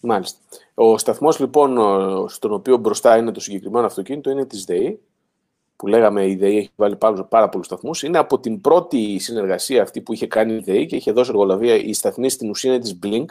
Μάλιστα. 0.00 0.38
Ο 0.74 0.98
σταθμός 0.98 1.38
λοιπόν 1.38 1.78
στον 2.28 2.52
οποίο 2.52 2.76
μπροστά 2.76 3.16
είναι 3.16 3.32
το 3.32 3.40
συγκεκριμένο 3.40 3.86
αυτοκίνητο 3.86 4.30
είναι 4.30 4.46
της 4.46 4.64
ΔΕΗ, 4.64 5.00
που 5.76 5.86
λέγαμε 5.86 6.26
η 6.26 6.36
ΔΕΗ 6.36 6.56
έχει 6.56 6.70
βάλει 6.76 6.96
πάρα, 6.96 7.24
πάρα 7.24 7.48
πολλούς 7.48 7.66
σταθμούς. 7.66 8.02
Είναι 8.02 8.18
από 8.18 8.40
την 8.40 8.60
πρώτη 8.60 9.18
συνεργασία 9.18 9.82
αυτή 9.82 10.00
που 10.00 10.12
είχε 10.12 10.26
κάνει 10.26 10.54
η 10.54 10.58
ΔΕΗ 10.58 10.86
και 10.86 10.96
είχε 10.96 11.12
δώσει 11.12 11.30
εργολαβία 11.30 11.74
η 11.74 11.92
σταθμή 11.92 12.30
στην 12.30 12.50
ουσία 12.50 12.72
είναι 12.72 12.82
της 12.82 12.98
Blink 13.02 13.24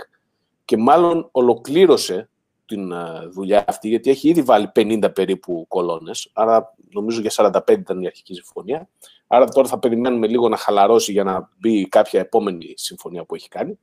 και 0.66 0.78
μάλλον 0.78 1.28
ολοκλήρωσε 1.32 2.30
την 2.66 2.92
ε, 2.92 3.28
δουλειά 3.32 3.66
αυτή, 3.68 3.88
γιατί 3.88 4.10
έχει 4.10 4.30
ήδη 4.30 4.42
βάλει 4.42 4.72
50 4.76 5.14
περίπου 5.14 5.66
κολόνες, 5.68 6.30
άρα 6.34 6.76
νομίζω 6.92 7.22
για 7.22 7.32
45 7.36 7.70
ήταν 7.70 8.02
η 8.02 8.06
αρχική 8.06 8.34
συμφωνία. 8.34 8.90
Άρα 9.28 9.46
τώρα 9.46 9.68
θα 9.68 9.80
περιμένουμε 9.80 10.28
λίγο 10.28 10.50
να 10.50 10.58
χαλαρώσει 10.58 11.12
για 11.12 11.24
να 11.24 11.50
μπει 11.58 11.88
κάποια 11.88 12.20
επόμενη 12.20 12.74
συμφωνία 12.76 13.24
που 13.26 13.36
έχει 13.36 13.48
κάνει. 13.48 13.80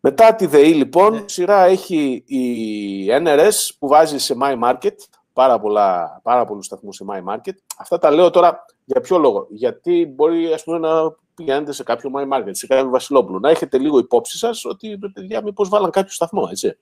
Μετά 0.00 0.34
τη 0.34 0.46
ΔΕΗ, 0.46 0.72
λοιπόν, 0.72 1.12
ναι. 1.12 1.22
σειρά 1.26 1.64
έχει 1.64 2.24
η 2.26 3.06
NRS 3.10 3.68
που 3.78 3.88
βάζει 3.88 4.18
σε 4.18 4.34
My 4.42 4.62
Market, 4.62 4.94
πάρα, 5.32 5.60
πολλά, 5.60 6.20
πάρα 6.22 6.44
πολλούς 6.44 6.66
σταθμούς 6.66 6.96
σε 6.96 7.04
My 7.08 7.34
Market. 7.34 7.54
Αυτά 7.78 7.98
τα 7.98 8.10
λέω 8.10 8.30
τώρα 8.30 8.64
για 8.84 9.00
ποιο 9.00 9.18
λόγο. 9.18 9.46
Γιατί 9.50 10.12
μπορεί 10.14 10.52
ας 10.52 10.64
πούμε, 10.64 10.78
να 10.78 11.16
πηγαίνετε 11.34 11.72
σε 11.72 11.82
κάποιο 11.82 12.10
My 12.16 12.38
Market, 12.38 12.50
σε 12.50 12.66
κάποιο 12.66 12.90
Βασιλόπουλο, 12.90 13.38
να 13.38 13.50
έχετε 13.50 13.78
λίγο 13.78 13.98
υπόψη 13.98 14.38
σας 14.38 14.64
ότι, 14.64 14.98
παιδιά, 15.12 15.42
μήπως 15.42 15.68
βάλαν 15.68 15.90
κάποιο 15.90 16.12
σταθμό, 16.12 16.48
έτσι 16.50 16.76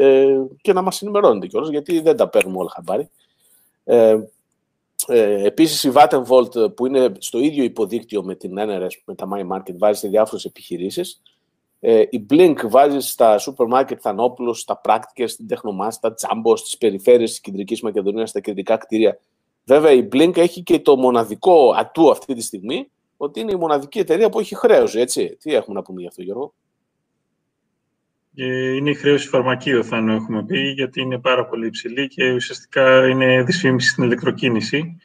ε, 0.00 0.46
και 0.60 0.72
να 0.72 0.82
μας 0.82 1.02
ενημερώνετε 1.02 1.46
κιόλας, 1.46 1.70
γιατί 1.70 2.00
δεν 2.00 2.16
τα 2.16 2.28
παίρνουμε 2.28 2.58
όλα 2.58 2.70
χαμπάρι. 2.74 3.10
Ε, 3.84 4.18
ε, 5.06 5.46
επίσης 5.46 5.84
η 5.84 5.92
Vattenvolt 5.94 6.76
που 6.76 6.86
είναι 6.86 7.12
στο 7.18 7.38
ίδιο 7.38 7.64
υποδίκτυο 7.64 8.22
με 8.22 8.34
την 8.34 8.54
NRS, 8.58 8.88
με 9.04 9.14
τα 9.14 9.28
My 9.34 9.56
Market, 9.56 9.74
βάζει 9.78 9.98
σε 9.98 10.08
διάφορες 10.08 10.44
επιχειρήσεις. 10.44 11.22
Ε, 11.80 12.02
η 12.10 12.26
Blink 12.30 12.56
βάζει 12.64 13.00
στα 13.00 13.38
σούπερ 13.38 13.66
μάρκετ 13.66 13.98
Θανόπουλος, 14.02 14.60
στα 14.60 14.76
πράκτικες, 14.76 15.32
στην 15.32 15.46
Τεχνομάς, 15.46 15.94
στα 15.94 16.14
Τζάμπο, 16.14 16.56
στις 16.56 16.78
περιφέρειες 16.78 17.30
της 17.30 17.40
Κεντρικής 17.40 17.82
Μακεδονίας, 17.82 18.30
στα 18.30 18.40
κεντρικά 18.40 18.76
κτίρια. 18.76 19.18
Βέβαια 19.64 19.92
η 19.92 20.08
Blink 20.12 20.36
έχει 20.36 20.62
και 20.62 20.80
το 20.80 20.96
μοναδικό 20.96 21.74
ατού 21.76 22.10
αυτή 22.10 22.34
τη 22.34 22.40
στιγμή, 22.40 22.90
ότι 23.16 23.40
είναι 23.40 23.52
η 23.52 23.56
μοναδική 23.56 23.98
εταιρεία 23.98 24.28
που 24.28 24.40
έχει 24.40 24.54
χρέωση, 24.54 25.00
έτσι. 25.00 25.36
Τι 25.40 25.54
έχουμε 25.54 25.76
να 25.76 25.82
πούμε 25.82 26.00
γι' 26.00 26.06
αυτό, 26.06 26.22
Γιώργο; 26.22 26.54
Ε, 28.34 28.74
είναι 28.74 28.90
η 28.90 28.94
χρέωση 28.94 29.28
φαρμακείου, 29.28 29.84
θα 29.84 29.96
έχουμε 29.96 30.44
πει, 30.44 30.58
γιατί 30.58 31.00
είναι 31.00 31.18
πάρα 31.18 31.46
πολύ 31.46 31.66
υψηλή 31.66 32.08
και 32.08 32.32
ουσιαστικά 32.32 33.08
είναι 33.08 33.42
δυσφήμιση 33.42 33.88
στην 33.88 34.04
ηλεκτροκίνηση. 34.04 34.96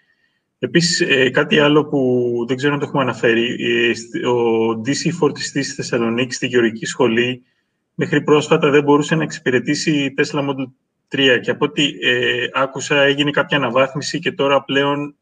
Επίσης, 0.60 1.02
ε, 1.02 1.30
κάτι 1.30 1.60
άλλο 1.60 1.86
που 1.86 2.22
δεν 2.48 2.58
ξέρω 2.58 2.74
αν 2.74 2.80
το 2.80 2.86
έχουμε 2.86 3.02
αναφέρει, 3.02 3.58
ε, 3.60 4.28
ο 4.28 4.70
DC 4.86 5.12
φορτιστής 5.12 5.66
στη 5.66 5.76
Θεσσαλονίκη, 5.76 6.34
στη 6.34 6.48
Γεωργική 6.48 6.86
Σχολή, 6.86 7.44
μέχρι 7.96 8.22
πρόσφατα 8.22 8.70
δεν 8.70 8.84
μπορούσε 8.84 9.16
να 9.16 9.24
εξυπηρετήσει 9.24 9.92
η 9.92 10.14
Tesla 10.18 10.40
Model 10.40 10.72
3 11.08 11.40
και 11.42 11.52
από 11.52 11.66
ό,τι 11.66 11.84
άκουσα 12.54 13.02
έγινε 13.02 13.32
κάποια 13.32 13.58
αναβάθμιση 13.58 14.20
και 14.20 14.32
τώρα 14.32 14.64
πλέον 14.64 15.16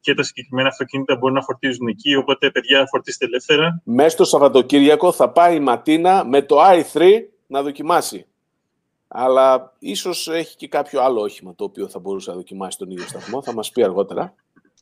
και 0.00 0.14
τα 0.14 0.22
συγκεκριμένα 0.22 0.68
αυτοκίνητα 0.68 1.16
μπορούν 1.16 1.34
να 1.34 1.42
φορτίζουν 1.42 1.88
εκεί, 1.88 2.14
οπότε 2.14 2.50
παιδιά 2.50 2.86
φορτίστε 2.86 3.24
ελεύθερα. 3.24 3.80
Μέσα 3.84 4.08
στο 4.08 4.24
Σαββατοκύριακο 4.24 5.12
θα 5.12 5.30
πάει 5.30 5.56
η 5.56 5.60
Ματίνα 5.60 6.24
με 6.24 6.42
το 6.42 6.56
i3 6.60 7.08
να 7.46 7.62
δοκιμάσει. 7.62 8.26
Αλλά 9.08 9.72
ίσως 9.78 10.28
έχει 10.28 10.56
και 10.56 10.68
κάποιο 10.68 11.02
άλλο 11.02 11.20
όχημα 11.20 11.54
το 11.54 11.64
οποίο 11.64 11.88
θα 11.88 11.98
μπορούσε 11.98 12.30
να 12.30 12.36
δοκιμάσει 12.36 12.78
τον 12.78 12.90
ίδιο 12.90 13.06
σταθμό. 13.06 13.42
Θα 13.42 13.52
μας 13.52 13.70
πει 13.70 13.82
αργότερα. 13.82 14.34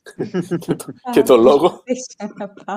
και, 1.12 1.22
το, 1.22 1.36
λόγο. 1.36 1.82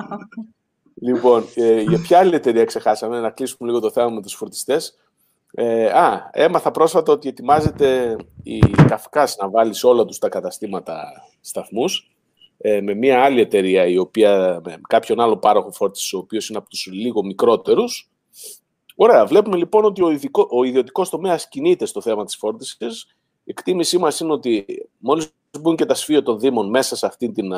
λοιπόν, 1.06 1.44
ε, 1.54 1.80
για 1.80 1.98
ποια 1.98 2.18
άλλη 2.18 2.34
εταιρεία 2.34 2.64
ξεχάσαμε, 2.64 3.20
να 3.20 3.30
κλείσουμε 3.30 3.68
λίγο 3.68 3.80
το 3.80 3.90
θέμα 3.90 4.10
με 4.10 4.22
τους 4.22 4.34
φορτιστές. 4.34 4.98
Ε, 5.52 5.86
α, 5.86 6.30
έμαθα 6.32 6.70
πρόσφατα 6.70 7.12
ότι 7.12 7.28
ετοιμάζεται 7.28 8.16
η 8.42 8.58
Καυκάς 8.58 9.36
να 9.36 9.50
βάλει 9.50 9.74
σε 9.74 9.86
όλα 9.86 10.04
τους 10.04 10.18
τα 10.18 10.28
καταστήματα 10.28 11.04
σταθμούς 11.40 12.10
ε, 12.58 12.80
με 12.80 12.94
μια 12.94 13.22
άλλη 13.24 13.40
εταιρεία, 13.40 13.86
η 13.86 13.98
οποία, 13.98 14.60
με 14.64 14.80
κάποιον 14.88 15.20
άλλο 15.20 15.36
πάροχο 15.36 15.72
φόρτισης, 15.72 16.12
ο 16.12 16.18
οποίος 16.18 16.48
είναι 16.48 16.58
από 16.58 16.68
τους 16.68 16.86
λίγο 16.86 17.24
μικρότερους. 17.24 18.10
Ωραία, 18.96 19.26
βλέπουμε 19.26 19.56
λοιπόν 19.56 19.84
ότι 19.84 20.02
ο, 20.02 20.10
ειδικό, 20.10 20.48
ο 20.50 20.64
ιδιωτικός 20.64 21.08
τομέας 21.08 21.48
κινείται 21.48 21.86
στο 21.86 22.00
θέμα 22.00 22.24
της 22.24 22.36
φόρτισης. 22.36 23.16
Η 23.44 23.50
εκτίμησή 23.50 23.98
μας 23.98 24.20
είναι 24.20 24.32
ότι 24.32 24.66
μόλις 24.98 25.32
μπουν 25.60 25.76
και 25.76 25.84
τα 25.84 25.94
σφύο 25.94 26.22
των 26.22 26.38
Δήμων 26.38 26.68
μέσα 26.68 26.96
σε 26.96 27.06
αυτή 27.06 27.32
την, 27.32 27.52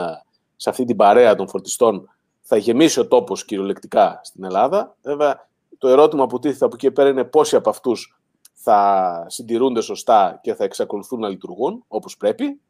σε 0.56 0.70
αυτή 0.70 0.84
την 0.84 0.96
παρέα 0.96 1.34
των 1.34 1.48
φορτιστών, 1.48 2.08
θα 2.40 2.56
γεμίσει 2.56 3.00
ο 3.00 3.08
τόπος 3.08 3.44
κυριολεκτικά 3.44 4.20
στην 4.22 4.44
Ελλάδα. 4.44 4.96
Βέβαια, 5.02 5.48
το 5.78 5.88
ερώτημα 5.88 6.26
που 6.26 6.38
τίθεται 6.38 6.64
από 6.64 6.74
εκεί 6.74 6.90
πέρα 6.90 7.08
είναι 7.08 7.24
πόσοι 7.24 7.56
από 7.56 7.70
αυτούς 7.70 8.20
θα 8.62 9.24
συντηρούνται 9.28 9.80
σωστά 9.80 10.40
και 10.42 10.54
θα 10.54 10.64
εξακολουθούν 10.64 11.20
να 11.20 11.28
λειτουργούν 11.28 11.84
όπως 11.88 12.16
πρέπει, 12.16 12.60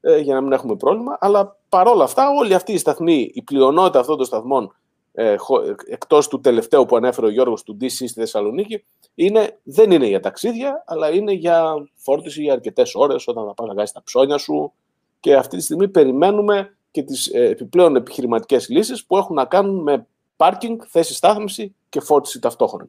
ε, 0.00 0.18
για 0.18 0.34
να 0.34 0.40
μην 0.40 0.52
έχουμε 0.52 0.76
πρόβλημα. 0.76 1.16
Αλλά 1.20 1.56
παρόλα 1.68 2.04
αυτά, 2.04 2.28
όλοι 2.38 2.54
αυτοί 2.54 2.72
οι 2.72 2.78
σταθμοί, 2.78 3.30
η 3.34 3.42
πλειονότητα 3.42 3.98
αυτών 4.00 4.16
των 4.16 4.26
σταθμών, 4.26 4.74
ε, 5.12 5.36
εκτός 5.90 6.28
του 6.28 6.40
τελευταίου 6.40 6.84
που 6.84 6.96
ανέφερε 6.96 7.26
ο 7.26 7.30
Γιώργος 7.30 7.62
του 7.62 7.76
DC 7.80 7.90
στη 7.90 8.08
Θεσσαλονίκη, 8.08 8.84
είναι, 9.14 9.58
δεν 9.62 9.90
είναι 9.90 10.06
για 10.06 10.20
ταξίδια, 10.20 10.84
αλλά 10.86 11.10
είναι 11.10 11.32
για 11.32 11.74
φόρτιση 11.94 12.42
για 12.42 12.52
αρκετές 12.52 12.94
ώρες 12.94 13.28
όταν 13.28 13.46
θα 13.46 13.54
πας 13.54 13.68
να 13.68 13.74
κάνεις 13.74 13.92
τα 13.92 14.02
ψώνια 14.02 14.38
σου. 14.38 14.72
Και 15.20 15.36
αυτή 15.36 15.56
τη 15.56 15.62
στιγμή 15.62 15.88
περιμένουμε 15.88 16.76
και 16.90 17.02
τις 17.02 17.26
ε, 17.26 17.44
επιπλέον 17.44 17.96
επιχειρηματικές 17.96 18.68
λύσεις 18.68 19.06
που 19.06 19.16
έχουν 19.16 19.34
να 19.36 19.44
κάνουν 19.44 19.82
με 19.82 20.06
πάρκινγκ, 20.36 20.80
θέση 20.88 21.14
στάθμιση 21.14 21.74
και 21.96 22.02
φόρτιση 22.02 22.40
ταυτόχρονα. 22.40 22.88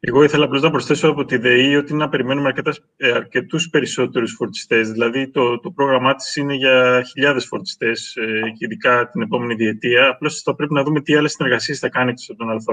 Εγώ 0.00 0.22
ήθελα 0.22 0.44
απλώς 0.44 0.62
να 0.62 0.70
προσθέσω 0.70 1.08
από 1.08 1.24
τη 1.24 1.36
ΔΕΗ 1.36 1.76
ότι 1.76 1.94
να 1.94 2.08
περιμένουμε 2.08 2.52
ε, 2.96 3.10
αρκετούς 3.10 3.68
περισσότερους 3.68 4.32
φορτιστές. 4.32 4.90
Δηλαδή, 4.90 5.30
το, 5.30 5.60
το 5.60 5.70
πρόγραμμά 5.70 6.14
της 6.14 6.36
είναι 6.36 6.54
για 6.54 7.02
χιλιάδες 7.06 7.46
φορτιστές, 7.46 8.16
ε, 8.16 8.40
ειδικά 8.58 9.08
την 9.08 9.22
επόμενη 9.22 9.54
διετία. 9.54 10.08
Απλώς 10.08 10.42
θα 10.42 10.54
πρέπει 10.54 10.72
να 10.72 10.82
δούμε 10.82 11.00
τι 11.00 11.14
άλλες 11.14 11.32
συνεργασίες 11.32 11.78
θα 11.78 11.88
κάνει 11.88 12.10
εκτός 12.10 12.30
από 12.30 12.38
τον 12.38 12.50
ΑΒ. 12.50 12.64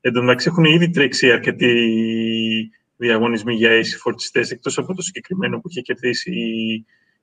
Εν 0.00 0.12
τω 0.12 0.20
μεταξύ, 0.20 0.48
έχουν 0.48 0.64
ήδη 0.64 0.90
τρέξει 0.90 1.32
αρκετοί 1.32 2.70
διαγωνισμοί 2.96 3.54
για 3.54 3.70
AC 3.80 3.98
φορτιστές, 3.98 4.50
εκτός 4.50 4.78
από 4.78 4.94
το 4.94 5.02
συγκεκριμένο 5.02 5.60
που 5.60 5.68
είχε 5.68 5.80
κερδίσει 5.80 6.32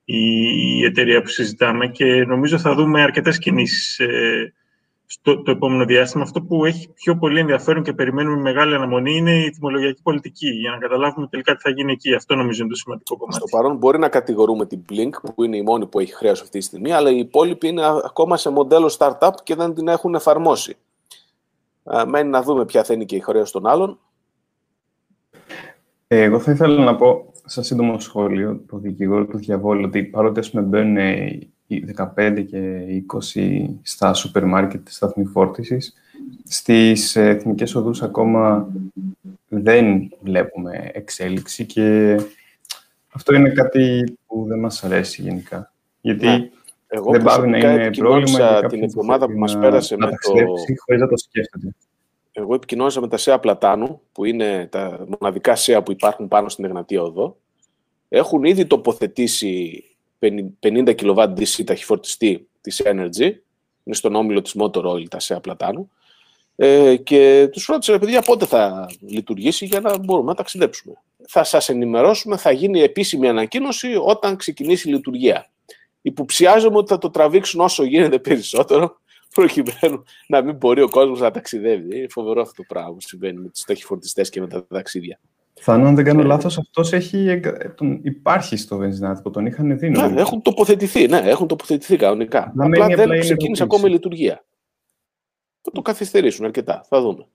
η, 0.04 0.18
η 0.78 0.84
εταιρεία 0.84 1.22
που 1.22 1.28
συζητάμε. 1.28 1.88
Και 1.88 2.24
νομίζω 2.24 2.58
θα 2.58 2.74
δούμε 2.74 3.02
αρκετές 3.02 3.38
κινήσεις 3.38 3.98
ε, 3.98 4.54
στο 5.12 5.42
το 5.42 5.50
επόμενο 5.50 5.84
διάστημα. 5.84 6.22
Αυτό 6.22 6.42
που 6.42 6.64
έχει 6.64 6.88
πιο 6.88 7.16
πολύ 7.16 7.40
ενδιαφέρον 7.40 7.82
και 7.82 7.92
περιμένουμε 7.92 8.40
μεγάλη 8.40 8.74
αναμονή 8.74 9.16
είναι 9.16 9.44
η 9.44 9.50
τιμολογιακή 9.50 10.02
πολιτική, 10.02 10.48
για 10.48 10.70
να 10.70 10.78
καταλάβουμε 10.78 11.26
τελικά 11.26 11.54
τι 11.54 11.60
θα 11.60 11.70
γίνει 11.70 11.92
εκεί. 11.92 12.14
Αυτό 12.14 12.34
νομίζω 12.34 12.62
είναι 12.62 12.70
το 12.70 12.76
σημαντικό 12.76 13.16
κομμάτι. 13.16 13.36
Στο 13.36 13.56
παρόν 13.56 13.76
μπορεί 13.76 13.98
να 13.98 14.08
κατηγορούμε 14.08 14.66
την 14.66 14.82
Blink, 14.90 15.10
που 15.34 15.44
είναι 15.44 15.56
η 15.56 15.62
μόνη 15.62 15.86
που 15.86 16.00
έχει 16.00 16.14
χρέος 16.14 16.40
αυτή 16.40 16.58
τη 16.58 16.64
στιγμή, 16.64 16.92
αλλά 16.92 17.10
οι 17.10 17.18
υπόλοιποι 17.18 17.68
είναι 17.68 17.82
ακόμα 18.04 18.36
σε 18.36 18.50
μοντέλο 18.50 18.96
startup 18.98 19.30
και 19.42 19.54
δεν 19.54 19.74
την 19.74 19.88
έχουν 19.88 20.14
εφαρμόσει. 20.14 20.76
Μένει 22.06 22.28
να 22.28 22.42
δούμε 22.42 22.64
ποια 22.64 22.84
θα 22.84 22.94
είναι 22.94 23.04
και 23.04 23.16
η 23.16 23.20
χρέος 23.20 23.50
των 23.50 23.66
άλλων. 23.66 23.98
Ε, 26.06 26.22
εγώ 26.22 26.38
θα 26.38 26.52
ήθελα 26.52 26.84
να 26.84 26.96
πω, 26.96 27.32
σαν 27.44 27.64
σύντομο 27.64 28.00
σχόλιο, 28.00 28.60
το 28.68 28.78
δικηγόρο 28.78 29.26
του 29.26 29.38
διαβόλου, 29.38 29.82
ότι 29.84 30.04
παρότι 30.04 30.60
μπαίνουν 30.60 30.96
15 32.16 32.44
και 32.48 32.84
20 33.34 33.64
στα 33.82 34.14
σούπερ 34.14 34.44
μάρκετ 34.44 34.84
της 34.84 34.96
σταθμής 34.96 35.30
φόρτισης. 35.32 35.94
Στις 36.44 37.16
εθνικές 37.16 37.74
οδούς 37.74 38.02
ακόμα 38.02 38.68
δεν 39.48 40.10
βλέπουμε 40.20 40.90
εξέλιξη 40.92 41.66
και 41.66 42.16
αυτό 43.12 43.34
είναι 43.34 43.50
κάτι 43.50 44.16
που 44.26 44.44
δεν 44.48 44.58
μας 44.58 44.84
αρέσει 44.84 45.22
γενικά. 45.22 45.72
Γιατί 46.00 46.26
ναι. 46.26 46.50
Εγώ 46.92 47.10
δεν 47.10 47.22
πάει 47.22 47.48
να 47.48 47.58
είναι 47.58 47.90
πρόβλημα 47.90 48.38
για 48.38 48.68
την 48.68 48.82
εβδομάδα 48.82 49.26
που 49.26 49.38
μας 49.38 49.58
πέρασε 49.58 49.96
με 49.96 50.06
το... 50.06 50.16
χωρίς 50.84 51.00
να 51.00 51.08
το 51.08 51.16
σκέφτεται. 51.16 51.74
Εγώ 52.32 52.54
επικοινώνησα 52.54 53.00
με 53.00 53.08
τα 53.08 53.16
ΣΕΑ 53.16 53.38
Πλατάνου, 53.38 54.00
που 54.12 54.24
είναι 54.24 54.68
τα 54.70 55.06
μοναδικά 55.20 55.56
ΣΕΑ 55.56 55.82
που 55.82 55.92
υπάρχουν 55.92 56.28
πάνω 56.28 56.48
στην 56.48 56.64
Εγνατία 56.64 57.02
Οδό. 57.02 57.36
Έχουν 58.08 58.44
ήδη 58.44 58.66
τοποθετήσει 58.66 59.84
50 60.20 60.94
kW 60.94 61.34
DC 61.36 61.64
ταχυφορτιστή 61.64 62.48
της 62.60 62.82
Energy, 62.84 63.32
είναι 63.84 63.94
στον 63.94 64.14
όμιλο 64.14 64.42
της 64.42 64.54
Motor 64.58 64.84
Oil, 64.84 65.08
τα 65.08 65.18
ΣΕΑ 65.18 65.40
Πλατάνου, 65.40 65.90
ε, 66.56 66.96
και 66.96 67.48
τους 67.52 67.66
ρώτησα, 67.66 67.98
παιδιά, 67.98 68.22
πότε 68.22 68.46
θα 68.46 68.90
λειτουργήσει 69.00 69.64
για 69.64 69.80
να 69.80 69.98
μπορούμε 69.98 70.28
να 70.28 70.34
ταξιδέψουμε. 70.34 70.94
Θα 71.28 71.44
σας 71.44 71.68
ενημερώσουμε, 71.68 72.36
θα 72.36 72.50
γίνει 72.50 72.80
επίσημη 72.80 73.28
ανακοίνωση 73.28 73.96
όταν 74.00 74.36
ξεκινήσει 74.36 74.88
η 74.88 74.92
λειτουργία. 74.92 75.50
Υποψιάζομαι 76.02 76.76
ότι 76.76 76.88
θα 76.88 76.98
το 76.98 77.10
τραβήξουν 77.10 77.60
όσο 77.60 77.84
γίνεται 77.84 78.18
περισσότερο, 78.18 79.00
προκειμένου 79.34 80.02
να 80.28 80.42
μην 80.42 80.54
μπορεί 80.54 80.82
ο 80.82 80.88
κόσμος 80.88 81.20
να 81.20 81.30
ταξιδεύει. 81.30 81.96
Είναι 81.96 82.08
φοβερό 82.08 82.40
αυτό 82.40 82.54
το 82.54 82.64
πράγμα 82.68 82.92
που 82.92 83.00
συμβαίνει 83.00 83.40
με 83.40 83.48
τους 83.48 83.62
ταχυφορτιστές 83.62 84.28
και 84.28 84.40
με 84.40 84.46
τα 84.48 84.66
ταξίδια. 84.66 85.20
Φανώ, 85.60 85.86
αν 85.86 85.94
δεν 85.94 86.04
κάνω 86.04 86.22
λάθος, 86.22 86.58
αυτός 86.58 86.92
υπάρχει 88.02 88.56
στο 88.56 88.76
βενζινάτικο. 88.76 89.30
Τον 89.30 89.46
είχαν 89.46 89.78
δει. 89.78 89.88
Ναι, 89.88 90.20
έχουν 90.20 90.42
τοποθετηθεί. 90.42 91.08
Ναι, 91.08 91.18
έχουν 91.18 91.46
τοποθετηθεί 91.46 91.96
κανονικά. 91.96 92.52
Να 92.54 92.66
απλά 92.66 92.86
δεν 92.86 93.20
ξεκίνησε 93.20 93.62
ακόμα 93.62 93.88
η 93.88 93.90
λειτουργία. 93.90 94.44
Θα 95.62 95.70
το 95.70 95.82
καθυστερήσουν 95.82 96.44
αρκετά. 96.44 96.84
Θα 96.88 97.00
δούμε. 97.00 97.26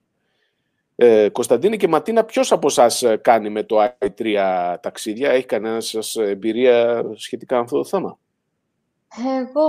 Ε, 0.96 1.30
Κωνσταντίνη 1.30 1.78
και 1.78 1.88
Ματίνα, 1.88 2.24
ποιος 2.24 2.52
από 2.52 2.68
εσάς 2.68 3.04
ε, 3.04 3.16
κάνει 3.18 3.50
με 3.50 3.64
το 3.64 3.78
i3 4.00 4.76
ταξίδια, 4.82 5.30
έχει 5.30 5.46
κανένα 5.46 5.80
σας 5.80 6.16
εμπειρία 6.16 7.06
σχετικά 7.16 7.56
με 7.56 7.62
αυτό 7.62 7.78
το 7.78 7.86
θέμα; 7.86 8.18
Εγώ 9.42 9.68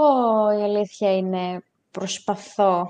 η 0.58 0.62
αλήθεια 0.62 1.16
είναι 1.16 1.62
προσπαθώ 1.90 2.86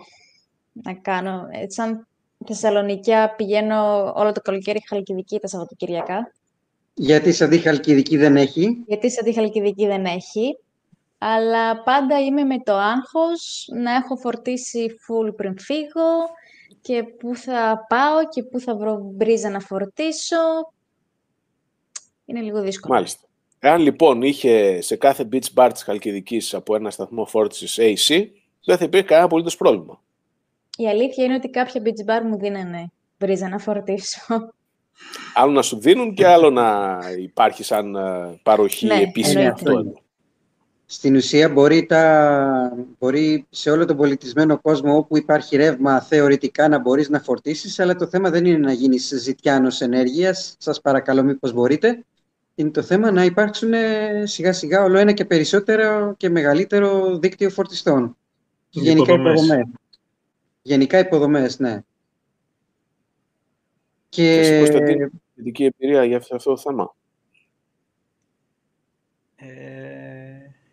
να 0.73 0.95
κάνω, 0.95 1.47
ε, 1.51 1.71
σαν 1.71 2.07
Θεσσαλονικιά 2.45 3.35
πηγαίνω 3.37 4.13
όλο 4.15 4.33
το 4.33 4.41
καλοκαίρι 4.41 4.83
Χαλκιδική 4.89 5.39
τα 5.39 5.49
Σαββατοκυριακά. 5.49 6.33
Γιατί 6.95 7.33
σε 7.33 7.45
αντί 7.45 7.59
Χαλκιδική 7.59 8.17
δεν 8.17 8.37
έχει; 8.37 8.85
Γιατί 8.87 9.11
σε 9.11 9.21
αντί 9.21 9.33
Χαλκιδική 9.33 9.87
δεν 9.87 10.05
έχει. 10.05 10.59
Αλλά 11.19 11.83
πάντα 11.83 12.21
είμαι 12.21 12.45
με 12.45 12.59
το 12.59 12.75
άγχος 12.75 13.69
να 13.83 13.95
έχω 13.95 14.17
φορτίσει 14.17 14.87
full 14.87 15.37
πριν 15.37 15.59
φύγω 15.59 16.11
και 16.81 17.03
πού 17.03 17.37
θα 17.37 17.85
πάω 17.89 18.29
και 18.29 18.43
πού 18.43 18.61
θα 18.61 18.77
βρω 18.77 19.01
μπρίζα 19.03 19.51
να 19.51 19.61
φορτίσω. 19.61 20.37
Είναι 22.25 22.41
λίγο 22.41 22.63
δύσκολο. 22.63 22.95
Μάλιστα. 22.95 23.27
Εάν 23.59 23.81
λοιπόν 23.81 24.23
είχε 24.23 24.81
σε 24.81 24.97
κάθε 24.97 25.29
beach 25.33 25.55
bar 25.55 25.71
της 25.73 25.83
Χαλκιδικής 25.83 26.55
από 26.55 26.75
ένα 26.75 26.91
σταθμό 26.91 27.27
φόρτισης 27.27 27.79
AC, 27.81 28.27
δεν 28.65 28.77
θα 28.77 28.85
υπήρχε 28.85 29.07
κανένα 29.07 29.27
απολύτως 29.27 29.57
πρόβλημα. 29.57 30.03
Η 30.77 30.89
αλήθεια 30.89 31.25
είναι 31.25 31.35
ότι 31.35 31.49
κάποια 31.49 31.83
beach 31.85 32.11
bar 32.11 32.23
μου 32.25 32.39
δίνανε 32.39 32.91
βρίζα 33.19 33.49
να 33.49 33.59
φορτίσω. 33.59 34.21
Άλλο 35.35 35.53
να 35.53 35.63
σου 35.63 35.81
δίνουν 35.81 36.15
και 36.15 36.27
άλλο 36.27 36.51
να 36.51 36.99
υπάρχει 37.19 37.65
σαν 37.65 37.95
ε, 37.95 38.41
παροχή 38.43 38.87
ναι, 38.87 38.95
επίσημη 38.95 39.47
αυτό. 39.47 39.93
Στην 40.89 41.17
ουσία 41.17 41.49
μπορεί, 41.49 41.87
τα, 41.87 42.73
μπορεί 42.99 43.47
σε 43.51 43.71
όλο 43.71 43.85
τον 43.85 43.97
πολιτισμένο 43.97 44.61
κόσμο 44.61 44.97
όπου 44.97 45.17
υπάρχει 45.17 45.57
ρεύμα 45.57 46.01
θεωρητικά 46.01 46.69
να 46.69 46.79
μπορείς 46.79 47.09
να 47.09 47.21
φορτίσεις, 47.21 47.79
αλλά 47.79 47.95
το 47.97 48.07
θέμα 48.07 48.31
δεν 48.31 48.45
είναι 48.45 48.59
να 48.59 48.73
γίνεις 48.73 49.13
ζητιάνος 49.17 49.81
ενέργειας, 49.81 50.55
σας 50.59 50.81
παρακαλώ 50.81 51.23
μήπως 51.23 51.53
μπορείτε. 51.53 52.05
Είναι 52.55 52.71
το 52.71 52.83
θέμα 52.83 53.11
να 53.11 53.25
υπάρξουν 53.25 53.73
σιγά 54.25 54.53
σιγά 54.53 54.83
όλο 54.83 54.99
ένα 54.99 55.13
και 55.13 55.25
περισσότερο 55.25 56.15
και 56.17 56.29
μεγαλύτερο 56.29 57.19
δίκτυο 57.19 57.51
φορτιστών. 57.51 58.17
Και 58.69 58.81
γενικά 58.81 59.13
υποδομές. 59.13 59.67
Γενικά 60.67 60.99
υποδομές, 60.99 61.59
ναι. 61.59 61.83
Και... 64.09 64.39
Εσύ 64.39 64.59
πώς 64.59 64.69
την 64.69 65.11
ειδική 65.35 65.65
εμπειρία 65.65 66.05
για 66.05 66.17
αυτό 66.17 66.37
το 66.37 66.57
θέμα. 66.57 66.97
Ε, 69.37 69.47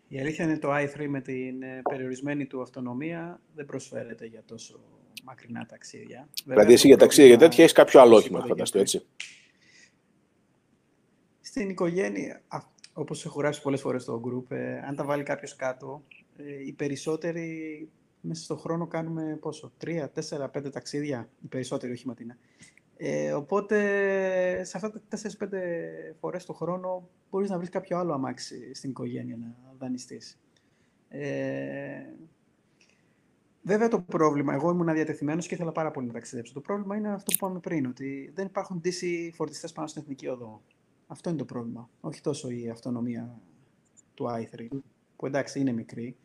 η 0.08 0.20
αλήθεια 0.20 0.44
είναι 0.44 0.58
το 0.58 0.74
i3 0.74 1.06
με 1.08 1.20
την 1.20 1.62
ε, 1.62 1.80
περιορισμένη 1.90 2.46
του 2.46 2.62
αυτονομία 2.62 3.40
δεν 3.54 3.66
προσφέρεται 3.66 4.26
για 4.26 4.42
τόσο 4.46 4.80
μακρινά 5.24 5.66
ταξίδια. 5.66 6.28
Δηλαδή 6.44 6.72
εσύ 6.72 6.86
για 6.86 6.96
ταξίδια 6.96 7.28
για 7.30 7.38
τέτοια 7.38 7.64
έχεις 7.64 7.76
κάποιο 7.76 8.00
άλλο 8.00 8.16
όχημα, 8.16 8.44
φανταστώ, 8.46 8.78
έτσι. 8.78 9.06
Στην 11.40 11.68
οικογένεια, 11.68 12.42
όπως 12.92 13.24
έχω 13.24 13.38
γράψει 13.38 13.62
πολλές 13.62 13.80
φορές 13.80 14.02
στο 14.02 14.20
group, 14.24 14.56
ε, 14.56 14.78
αν 14.78 14.96
τα 14.96 15.04
βάλει 15.04 15.22
κάποιος 15.22 15.56
κάτω, 15.56 16.04
ε, 16.36 16.66
οι 16.66 16.72
περισσότεροι 16.72 17.88
μέσα 18.26 18.42
στον 18.42 18.58
χρόνο 18.58 18.86
κάνουμε 18.86 19.38
πόσο, 19.40 19.72
τρία, 19.76 20.10
τέσσερα, 20.10 20.48
πέντε 20.48 20.70
ταξίδια, 20.70 21.28
οι 21.40 21.46
περισσότεροι 21.46 21.92
όχι 21.92 22.06
ματίνα. 22.06 22.36
Ε, 22.96 23.32
οπότε 23.32 23.76
σε 24.64 24.76
αυτά 24.76 24.90
τα 24.90 25.00
τέσσερις-πέντε 25.08 25.60
φορές 26.20 26.44
το 26.44 26.52
χρόνο 26.52 27.08
μπορείς 27.30 27.50
να 27.50 27.56
βρεις 27.56 27.68
κάποιο 27.68 27.98
άλλο 27.98 28.12
αμάξι 28.12 28.74
στην 28.74 28.90
οικογένεια 28.90 29.36
να 29.36 29.74
δανειστείς. 29.78 30.40
Ε, 31.08 32.02
Βέβαια 33.66 33.88
το 33.88 34.00
πρόβλημα, 34.00 34.54
εγώ 34.54 34.70
ήμουν 34.70 34.92
διατεθειμένο 34.92 35.40
και 35.40 35.54
ήθελα 35.54 35.72
πάρα 35.72 35.90
πολύ 35.90 36.06
να 36.06 36.12
ταξιδέψω. 36.12 36.52
Το 36.52 36.60
πρόβλημα 36.60 36.96
είναι 36.96 37.12
αυτό 37.12 37.30
που 37.30 37.36
είπαμε 37.36 37.58
πριν, 37.58 37.86
ότι 37.86 38.32
δεν 38.34 38.46
υπάρχουν 38.46 38.80
DC 38.84 39.30
φορτιστές 39.32 39.72
πάνω 39.72 39.86
στην 39.86 40.02
εθνική 40.02 40.28
οδό. 40.28 40.62
Αυτό 41.06 41.28
είναι 41.28 41.38
το 41.38 41.44
πρόβλημα. 41.44 41.90
Όχι 42.00 42.20
τόσο 42.20 42.50
η 42.50 42.68
αυτονομία 42.68 43.40
του 44.14 44.26
i3, 44.28 44.68
που 45.16 45.26
εντάξει 45.26 45.60
είναι 45.60 45.72
μικρή, 45.72 46.16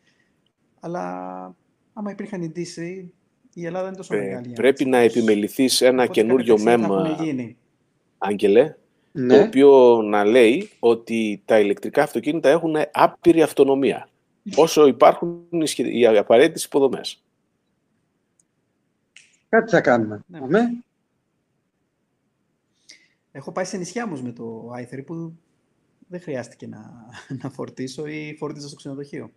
αλλά 0.80 1.56
άμα 2.00 2.10
υπήρχαν 2.10 2.42
οι 2.42 2.52
DC, 2.56 3.04
η 3.54 3.66
Ελλάδα 3.66 3.86
είναι 3.86 3.96
τόσο 3.96 4.14
ε, 4.14 4.18
μεγάλη. 4.18 4.52
Πρέπει 4.52 4.84
να 4.84 4.98
επιμεληθείς 4.98 5.80
ένα 5.80 6.06
καινούριο 6.06 6.58
μέμα, 6.58 7.16
Άγγελε, 8.18 8.74
ναι. 9.12 9.36
το 9.36 9.42
οποίο 9.42 10.00
να 10.02 10.24
λέει 10.24 10.70
ότι 10.78 11.42
τα 11.44 11.60
ηλεκτρικά 11.60 12.02
αυτοκίνητα 12.02 12.48
έχουν 12.48 12.76
άπειρη 12.92 13.42
αυτονομία, 13.42 14.08
όσο 14.56 14.86
υπάρχουν 14.86 15.46
οι 15.76 16.06
απαραίτητες 16.06 16.64
υποδομές. 16.64 17.22
Κάτι 19.48 19.70
θα 19.70 19.80
κάνουμε. 19.80 20.20
Ναι. 20.26 20.40
ναι. 20.46 20.70
Έχω 23.32 23.52
πάει 23.52 23.64
σε 23.64 23.76
νησιά 23.76 24.04
όμως 24.04 24.22
με 24.22 24.32
το 24.32 24.70
i3 24.80 25.04
που 25.06 25.32
δεν 26.08 26.20
χρειάστηκε 26.20 26.66
να, 26.66 27.06
να 27.42 27.50
φορτίσω 27.50 28.06
ή 28.06 28.36
φόρτιζα 28.38 28.66
στο 28.66 28.76
ξενοδοχείο. 28.76 29.30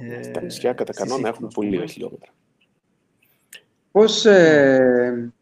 Ε, 0.00 0.30
Τα 0.30 0.40
νησιά 0.40 0.72
κατά 0.72 0.92
κανόνα 0.92 1.28
έχουν 1.28 1.48
πολύ 1.48 1.68
λίγα 1.68 1.86
χιλιόμετρα. 1.86 2.30
Πώς, 3.92 4.24
ε, 4.24 5.32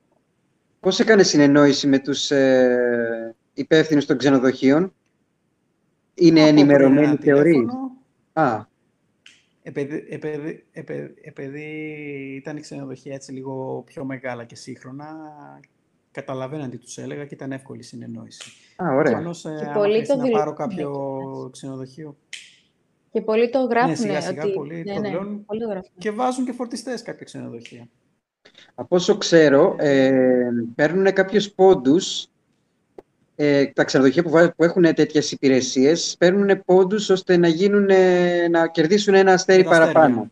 πώς 0.80 1.00
έκανε 1.00 1.22
συνεννόηση 1.22 1.86
με 1.86 1.98
τους 1.98 2.30
ε, 2.30 3.34
υπεύθυνους 3.54 4.06
των 4.06 4.18
ξενοδοχείων; 4.18 4.94
Είναι 6.14 6.40
ενημερωμένοι 6.40 7.16
θεωρείς. 7.16 7.66
Α. 8.32 8.64
Επειδή, 9.62 10.06
επειδή, 10.08 10.64
επειδή, 11.22 11.64
ήταν 12.36 12.56
η 12.56 12.60
ξενοδοχεία 12.60 13.14
έτσι 13.14 13.32
λίγο 13.32 13.82
πιο 13.86 14.04
μεγάλα 14.04 14.44
και 14.44 14.54
σύγχρονα, 14.56 15.06
καταλαβαίναν 16.10 16.70
τι 16.70 16.78
τους 16.78 16.98
έλεγα 16.98 17.24
και 17.24 17.34
ήταν 17.34 17.52
εύκολη 17.52 17.80
η 17.80 17.82
συνεννόηση. 17.82 18.52
Α, 18.76 18.94
ωραία. 18.94 19.32
και 19.42 19.48
ε, 19.48 19.72
πολύ 19.74 20.06
το 20.06 20.16
να 20.16 20.28
πάρω 20.28 20.52
κάποιο 20.52 20.90
ξενοδοχείο. 21.52 22.16
Και 23.16 23.22
πολλοί 23.22 23.50
το 23.50 23.58
γράφουν. 23.58 23.90
Ναι, 23.90 23.96
σιγά 23.96 24.20
σιγά 24.20 24.42
ότι... 24.44 24.52
πολλοί 24.52 24.82
ναι, 24.86 24.94
το 24.94 25.00
ναι, 25.00 25.10
πολύ 25.46 25.60
το 25.60 25.68
γράφουν. 25.68 25.90
και 25.98 26.10
βάζουν 26.10 26.44
και 26.44 26.52
φορτιστές 26.52 27.02
κάποια 27.02 27.24
ξενοδοχεία. 27.24 27.88
Από 28.74 28.96
όσο 28.96 29.16
ξέρω, 29.16 29.76
ε, 29.78 30.48
παίρνουν 30.74 31.12
κάποιους 31.12 31.50
πόντους 31.50 32.26
ε, 33.36 33.66
τα 33.66 33.84
ξενοδοχεία 33.84 34.22
που, 34.22 34.30
που 34.56 34.64
έχουν 34.64 34.94
τέτοιες 34.94 35.32
υπηρεσίες 35.32 36.16
παίρνουν 36.18 36.62
πόντους 36.64 37.10
ώστε 37.10 37.36
να, 37.36 37.48
γίνουν, 37.48 37.88
να 38.50 38.68
κερδίσουν 38.68 39.14
ένα 39.14 39.32
αστέρι 39.32 39.64
παραπάνω. 39.64 40.30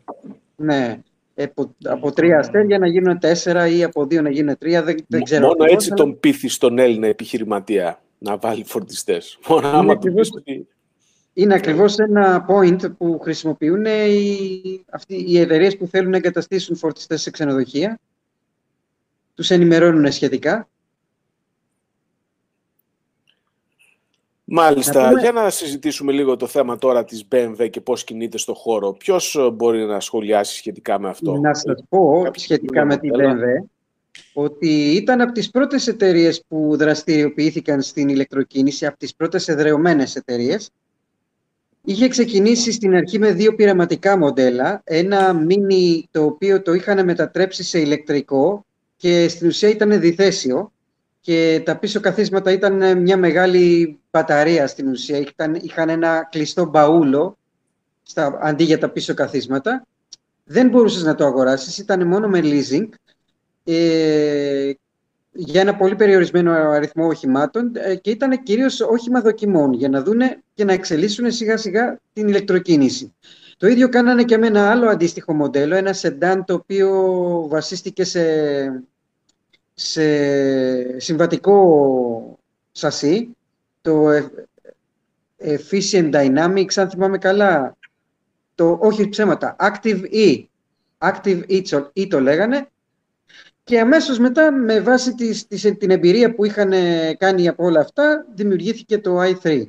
Ναι. 0.57 1.01
Από, 1.35 1.75
από 1.85 2.13
τρία 2.13 2.39
αστέρια 2.39 2.79
να 2.79 2.87
γίνουν 2.87 3.19
τέσσερα 3.19 3.69
ή 3.69 3.85
από 3.85 4.07
δύο 4.07 4.23
να 4.23 4.31
γίνουν 4.31 4.59
τρία. 4.59 4.83
Δεν, 4.83 4.97
δεν 5.09 5.23
ξέρω. 5.23 5.47
Μόνο 5.47 5.65
έτσι 5.65 5.91
τον 5.91 6.21
πείθεις 6.21 6.55
στον 6.55 6.79
Έλληνα 6.79 7.07
επιχειρηματία 7.07 8.03
να 8.19 8.37
βάλει 8.37 8.65
φορτιστές. 8.65 9.39
Μόνο 9.49 9.69
είναι 9.69 9.77
άμα 9.77 9.93
ακριβώς, 9.93 10.31
Είναι 11.35 11.55
ακριβώς 11.55 11.97
ένα 11.99 12.47
point 12.49 12.97
που 12.97 13.19
χρησιμοποιούν 13.19 13.85
οι, 13.85 14.85
αυτοί, 14.91 15.25
οι 15.29 15.39
εταιρείες 15.39 15.77
που 15.77 15.87
θέλουν 15.87 16.11
να 16.11 16.17
εγκαταστήσουν 16.17 16.77
φορτιστές 16.77 17.23
σε 17.23 17.31
ξενοδοχεία. 17.31 18.01
Τους 19.35 19.51
ενημερώνουν 19.51 20.13
σχετικά 20.13 20.69
Μάλιστα. 24.45 25.21
Για 25.21 25.33
να 25.33 25.51
συζητήσουμε 25.51 26.13
λίγο 26.13 26.37
το 26.37 26.47
θέμα 26.47 26.79
τώρα 26.79 27.05
της 27.05 27.29
BMW 27.33 27.71
και 27.71 27.81
πώς 27.81 28.05
κινείται 28.05 28.39
στο 28.39 28.55
χώρο. 28.55 28.93
Ποιος 28.93 29.35
ε, 29.35 29.51
μπορεί 29.51 29.85
να 29.85 30.01
σχολιάσει 30.01 30.57
σχετικά 30.57 31.01
με 31.01 31.09
αυτό; 31.09 31.37
Να 31.37 31.55
σας 31.55 31.85
πω 31.89 32.25
σχετικά 32.35 32.85
με 32.85 32.97
την 32.97 33.11
BMW 33.15 33.67
ότι 34.33 34.95
ήταν 34.95 35.21
από 35.21 35.33
τις 35.33 35.51
πρώτες 35.51 35.87
εταιρείες 35.87 36.45
που 36.49 36.77
δραστηριοποιήθηκαν 36.77 37.83
στην 37.83 38.09
ηλεκτροκίνηση, 38.09 38.87
από 38.87 38.99
τις 38.99 39.15
πρώτες 39.15 39.49
εδρεωμένες 39.49 40.17
εταιρείες. 40.17 40.71
Είχε 41.87 42.09
ξεκινήσει 42.09 42.73
στην 42.73 42.95
αρχή 42.95 43.19
με 43.19 43.33
δύο 43.33 43.55
πειραματικά 43.55 44.19
μοντέλα. 44.19 44.81
Ένα 44.85 45.33
μίνι 45.33 46.09
το 46.11 46.25
οποίο 46.25 46.63
το 46.63 46.73
είχαν 46.73 47.05
μετατρέψει 47.05 47.63
σε 47.65 47.79
ηλεκτρικό 47.79 48.65
και 48.97 49.29
στην 49.29 49.49
ουσία 49.49 49.69
ήταν 49.69 50.01
διθέσιο 50.01 50.73
και 51.21 51.63
τα 51.65 51.77
πίσω 51.79 52.01
καθίσματα 52.01 52.53
ήταν 52.53 53.01
μια 53.01 53.17
μεγάλη 53.17 53.99
μπαταρία 54.11 54.67
στην 54.67 54.89
ουσία. 54.89 55.19
Είχαν, 55.19 55.55
είχαν 55.55 55.89
ένα 55.89 56.29
κλειστό 56.31 56.65
μπαούλο 56.65 57.39
στα, 58.03 58.39
αντί 58.43 58.65
για 58.65 58.79
τα 58.79 58.89
πίσω 58.89 59.15
καθίσματα. 59.15 59.87
Δεν 60.45 60.69
μπορούσες 60.69 61.03
να 61.03 61.15
το 61.15 61.25
αγοράσεις, 61.25 61.79
ήταν 61.79 62.07
μόνο 62.07 62.29
με 62.29 62.41
leasing 62.43 62.89
ε, 63.65 64.73
για 65.35 65.61
ένα 65.61 65.77
πολύ 65.77 65.95
περιορισμένο 65.97 66.53
αριθμό 66.53 67.07
οχημάτων 67.07 67.73
ε, 67.75 67.95
και 67.95 68.11
ήταν 68.11 68.43
κυρίως 68.43 68.81
όχημα 68.81 69.21
δοκιμών 69.21 69.73
για 69.73 69.89
να 69.89 70.03
δούνε 70.03 70.43
και 70.55 70.65
να 70.65 70.73
εξελίσσουν 70.73 71.33
σιγά 71.33 71.57
σιγά 71.57 72.01
την 72.13 72.29
ηλεκτροκίνηση. 72.29 73.15
Το 73.57 73.67
ίδιο 73.67 73.89
κάνανε 73.89 74.25
και 74.25 74.39
με 74.39 74.47
ένα 74.47 74.71
άλλο 74.71 74.89
αντίστοιχο 74.89 75.35
μοντέλο, 75.35 75.75
ένα 75.75 75.93
σεντάν 75.93 76.45
το 76.45 76.55
οποίο 76.55 76.91
βασίστηκε 77.49 78.05
σε 78.05 78.23
σε 79.75 81.01
συμβατικό 81.01 82.39
σασί, 82.73 83.37
το 83.81 84.07
Efficient 85.39 86.13
Dynamics, 86.13 86.73
αν 86.75 86.91
θυμάμαι 86.91 87.19
καλά, 87.19 87.77
το, 88.55 88.79
όχι 88.81 89.09
ψέματα, 89.09 89.57
Active 89.59 90.01
E, 90.13 90.45
Active 90.99 91.43
E, 91.49 91.63
e 91.95 92.07
το 92.09 92.21
λέγανε, 92.21 92.69
και 93.65 93.81
αμέσως 93.81 94.19
μετά, 94.19 94.53
με 94.53 94.81
βάση 94.81 95.15
της, 95.15 95.47
την 95.79 95.91
εμπειρία 95.91 96.35
που 96.35 96.45
είχαν 96.45 96.73
κάνει 97.19 97.49
από 97.49 97.65
όλα 97.65 97.81
αυτά, 97.81 98.27
δημιουργήθηκε 98.35 98.99
το 98.99 99.21
i3. 99.23 99.67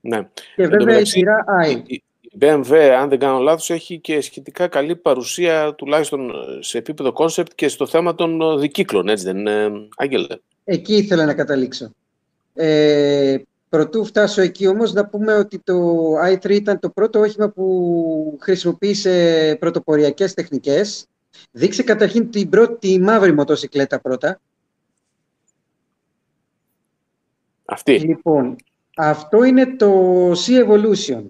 Ναι. 0.00 0.28
Και 0.56 0.66
βέβαια 0.66 1.00
η 1.00 1.04
σειρά 1.04 1.44
i. 1.64 1.82
Η 1.86 2.38
BMW, 2.40 2.74
αν 2.74 3.08
δεν 3.08 3.18
κάνω 3.18 3.38
λάθος, 3.38 3.70
έχει 3.70 3.98
και 3.98 4.20
σχετικά 4.20 4.68
καλή 4.68 4.96
παρουσία, 4.96 5.74
τουλάχιστον 5.74 6.32
σε 6.60 6.78
επίπεδο 6.78 7.12
concept 7.16 7.54
και 7.54 7.68
στο 7.68 7.86
θέμα 7.86 8.14
των 8.14 8.60
δικύκλων, 8.60 9.08
έτσι 9.08 9.24
δεν 9.24 9.36
είναι, 9.36 9.70
Άγγελε; 9.96 10.36
Εκεί 10.64 10.94
ήθελα 10.94 11.24
να 11.24 11.34
καταλήξω. 11.34 11.90
Ε, 12.54 13.36
προτού 13.68 14.04
φτάσω 14.04 14.42
εκεί 14.42 14.66
όμως, 14.66 14.92
να 14.92 15.06
πούμε 15.06 15.34
ότι 15.34 15.58
το 15.58 15.74
i3 16.32 16.50
ήταν 16.50 16.78
το 16.78 16.90
πρώτο 16.90 17.20
όχημα 17.20 17.48
που 17.48 18.38
χρησιμοποίησε 18.40 19.56
πρωτοποριακές 19.60 20.34
τεχνικές. 20.34 21.06
Δείξε 21.50 21.82
καταρχήν 21.82 22.30
την 22.30 22.48
πρώτη 22.48 23.00
μαύρη 23.00 23.32
μοτοσυκλέτα 23.32 24.00
πρώτα. 24.00 24.40
Αυτή. 27.64 27.98
Λοιπόν, 27.98 28.56
αυτό 28.96 29.44
είναι 29.44 29.76
το 29.76 30.32
C-Evolution 30.32 31.24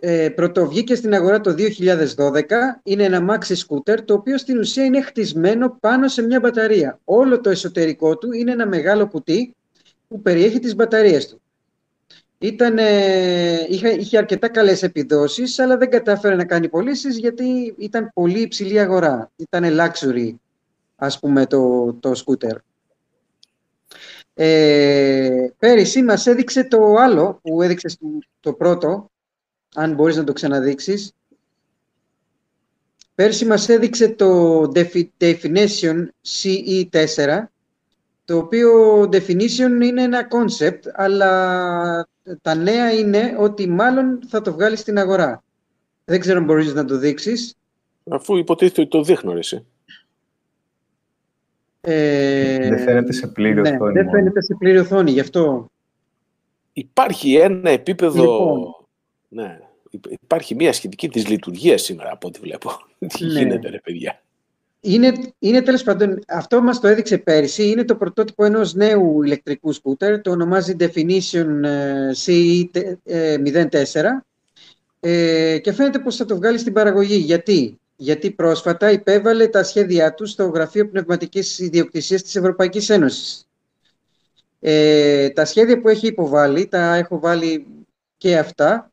ε, 0.00 0.28
πρωτοβγήκε 0.28 0.94
στην 0.94 1.14
αγορά 1.14 1.40
το 1.40 1.54
2012. 1.58 2.42
Είναι 2.82 3.04
ένα 3.04 3.26
maxi 3.30 3.54
scooter, 3.54 3.98
το 4.04 4.14
οποίο 4.14 4.38
στην 4.38 4.58
ουσία 4.58 4.84
είναι 4.84 5.00
χτισμένο 5.00 5.76
πάνω 5.80 6.08
σε 6.08 6.22
μια 6.22 6.40
μπαταρία. 6.40 7.00
Όλο 7.04 7.40
το 7.40 7.50
εσωτερικό 7.50 8.18
του 8.18 8.32
είναι 8.32 8.52
ένα 8.52 8.66
μεγάλο 8.66 9.08
κουτί 9.08 9.54
που 10.08 10.22
περιέχει 10.22 10.58
τις 10.58 10.74
μπαταρίες 10.74 11.28
του. 11.28 11.40
Ήταν, 12.38 12.78
είχε, 13.68 13.88
είχε 13.88 14.18
αρκετά 14.18 14.48
καλές 14.48 14.82
επιδόσεις, 14.82 15.58
αλλά 15.58 15.76
δεν 15.76 15.90
κατάφερε 15.90 16.34
να 16.34 16.44
κάνει 16.44 16.68
πωλήσεις 16.68 17.18
γιατί 17.18 17.74
ήταν 17.78 18.10
πολύ 18.14 18.40
υψηλή 18.40 18.80
αγορά. 18.80 19.30
Ήταν 19.36 19.64
luxury, 19.64 20.34
ας 20.96 21.18
πούμε, 21.18 21.46
το, 21.46 21.92
το 21.92 22.12
scooter. 22.24 22.56
Ε, 24.34 25.46
πέρυσι 25.58 26.02
μας 26.02 26.26
έδειξε 26.26 26.64
το 26.64 26.94
άλλο 26.94 27.40
που 27.42 27.62
έδειξες 27.62 27.98
το 28.40 28.52
πρώτο, 28.52 29.10
αν 29.74 29.94
μπορείς 29.94 30.16
να 30.16 30.24
το 30.24 30.32
ξαναδείξεις. 30.32 31.12
Πέρσι 33.14 33.44
μας 33.44 33.68
έδειξε 33.68 34.08
το 34.08 34.60
Definition 35.20 36.06
CE4, 36.26 37.44
το 38.24 38.36
οποίο 38.36 39.00
Definition 39.02 39.80
είναι 39.82 40.02
ένα 40.02 40.28
concept, 40.30 40.80
αλλά 40.92 42.08
τα 42.42 42.54
νέα 42.54 42.92
είναι 42.92 43.36
ότι 43.38 43.68
μάλλον 43.68 44.20
θα 44.28 44.40
το 44.40 44.52
βγάλεις 44.52 44.80
στην 44.80 44.98
αγορά. 44.98 45.42
Δεν 46.04 46.20
ξέρω 46.20 46.38
αν 46.38 46.44
μπορείς 46.44 46.74
να 46.74 46.84
το 46.84 46.98
δείξεις. 46.98 47.54
Αφού 48.10 48.36
υποτίθεται 48.36 48.80
ότι 48.80 48.90
το 48.90 49.02
δείχνω, 49.02 49.32
εσύ. 49.36 49.66
Ε, 51.80 52.68
δεν 52.68 52.78
φαίνεται 52.78 53.12
σε 53.12 53.26
πλήρη 53.26 53.60
ναι, 53.60 53.70
οθόνη. 53.70 53.92
Δεν 53.92 54.10
φαίνεται 54.10 54.42
σε 54.42 54.54
πλήρη 54.58 54.78
οθόνη, 54.78 55.10
γι' 55.10 55.20
αυτό. 55.20 55.70
Υπάρχει 56.72 57.34
ένα 57.34 57.70
επίπεδο... 57.70 58.22
Λοιπόν, 58.22 58.74
ναι. 59.28 59.58
Υπάρχει 60.08 60.54
μια 60.54 60.72
σχετική 60.72 61.08
της 61.08 61.28
λειτουργία 61.28 61.78
σήμερα 61.78 62.12
από 62.12 62.28
ό,τι 62.28 62.40
βλέπω. 62.40 62.70
Τι 62.98 63.24
ναι. 63.24 63.32
γίνεται 63.32 63.68
ρε 63.68 63.78
παιδιά. 63.78 64.23
Είναι, 64.86 65.12
είναι 65.38 65.62
τέλος 65.62 65.82
πάντων, 65.82 66.18
αυτό 66.28 66.62
μας 66.62 66.80
το 66.80 66.88
έδειξε 66.88 67.18
πέρυσι, 67.18 67.68
είναι 67.68 67.84
το 67.84 67.96
πρωτότυπο 67.96 68.44
ενός 68.44 68.74
νέου 68.74 69.22
ηλεκτρικού 69.22 69.72
σκούτερ, 69.72 70.20
το 70.20 70.30
ονομάζει 70.30 70.76
Definition 70.78 71.46
CE04. 72.24 74.04
Ε, 75.00 75.12
ε, 75.52 75.58
και 75.58 75.72
φαίνεται 75.72 75.98
πως 75.98 76.16
θα 76.16 76.24
το 76.24 76.36
βγάλει 76.36 76.58
στην 76.58 76.72
παραγωγή. 76.72 77.16
Γιατί; 77.16 77.78
Γιατί 77.96 78.30
πρόσφατα 78.30 78.90
υπέβαλε 78.90 79.46
τα 79.48 79.64
σχέδιά 79.64 80.14
του 80.14 80.26
στο 80.26 80.44
Γραφείο 80.46 80.88
Πνευματικής 80.88 81.58
Ιδιοκτησίας 81.58 82.22
της 82.22 82.36
Ευρωπαϊκής 82.36 82.90
Ένωσης. 82.90 83.48
Ε, 84.60 85.28
τα 85.28 85.44
σχέδια 85.44 85.80
που 85.80 85.88
έχει 85.88 86.06
υποβάλει, 86.06 86.66
τα 86.66 86.94
έχω 86.94 87.18
βάλει 87.18 87.66
και 88.16 88.38
αυτά, 88.38 88.90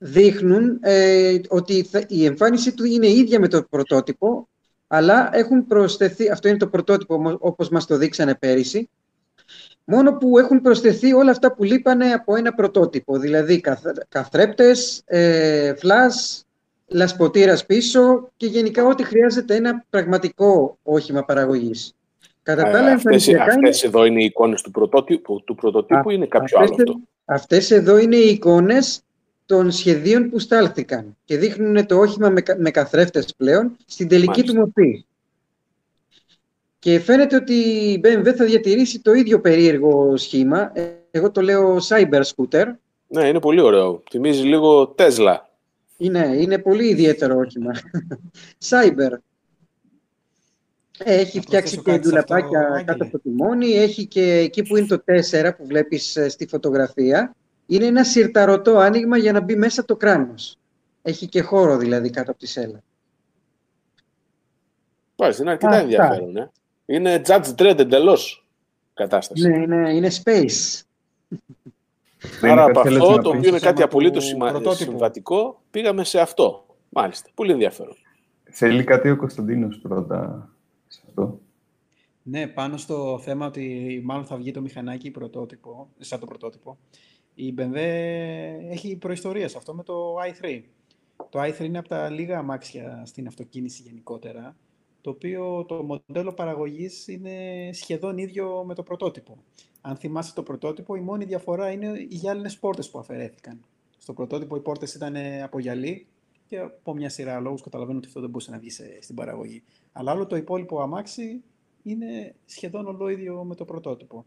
δείχνουν 0.00 0.78
ε, 0.80 1.38
ότι 1.48 1.86
η 2.08 2.24
εμφάνιση 2.24 2.72
του 2.72 2.84
είναι 2.84 3.08
ίδια 3.08 3.40
με 3.40 3.48
το 3.48 3.62
πρωτότυπο, 3.62 4.48
αλλά 4.94 5.30
έχουν 5.32 5.66
προσθεθεί, 5.66 6.30
αυτό 6.30 6.48
είναι 6.48 6.56
το 6.56 6.66
πρωτότυπο 6.66 7.36
όπως 7.38 7.68
μας 7.68 7.86
το 7.86 7.96
δείξανε 7.96 8.34
πέρυσι, 8.34 8.88
μόνο 9.84 10.16
που 10.16 10.38
έχουν 10.38 10.60
προσθεθεί 10.60 11.12
όλα 11.12 11.30
αυτά 11.30 11.54
που 11.54 11.64
λείπανε 11.64 12.12
από 12.12 12.36
ένα 12.36 12.54
πρωτότυπο, 12.54 13.18
δηλαδή 13.18 13.60
καθρέπτες, 14.08 15.02
ε, 15.04 15.74
φλάς, 15.74 16.44
λασποτήρας 16.86 17.66
πίσω 17.66 18.30
και 18.36 18.46
γενικά 18.46 18.84
ό,τι 18.84 19.04
χρειάζεται 19.04 19.54
ένα 19.54 19.84
πραγματικό 19.90 20.78
όχημα 20.82 21.24
παραγωγής. 21.24 21.94
Κατά 22.42 22.62
τα 22.62 22.78
άλλα, 22.78 22.92
αυτές, 22.92 23.28
αυτές 23.34 23.82
εδώ 23.82 24.04
είναι 24.04 24.22
οι 24.22 24.24
εικόνες 24.24 24.62
του 24.62 24.70
πρωτότυπου, 24.70 25.44
του 25.44 25.54
πρωτοτύπου 25.54 26.10
ή 26.10 26.14
είναι 26.16 26.26
κάποιο 26.26 26.58
άλλο 26.58 26.74
αυτό; 26.78 27.00
Αυτές 27.24 27.70
εδώ 27.70 27.98
είναι 27.98 28.16
οι 28.16 28.28
εικόνες 28.28 29.02
των 29.52 29.70
σχεδίων 29.70 30.30
που 30.30 30.38
στάλθηκαν 30.38 31.16
και 31.24 31.36
δείχνουν 31.36 31.86
το 31.86 31.98
όχημα 31.98 32.28
με, 32.28 32.42
με 32.58 32.70
καθρέφτες 32.70 33.34
πλέον 33.36 33.76
στην 33.86 34.08
τελική 34.08 34.42
του 34.42 34.54
μορφή. 34.54 35.04
Και 36.78 37.00
φαίνεται 37.00 37.36
ότι 37.36 37.54
η 37.54 38.00
BMW 38.04 38.32
θα 38.36 38.44
διατηρήσει 38.44 39.00
το 39.00 39.12
ίδιο 39.12 39.40
περίεργο 39.40 40.16
σχήμα. 40.16 40.72
Εγώ 41.10 41.30
το 41.30 41.40
λέω 41.40 41.76
Cyber 41.88 42.22
Scooter. 42.22 42.64
Ναι, 43.06 43.28
είναι 43.28 43.40
πολύ 43.40 43.60
ωραίο. 43.60 44.02
Θυμίζει 44.10 44.42
λίγο 44.42 44.94
Tesla. 44.98 45.36
Είναι, 45.96 46.36
είναι 46.38 46.58
πολύ 46.58 46.88
ιδιαίτερο 46.88 47.38
όχημα. 47.38 47.72
Cyber. 48.68 49.18
Έχει 50.98 51.40
φτιάξει 51.40 51.82
και 51.82 51.98
ντουλαπάκια 51.98 52.82
κάτω 52.86 53.04
από 53.04 53.12
το 53.12 53.20
τιμόνι. 53.20 53.72
Έχει 53.72 54.06
και 54.06 54.32
εκεί 54.32 54.62
που 54.62 54.76
είναι 54.76 54.86
το 54.86 55.02
4 55.30 55.50
που 55.56 55.66
βλέπεις 55.66 56.16
ε, 56.16 56.28
στη 56.28 56.46
φωτογραφία. 56.46 57.34
Είναι 57.72 57.86
ένα 57.86 58.04
σιρταρωτό 58.04 58.78
άνοιγμα 58.78 59.16
για 59.16 59.32
να 59.32 59.40
μπει 59.40 59.56
μέσα 59.56 59.84
το 59.84 59.96
κράνος. 59.96 60.58
Έχει 61.02 61.26
και 61.26 61.40
χώρο 61.40 61.76
δηλαδή 61.76 62.10
κάτω 62.10 62.30
από 62.30 62.40
τη 62.40 62.46
σέλα. 62.46 62.82
Πάει, 65.16 65.32
είναι 65.40 65.50
αρκετά 65.50 65.76
ενδιαφέρον. 65.76 66.36
Ε. 66.36 66.50
Είναι 66.86 67.22
Judge 67.26 67.54
Dredd 67.56 67.78
εντελώς 67.78 68.46
κατάσταση. 68.94 69.48
Ναι, 69.48 69.56
είναι, 69.56 69.94
είναι 69.94 70.10
space. 70.24 70.80
Άρα 72.42 72.64
από 72.64 72.80
αυτό, 72.80 73.18
το 73.18 73.28
οποίο 73.28 73.48
είναι 73.48 73.58
κάτι 73.58 73.82
απολύτως 73.82 74.34
συμβατικό, 74.70 75.62
πήγαμε 75.70 76.04
σε 76.04 76.20
αυτό. 76.20 76.66
Μάλιστα. 76.88 77.30
Πολύ 77.34 77.52
ενδιαφέρον. 77.52 77.96
Θέλει 78.42 78.84
κάτι 78.84 79.10
ο 79.10 79.16
Κωνσταντίνος 79.16 79.78
πρώτα 79.78 80.48
σε 80.88 81.00
αυτό. 81.06 81.40
Ναι, 82.22 82.46
πάνω 82.46 82.76
στο 82.76 83.20
θέμα 83.22 83.46
ότι 83.46 84.00
μάλλον 84.04 84.24
θα 84.24 84.36
βγει 84.36 84.50
το 84.50 84.60
μηχανάκι 84.60 85.10
πρωτότυπο, 85.10 85.88
σαν 85.98 86.20
το 86.20 86.26
πρωτότυπο. 86.26 86.78
Η 87.34 87.54
BMW 87.58 87.76
έχει 88.70 88.96
προϊστορία 88.96 89.48
σε 89.48 89.58
αυτό 89.58 89.74
με 89.74 89.82
το 89.82 90.14
i3. 90.16 90.62
Το 91.30 91.40
i3 91.42 91.60
είναι 91.60 91.78
από 91.78 91.88
τα 91.88 92.10
λίγα 92.10 92.38
αμάξια 92.38 93.02
στην 93.06 93.26
αυτοκίνηση 93.26 93.82
γενικότερα 93.82 94.56
το 95.02 95.10
οποίο 95.10 95.64
το 95.64 95.82
μοντέλο 95.82 96.32
παραγωγής 96.32 97.08
είναι 97.08 97.32
σχεδόν 97.72 98.18
ίδιο 98.18 98.64
με 98.66 98.74
το 98.74 98.82
πρωτότυπο. 98.82 99.38
Αν 99.80 99.96
θυμάστε 99.96 100.32
το 100.34 100.42
πρωτότυπο, 100.42 100.94
η 100.94 101.00
μόνη 101.00 101.24
διαφορά 101.24 101.70
είναι 101.70 101.86
οι 101.86 102.14
γυάλινες 102.14 102.58
πόρτες 102.58 102.90
που 102.90 102.98
αφαιρέθηκαν. 102.98 103.64
Στο 103.98 104.12
πρωτότυπο 104.12 104.56
οι 104.56 104.60
πόρτες 104.60 104.94
ήταν 104.94 105.16
από 105.42 105.58
γυαλί 105.58 106.06
και 106.46 106.58
από 106.58 106.94
μια 106.94 107.08
σειρά 107.08 107.40
λόγου 107.40 107.56
καταλαβαίνω 107.62 107.98
ότι 107.98 108.06
αυτό 108.06 108.20
δεν 108.20 108.30
μπορούσε 108.30 108.50
να 108.50 108.58
βγει 108.58 108.70
στην 109.00 109.14
παραγωγή. 109.14 109.62
Αλλά 109.92 110.12
όλο 110.12 110.26
το 110.26 110.36
υπόλοιπο 110.36 110.80
αμάξι 110.80 111.42
είναι 111.82 112.34
σχεδόν 112.44 112.86
ολόιδιο 112.86 113.44
με 113.44 113.54
το 113.54 113.64
πρωτότυπο. 113.64 114.24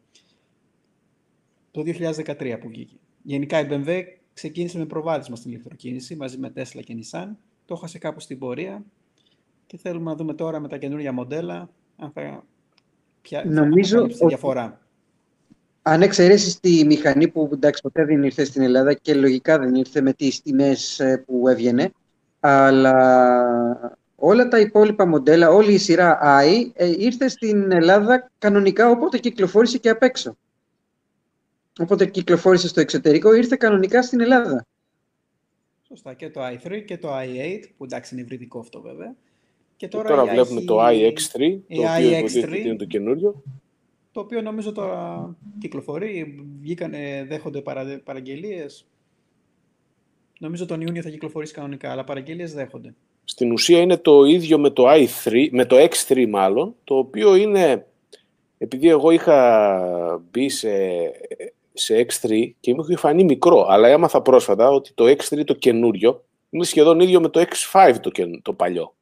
Το 1.75 1.83
2013 1.85 2.57
που 2.61 2.67
βγήκε. 2.67 2.95
Γενικά 3.21 3.59
η 3.59 3.67
BMW 3.69 4.03
ξεκίνησε 4.33 4.77
με 4.77 4.85
προβάδισμα 4.85 5.35
στην 5.35 5.51
ηλεκτροκίνηση 5.51 6.15
μαζί 6.15 6.37
με 6.37 6.53
Tesla 6.55 6.81
και 6.85 6.97
Nissan. 6.99 7.27
Το 7.65 7.73
έχασε 7.73 7.97
κάπου 7.97 8.19
στην 8.19 8.39
πορεία 8.39 8.83
και 9.67 9.77
θέλουμε 9.77 10.09
να 10.09 10.15
δούμε 10.15 10.33
τώρα 10.33 10.59
με 10.59 10.67
τα 10.67 10.77
καινούργια 10.77 11.11
μοντέλα 11.11 11.69
αν 11.97 12.11
θα 12.11 12.43
ποια 13.21 13.43
Νομίζω 13.45 14.09
θα 14.09 14.27
διαφορά. 14.27 14.81
Αν 15.81 16.01
εξαιρέσεις 16.01 16.59
τη 16.59 16.85
μηχανή 16.85 17.27
που 17.27 17.49
εντάξει, 17.53 17.81
ποτέ 17.81 18.05
δεν 18.05 18.23
ήρθε 18.23 18.43
στην 18.43 18.61
Ελλάδα 18.61 18.93
και 18.93 19.13
λογικά 19.13 19.59
δεν 19.59 19.75
ήρθε 19.75 20.01
με 20.01 20.13
τις 20.13 20.41
τιμές 20.41 20.99
ε, 20.99 21.23
που 21.25 21.47
έβγαινε, 21.47 21.91
αλλά 22.39 23.99
όλα 24.15 24.47
τα 24.47 24.59
υπόλοιπα 24.59 25.05
μοντέλα, 25.05 25.49
όλη 25.49 25.73
η 25.73 25.77
σειρά 25.77 26.19
i 26.21 26.71
ε, 26.73 26.89
ήρθε 26.97 27.27
στην 27.27 27.71
Ελλάδα 27.71 28.31
κανονικά 28.37 28.89
όποτε 28.89 29.17
κυκλοφόρησε 29.17 29.77
και 29.77 29.89
απ' 29.89 30.03
έξω. 30.03 30.37
Όποτε 31.79 32.05
κυκλοφόρησε 32.05 32.67
στο 32.67 32.79
εξωτερικό, 32.79 33.33
ήρθε 33.33 33.55
κανονικά 33.55 34.03
στην 34.03 34.19
Ελλάδα. 34.19 34.65
Σωστά. 35.87 36.13
Και 36.13 36.29
το 36.29 36.41
i3 36.45 36.83
και 36.85 36.97
το 36.97 37.09
i8, 37.17 37.59
που 37.77 37.83
εντάξει 37.83 38.13
είναι 38.13 38.23
υβριδικό 38.23 38.59
αυτό 38.59 38.81
βέβαια. 38.81 39.15
Και 39.77 39.87
τώρα, 39.87 40.09
τώρα 40.09 40.25
βλέπουμε 40.25 40.61
το 40.61 40.85
iX3, 40.85 41.59
το 41.67 41.81
οποίο 41.81 42.55
είναι 42.55 42.75
το 42.75 42.85
καινούριο. 42.85 43.43
Το 44.11 44.19
οποίο 44.19 44.41
νομίζω 44.41 44.71
τώρα 44.71 45.35
κυκλοφορεί, 45.59 46.43
βγήκανε, 46.61 47.25
δέχονται 47.27 47.61
παρα, 47.61 48.01
παραγγελίες. 48.03 48.85
Νομίζω 50.39 50.65
τον 50.65 50.81
Ιούνιο 50.81 51.01
θα 51.01 51.09
κυκλοφορήσει 51.09 51.53
κανονικά, 51.53 51.91
αλλά 51.91 52.03
παραγγελίες 52.03 52.53
δέχονται. 52.53 52.95
Στην 53.23 53.51
ουσία 53.51 53.79
είναι 53.79 53.97
το 53.97 54.23
ίδιο 54.23 54.59
με 54.59 54.69
το, 54.69 54.83
i3, 54.87 55.47
με 55.51 55.65
το 55.65 55.75
X3 55.75 56.25
μάλλον, 56.29 56.75
το 56.83 56.97
οποίο 56.97 57.35
είναι, 57.35 57.87
επειδή 58.57 58.89
εγώ 58.89 59.11
είχα 59.11 60.21
μπει 60.31 60.49
σε, 60.49 60.69
σε 61.75 62.05
X3 62.09 62.51
και 62.59 62.73
μου 62.73 62.81
είχε 62.81 62.95
φανεί 62.95 63.23
μικρό, 63.23 63.65
αλλά 63.69 63.87
έμαθα 63.87 64.21
πρόσφατα 64.21 64.69
ότι 64.69 64.93
το 64.93 65.05
X3 65.05 65.43
το 65.45 65.53
καινούριο 65.53 66.25
είναι 66.49 66.63
σχεδόν 66.63 66.99
ίδιο 66.99 67.21
με 67.21 67.29
το 67.29 67.45
X5 67.49 67.95
το, 68.01 68.11
το 68.41 68.53
παλιό. 68.53 68.95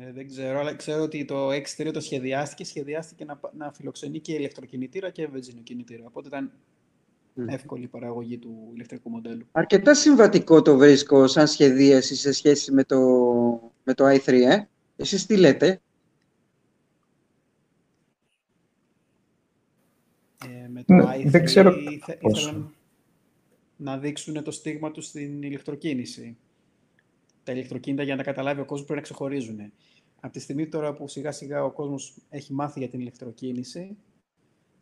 Ε, 0.00 0.12
δεν 0.12 0.28
ξέρω, 0.28 0.58
αλλά 0.58 0.74
ξέρω 0.74 1.02
ότι 1.02 1.24
το 1.24 1.48
X3 1.48 1.90
το 1.92 2.00
σχεδιάστηκε, 2.00 2.64
σχεδιάστηκε 2.64 3.24
να, 3.24 3.40
να 3.56 3.72
φιλοξενεί 3.72 4.20
και 4.20 4.32
ηλεκτροκινητήρα 4.32 5.10
και 5.10 5.26
βενζινοκινητήρα. 5.26 6.04
Οπότε 6.06 6.28
ήταν 6.28 6.52
εύκολη 7.46 7.82
η 7.82 7.86
παραγωγή 7.86 8.38
του 8.38 8.70
ηλεκτρικού 8.74 9.10
μοντέλου. 9.10 9.46
Αρκετά 9.52 9.94
συμβατικό 9.94 10.62
το 10.62 10.76
βρίσκω 10.76 11.26
σαν 11.26 11.46
σχεδίαση 11.46 12.16
σε 12.16 12.32
σχέση 12.32 12.72
με 12.72 12.84
το, 12.84 12.98
με 13.84 13.94
το 13.94 14.04
i3, 14.08 14.28
ε. 14.28 14.68
Εσείς 14.96 15.26
τι 15.26 15.36
λέτε; 15.36 15.80
Ε, 20.44 20.68
με 20.68 20.75
το 20.75 20.75
ναι, 20.86 21.04
i3 21.04 21.22
δεν 21.26 21.44
ξέρω 21.44 21.74
ήθελαν 21.90 22.74
να 23.76 23.98
δείξουν 23.98 24.42
το 24.42 24.50
στίγμα 24.50 24.90
τους 24.90 25.06
στην 25.06 25.42
ηλεκτροκίνηση 25.42 26.36
τα 27.46 27.52
ηλεκτροκίνητα 27.52 28.02
για 28.02 28.16
να 28.16 28.22
τα 28.22 28.30
καταλάβει 28.30 28.60
ο 28.60 28.64
κόσμος 28.64 28.86
πρέπει 28.86 29.00
να 29.00 29.04
ξεχωρίζουν. 29.04 29.72
Από 30.20 30.32
τη 30.32 30.40
στιγμή 30.40 30.66
τώρα 30.68 30.94
που 30.94 31.08
σιγά 31.08 31.32
σιγά 31.32 31.64
ο 31.64 31.70
κόσμος 31.70 32.14
έχει 32.28 32.52
μάθει 32.52 32.78
για 32.78 32.88
την 32.88 33.00
ηλεκτροκίνηση 33.00 33.96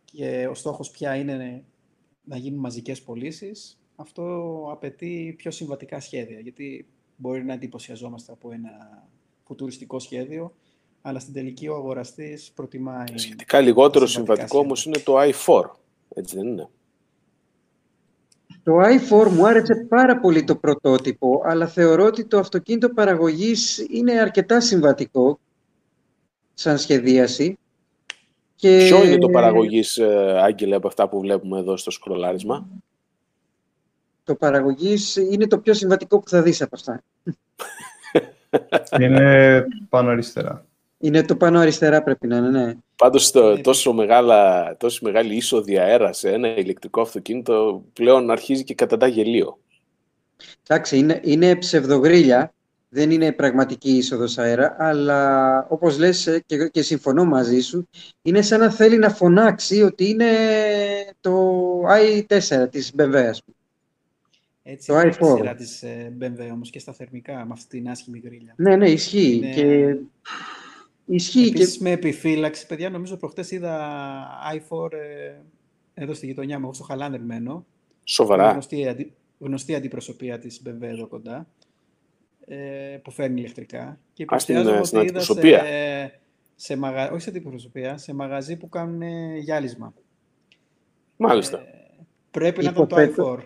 και 0.04 0.46
ο 0.50 0.54
στόχος 0.54 0.90
πια 0.90 1.16
είναι 1.16 1.64
να 2.24 2.36
γίνουν 2.36 2.60
μαζικές 2.60 3.02
πωλήσεις, 3.02 3.80
αυτό 3.96 4.22
απαιτεί 4.70 5.34
πιο 5.36 5.50
συμβατικά 5.50 6.00
σχέδια. 6.00 6.40
Γιατί 6.40 6.86
μπορεί 7.16 7.44
να 7.44 7.52
εντυπωσιαζόμαστε 7.52 8.32
από 8.32 8.52
ένα 8.52 8.70
φουτουριστικό 9.44 9.98
σχέδιο, 9.98 10.54
αλλά 11.02 11.18
στην 11.18 11.32
τελική 11.32 11.68
ο 11.68 11.74
αγοραστής 11.74 12.52
προτιμάει. 12.54 13.06
Σχετικά 13.14 13.60
λιγότερο 13.60 14.06
συμβατικό 14.06 14.58
όμως 14.58 14.84
είναι 14.84 14.98
το 14.98 15.14
i4. 15.18 15.70
Έτσι 16.14 16.36
δεν 16.36 16.46
είναι. 16.46 16.68
Το 18.62 18.80
i4 18.80 19.30
μου 19.30 19.46
άρεσε 19.46 19.74
πάρα 19.88 20.20
πολύ 20.20 20.44
το 20.44 20.56
πρωτότυπο, 20.56 21.42
αλλά 21.44 21.66
θεωρώ 21.66 22.04
ότι 22.04 22.24
το 22.24 22.38
αυτοκίνητο 22.38 22.88
παραγωγής 22.88 23.86
είναι 23.90 24.20
αρκετά 24.20 24.60
συμβατικό 24.60 25.38
σαν 26.54 26.78
σχεδίαση. 26.78 27.58
Και... 28.56 28.86
Ποιο 28.88 29.04
είναι 29.04 29.18
το 29.18 29.28
παραγωγής, 29.28 29.96
ε, 29.96 30.40
Άγγελε, 30.42 30.74
από 30.74 30.86
αυτά 30.86 31.08
που 31.08 31.20
βλέπουμε 31.20 31.58
εδώ 31.58 31.76
στο 31.76 31.90
σκρολάρισμα; 31.90 32.68
Το 34.24 34.34
παραγωγής 34.34 35.16
είναι 35.16 35.46
το 35.46 35.58
πιο 35.58 35.74
συμβατικό 35.74 36.18
που 36.18 36.28
θα 36.28 36.42
δεις 36.42 36.62
από 36.62 36.76
αυτά. 36.76 37.02
Είναι 39.00 39.66
πάνω 39.88 40.10
αριστερά. 40.10 40.66
Είναι 41.04 41.22
το 41.22 41.36
πάνω 41.36 41.58
αριστερά 41.58 42.02
πρέπει 42.02 42.26
να 42.26 42.36
είναι, 42.36 42.48
ναι. 42.48 42.74
Πάντως 42.96 43.30
το, 43.30 43.60
τόσο, 43.60 43.92
μεγάλα, 43.92 44.76
τόσο 44.76 45.00
μεγάλη 45.02 45.34
είσοδη 45.36 45.78
αέρα 45.78 46.12
σε 46.12 46.30
ένα 46.32 46.56
ηλεκτρικό 46.56 47.00
αυτοκίνητο 47.00 47.84
πλέον 47.92 48.30
αρχίζει 48.30 48.64
και 48.64 48.74
καταντά 48.74 49.06
γελίο. 49.06 49.58
Εντάξει, 50.66 50.98
είναι, 50.98 51.20
είναι 51.24 51.56
ψευδογρίλια, 51.56 52.54
δεν 52.88 53.10
είναι 53.10 53.32
πραγματική 53.32 53.90
είσοδος 53.90 54.38
αέρα, 54.38 54.76
αλλά 54.78 55.66
όπως 55.68 55.98
λες 55.98 56.26
ε, 56.26 56.42
και, 56.46 56.68
και 56.68 56.82
συμφωνώ 56.82 57.24
μαζί 57.24 57.60
σου, 57.60 57.88
είναι 58.22 58.42
σαν 58.42 58.60
να 58.60 58.70
θέλει 58.70 58.98
να 58.98 59.10
φωνάξει 59.10 59.82
ότι 59.82 60.08
είναι 60.08 60.26
το 61.20 61.60
i4 61.88 62.66
της 62.70 62.92
BMW, 62.98 63.14
ας 63.14 63.42
πούμε. 63.44 63.56
Έτσι, 64.62 64.86
Το 64.86 65.00
είναι 65.00 65.14
i4. 65.20 65.22
η 65.22 65.36
σειρά 65.36 65.54
της 65.54 65.82
ε, 65.82 66.12
BMW 66.20 66.48
όμως 66.52 66.70
και 66.70 66.78
στα 66.78 66.92
θερμικά, 66.92 67.32
με 67.32 67.48
αυτή 67.52 67.66
την 67.78 67.88
άσχημη 67.88 68.18
γκρίλια. 68.24 68.54
Ναι, 68.56 68.76
ναι, 68.76 68.90
ισχύει. 68.90 69.34
Είναι- 69.36 69.54
Και... 69.54 69.96
Ισχύει 71.06 71.46
Επίσης 71.48 71.76
και... 71.76 71.82
με 71.82 71.90
επιφύλαξη, 71.90 72.66
παιδιά, 72.66 72.90
νομίζω 72.90 73.16
προχτές 73.16 73.50
είδα 73.50 73.96
i4 74.54 74.92
ε, 74.92 75.34
εδώ 75.94 76.14
στη 76.14 76.26
γειτονιά 76.26 76.58
μου, 76.58 76.64
εγώ 76.64 76.74
στο 76.74 76.84
Χαλάνδρ 76.84 77.20
μένω. 77.20 77.52
Είναι 77.52 77.62
Σοβαρά. 78.04 78.50
γνωστή, 78.52 78.88
αντι, 78.88 79.12
γνωστή 79.38 79.74
αντιπροσωπεία 79.74 80.38
της 80.38 80.62
BMW 80.66 80.82
εδώ 80.82 81.06
κοντά, 81.06 81.46
ε, 82.46 82.56
που 83.02 83.10
φέρνει 83.10 83.40
ηλεκτρικά. 83.40 83.98
Και 84.12 84.24
Α, 84.34 84.38
στην, 84.38 84.54
υποψιάζομαι 84.54 84.80
ε, 84.80 84.84
στην 84.84 84.98
ότι 84.98 85.06
είδα 85.08 85.18
αντιπροσωπεία. 85.18 85.58
σε, 85.64 86.20
σε 86.54 86.76
μαγα... 86.76 87.10
όχι 87.10 87.22
σε 87.22 87.28
αντιπροσωπεία, 87.28 87.96
σε 87.96 88.14
μαγαζί 88.14 88.56
που 88.56 88.68
κάνουν 88.68 89.02
ε, 89.02 89.36
γυάλισμα. 89.38 89.94
Μάλιστα. 91.16 91.58
Ε, 91.58 91.96
πρέπει 92.30 92.64
να 92.64 92.70
ήταν 92.70 92.88
το 92.88 93.00
Υποθέτω- 93.00 93.38
i4. 93.40 93.42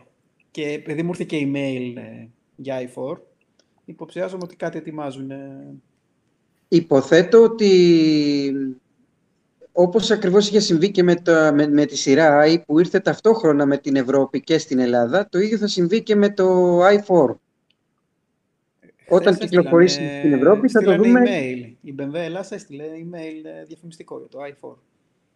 Και 0.51 0.69
επειδή 0.69 1.03
μου 1.03 1.09
ήρθε 1.09 1.25
και 1.25 1.39
email 1.53 1.97
ε, 1.97 2.27
για 2.57 2.91
i4, 2.95 3.17
υποψιάζομαι 3.85 4.43
ότι 4.45 4.57
κάτι 4.57 4.79
ετοιμάζουν. 4.79 5.31
Ε, 6.69 6.77
Υποθέτω 6.77 7.43
ότι 7.43 8.53
όπως 9.73 10.11
ακριβώς 10.11 10.49
είχε 10.49 10.61
συμβεί 10.61 10.91
και 10.91 11.03
με, 11.03 11.15
τα- 11.15 11.53
με, 11.55 11.67
με 11.69 11.85
τη 11.85 11.97
σειρά 11.97 12.43
i 12.47 12.57
που 12.67 12.79
ήρθε 12.79 13.01
ταυτόχρονα 13.01 13.67
με 13.67 13.77
την 13.79 13.97
Ευρώπη 13.97 14.41
και 14.41 14.59
στην 14.59 14.79
Ελλάδα, 14.79 15.29
το 15.29 15.39
ίδιο 15.39 15.59
θα 15.59 15.67
συμβεί 15.67 16.03
και 16.03 16.15
με 16.17 16.31
το 16.31 16.79
i4. 16.87 17.35
Όταν 19.11 19.35
Χθες 19.35 19.49
κυκλοφορήσει 19.49 20.01
έστειλανε- 20.03 20.19
στην 20.27 20.33
Ευρώπη 20.33 20.69
θα 20.69 20.83
το 20.83 20.91
στείλανε 20.93 21.09
δούμε. 21.09 21.31
Email. 21.31 21.73
Η 21.83 21.95
BMW 21.99 22.15
Ελλάς 22.15 22.51
έστειλε 22.51 22.85
email 22.85 23.45
ε, 23.61 23.65
διαφημιστικό 23.65 24.19
για 24.19 24.29
το 24.29 24.39
i4. 24.43 24.75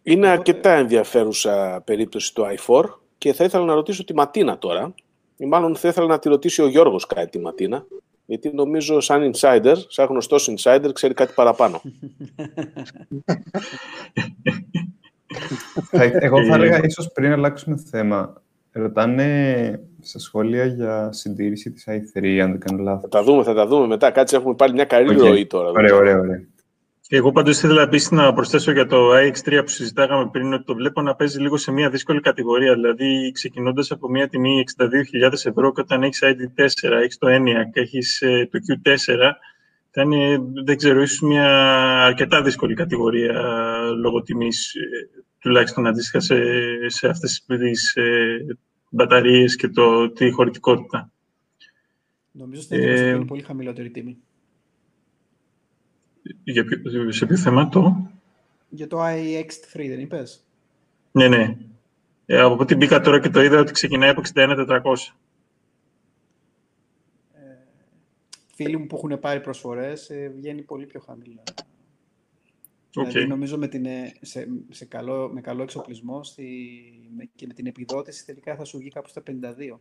Είναι 0.02 0.16
Οπότε- 0.26 0.38
αρκετά 0.38 0.72
ενδιαφέρουσα 0.72 1.82
περίπτωση 1.86 2.34
του 2.34 2.42
i4 2.66 2.84
και 3.18 3.32
θα 3.32 3.44
ήθελα 3.44 3.64
να 3.64 3.74
ρωτήσω 3.74 4.04
τη 4.04 4.14
Ματίνα 4.14 4.58
τώρα. 4.58 4.94
Ή 5.36 5.46
μάλλον 5.46 5.76
θα 5.76 5.88
ήθελα 5.88 6.06
να 6.06 6.18
τη 6.18 6.28
ρωτήσει 6.28 6.62
ο 6.62 6.66
Γιώργος 6.68 7.06
κάτι 7.06 7.30
τη 7.30 7.38
Ματίνα. 7.38 7.86
Γιατί 8.24 8.50
νομίζω 8.54 9.00
σαν 9.00 9.32
insider, 9.34 9.74
σαν 9.88 10.06
γνωστός 10.06 10.50
insider, 10.56 10.90
ξέρει 10.92 11.14
κάτι 11.14 11.32
παραπάνω. 11.34 11.80
Θα- 15.90 16.02
Εγώ 16.02 16.44
θα 16.44 16.52
Ε, 16.52 16.56
έλεγα 16.56 16.80
ίσως 16.84 17.12
πριν 17.12 17.32
αλλάξουμε 17.32 17.76
θέμα. 17.90 18.42
Ρωτάνε 18.72 19.80
στα 20.00 20.18
σχόλια 20.18 20.64
για 20.64 21.12
συντήρηση 21.12 21.70
της 21.70 21.84
i3, 21.88 22.38
αν 22.38 22.50
δεν 22.50 22.60
κάνω 22.60 22.76
Θα 22.76 22.82
λάθος. 22.82 23.10
τα 23.10 23.22
δούμε, 23.22 23.42
θα 23.42 23.54
τα 23.54 23.66
δούμε 23.66 23.86
μετά. 23.86 24.10
Κάτσε, 24.10 24.36
έχουμε 24.36 24.54
πάλι 24.54 24.72
μια 24.72 24.84
καλή 24.84 25.10
Οκ. 25.14 25.18
ροή 25.20 25.46
τώρα. 25.46 25.68
Ωραία, 25.68 25.94
ωραία, 25.94 26.18
ωραία. 26.18 26.42
Εγώ 27.14 27.32
πάντως 27.32 27.56
ήθελα 27.56 27.82
επίσης 27.82 28.10
να 28.10 28.32
προσθέσω 28.32 28.72
για 28.72 28.86
το 28.86 29.10
iX3 29.14 29.60
που 29.64 29.68
συζητάγαμε 29.68 30.28
πριν 30.30 30.52
ότι 30.52 30.64
το 30.64 30.74
βλέπω 30.74 31.02
να 31.02 31.14
παίζει 31.14 31.40
λίγο 31.40 31.56
σε 31.56 31.72
μια 31.72 31.90
δύσκολη 31.90 32.20
κατηγορία. 32.20 32.74
Δηλαδή, 32.74 33.30
ξεκινώντας 33.32 33.90
από 33.90 34.08
μια 34.08 34.28
τιμή 34.28 34.64
62.000 34.76 35.32
ευρώ 35.32 35.72
και 35.72 35.80
όταν 35.80 36.02
έχεις 36.02 36.22
ID4, 36.22 36.90
έχεις 36.90 37.18
το 37.18 37.26
ENIAC, 37.30 37.70
έχεις 37.72 38.20
ε, 38.20 38.48
το 38.50 38.58
Q4, 38.58 39.16
θα 39.90 40.02
είναι, 40.02 40.38
δεν 40.64 40.76
ξέρω, 40.76 41.02
ίσως 41.02 41.20
μια 41.20 41.46
αρκετά 42.04 42.42
δύσκολη 42.42 42.74
κατηγορία 42.74 43.32
ε, 43.32 43.94
λόγω 43.94 44.22
τιμής, 44.22 44.74
ε, 44.74 45.22
τουλάχιστον 45.38 45.86
αντίστοιχα 45.86 46.20
σε, 46.20 46.36
σε 46.86 47.08
αυτές 47.08 47.44
τις 47.46 47.96
ε, 47.96 48.46
μπαταρίες 48.90 49.56
και 49.56 49.68
το, 49.68 50.10
τη 50.10 50.30
χωρητικότητα. 50.30 51.10
Νομίζω 52.30 52.62
στην 52.62 52.78
Ε, 52.80 52.92
Ευρώπη 52.92 53.10
είναι 53.10 53.24
πολύ 53.24 53.42
χαμηλότερη 53.42 53.90
τιμή. 53.90 54.18
Για 56.44 56.64
ποιο- 56.64 57.12
σε 57.12 57.26
ποιο 57.26 57.36
θέμα 57.36 57.68
το... 57.68 58.10
Για 58.68 58.86
το 58.86 58.98
iX3 59.04 59.86
δεν 59.88 60.00
είπες. 60.00 60.44
Ναι, 61.12 61.28
ναι. 61.28 61.56
Ε, 62.26 62.40
από 62.40 62.62
ό,τι 62.62 62.74
μπήκα 62.74 63.00
τώρα 63.00 63.20
και 63.20 63.28
το 63.28 63.42
είδα 63.42 63.58
ότι 63.60 63.72
ξεκινάει 63.72 64.08
από 64.08 64.22
61.400. 64.34 65.14
Φίλοι 68.54 68.76
μου 68.76 68.86
που 68.86 68.96
έχουν 68.96 69.20
πάρει 69.20 69.40
προσφορές 69.40 70.10
ε, 70.10 70.32
βγαίνει 70.36 70.62
πολύ 70.62 70.86
πιο 70.86 71.00
χαμηλά. 71.00 71.42
Οκ. 72.94 73.06
Δηλαδή 73.06 73.26
νομίζω 73.26 73.58
με, 73.58 73.68
την, 73.68 73.86
ε, 73.86 74.12
σε, 74.20 74.48
σε 74.70 74.84
καλό, 74.84 75.30
με 75.32 75.40
καλό 75.40 75.62
εξοπλισμό 75.62 76.24
στη, 76.24 76.44
με, 77.16 77.28
και 77.34 77.46
με 77.46 77.54
την 77.54 77.66
επιδότηση 77.66 78.26
τελικά 78.26 78.56
θα 78.56 78.64
σου 78.64 78.78
βγει 78.78 78.88
κάπου 78.88 79.08
στα 79.08 79.22
52. 79.26 79.78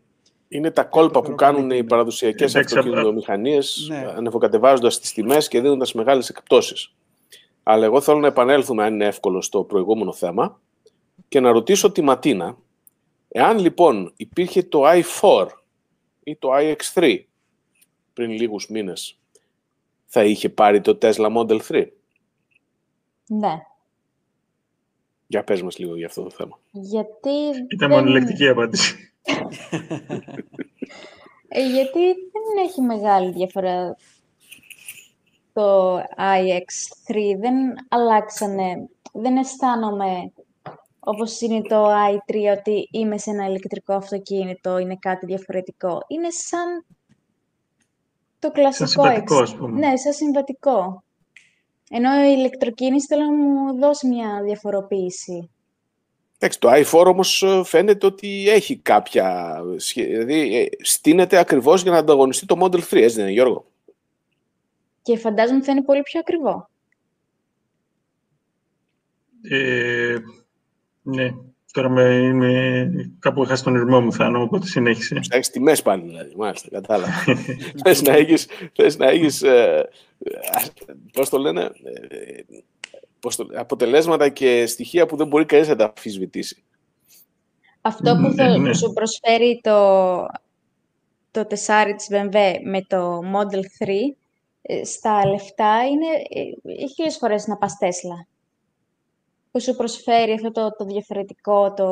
Είναι 0.54 0.72
τα 0.72 0.84
κόλπα 0.84 1.20
που 1.20 1.22
θεωρώ 1.22 1.36
κάνουν 1.36 1.68
πολύ 1.68 1.78
οι 1.78 1.84
παραδοσιακές 1.84 2.56
Εντάξει, 2.56 2.78
αυτοκινητομηχανίες, 2.78 3.86
Ναι. 3.90 3.98
ανεβοκατεβάζοντα 4.16 4.88
τις 4.88 5.14
τιμές 5.14 5.48
και 5.48 5.62
δίνοντας 5.62 5.94
μεγάλες 5.94 6.30
εκπτώσεις. 6.30 6.94
Αλλά 7.64 7.86
εγώ 7.86 8.02
θέλω 8.02 8.20
να 8.20 8.28
επανέλθουμε, 8.28 8.84
αν 8.84 8.94
είναι 8.94 9.06
εύκολο, 9.06 9.42
στο 9.42 9.64
προηγούμενο 9.64 10.14
θέμα 10.14 10.62
και 11.28 11.40
να 11.40 11.52
ρωτήσω 11.52 11.92
τη 11.92 12.02
Ματίνα, 12.02 12.58
εάν 13.28 13.60
λοιπόν 13.60 14.14
υπήρχε 14.18 14.64
το 14.64 14.82
i4 14.86 15.48
ή 16.24 16.36
το 16.36 16.50
iX3 16.54 17.18
πριν 18.14 18.32
λίγους 18.32 18.68
μήνες, 18.70 19.20
θα 20.06 20.24
είχε 20.24 20.50
πάρει 20.50 20.82
το 20.82 20.98
Tesla 21.02 21.38
Model 21.38 21.60
3. 21.68 21.86
Ναι. 23.28 23.62
Για 25.28 25.44
πες 25.44 25.62
μας 25.62 25.78
λίγο 25.78 25.96
για 25.96 26.06
αυτό 26.06 26.24
το 26.24 26.30
θέμα. 26.30 26.60
Γιατί 26.72 27.30
Ήταν 27.70 27.90
δεν... 27.90 27.90
μονολεκτική 27.90 28.48
απάντηση. 28.48 29.11
Ε, 31.54 31.68
γιατί 31.72 32.00
δεν 32.04 32.66
έχει 32.66 32.82
μεγάλη 32.82 33.32
διαφορά 33.32 33.96
το 35.54 35.98
iX3. 36.00 37.16
Δεν 37.40 37.56
αλλάξανε, 37.90 38.90
δεν 39.14 39.38
αισθάνομαι 39.38 40.32
όπως 41.04 41.42
είναι 41.42 41.62
το 41.62 41.86
i3 41.86 42.36
ότι 42.58 42.88
είμαι 42.92 43.18
σε 43.18 43.30
ένα 43.30 43.46
ηλεκτρικό 43.46 43.94
αυτοκίνητο, 43.94 44.78
είναι 44.78 44.98
κάτι 45.00 45.26
διαφορετικό. 45.26 46.02
Είναι 46.08 46.30
σαν 46.30 46.86
το 48.40 48.52
κλασικό 48.52 48.88
συμβατικό, 48.88 49.38
X. 49.38 49.42
ας 49.42 49.56
πούμε. 49.56 49.88
Ναι, 49.88 49.98
σαν 49.98 50.14
συμβατικό. 50.14 51.04
Ενώ 51.90 52.24
η 52.24 52.34
ηλεκτροκίνηση 52.38 53.08
θέλω 53.08 53.24
να 53.24 53.32
μου 53.32 53.80
δώσει 53.80 54.08
μια 54.08 54.42
διαφοροποίηση. 54.44 55.50
Εντάξει, 56.44 56.60
το 56.60 56.70
i4 56.72 57.06
όμως 57.06 57.44
ε, 57.44 57.62
φαίνεται 57.66 58.06
ότι 58.06 58.50
έχει 58.50 58.78
κάποια... 58.78 59.58
σχε- 59.78 60.08
Δηλαδή, 60.08 60.58
ε, 60.58 60.68
στείνεται 60.82 61.38
ακριβώς 61.38 61.82
για 61.82 61.92
να 61.92 61.98
ανταγωνιστεί 61.98 62.46
το 62.46 62.56
Model 62.62 62.76
3, 62.80 62.82
έτσι 62.92 63.16
δεν 63.16 63.24
είναι 63.24 63.32
Γιώργο; 63.34 63.66
Και 65.02 65.18
φαντάζομαι 65.18 65.58
ότι 65.58 65.66
θα 65.66 65.72
είναι 65.72 65.84
πολύ 65.84 66.02
πιο 66.02 66.20
ακριβό. 66.20 66.70
Ε, 69.42 70.18
ναι. 71.02 71.32
Τώρα 71.72 71.90
με, 71.90 72.04
είμαι, 72.04 72.92
κάπου 73.20 73.44
έχασα 73.44 73.64
τον 73.64 73.74
ρυθμό 73.74 74.02
μου, 74.02 74.14
Θάνο, 74.14 74.42
οπότε 74.42 74.66
συνέχισε. 74.68 75.20
Θα 75.30 75.36
έχεις 75.36 75.50
τιμές 75.50 75.82
πάλι, 75.82 76.04
δηλαδή. 76.04 76.34
Μάλιστα, 76.36 76.70
κατάλαβα. 76.70 77.12
θες 77.84 78.02
να 78.02 78.14
έχεις, 78.14 78.48
θες 78.76 78.98
να 78.98 79.08
έχεις 79.08 79.42
ε, 79.42 79.90
ε, 80.18 80.34
πώς 81.14 81.30
το 81.30 81.38
λένε, 81.38 81.62
ε, 81.62 81.70
πώς 81.70 82.50
το, 82.50 82.62
αποτελέσματα 83.56 84.30
και 84.30 84.66
στοιχεία 84.66 85.06
που 85.06 85.16
δεν 85.16 85.28
μπορεί 85.28 85.46
κανείς 85.46 85.68
να 85.68 85.76
τα 85.76 85.86
αμφισβητήσει. 85.86 86.64
Αυτό 87.82 88.16
που 88.16 88.28
Ναι, 88.28 88.34
θα 88.34 88.58
ναι. 88.58 88.74
σου 88.74 88.94
προσφέρει 88.94 89.60
το, 89.64 90.26
το 91.32 91.46
τεσάρι 91.46 91.96
της 91.96 92.08
BMW 92.12 92.56
με 92.64 92.82
το 92.88 93.20
Model 93.20 93.86
3 93.86 93.90
ε, 94.62 94.84
στα 94.84 95.28
λεφτά 95.28 95.88
είναι 95.88 96.08
ε, 96.30 96.88
χίλιες 96.88 97.18
φορές 97.18 97.48
να 97.48 97.58
πας 97.58 97.78
Tesla. 97.82 98.26
Που 99.52 99.62
σου 99.62 99.76
προσφέρει 99.76 100.32
αυτό 100.32 100.52
το, 100.52 100.76
το 100.78 100.86
διαφορετικό, 100.86 101.74
το 101.74 101.88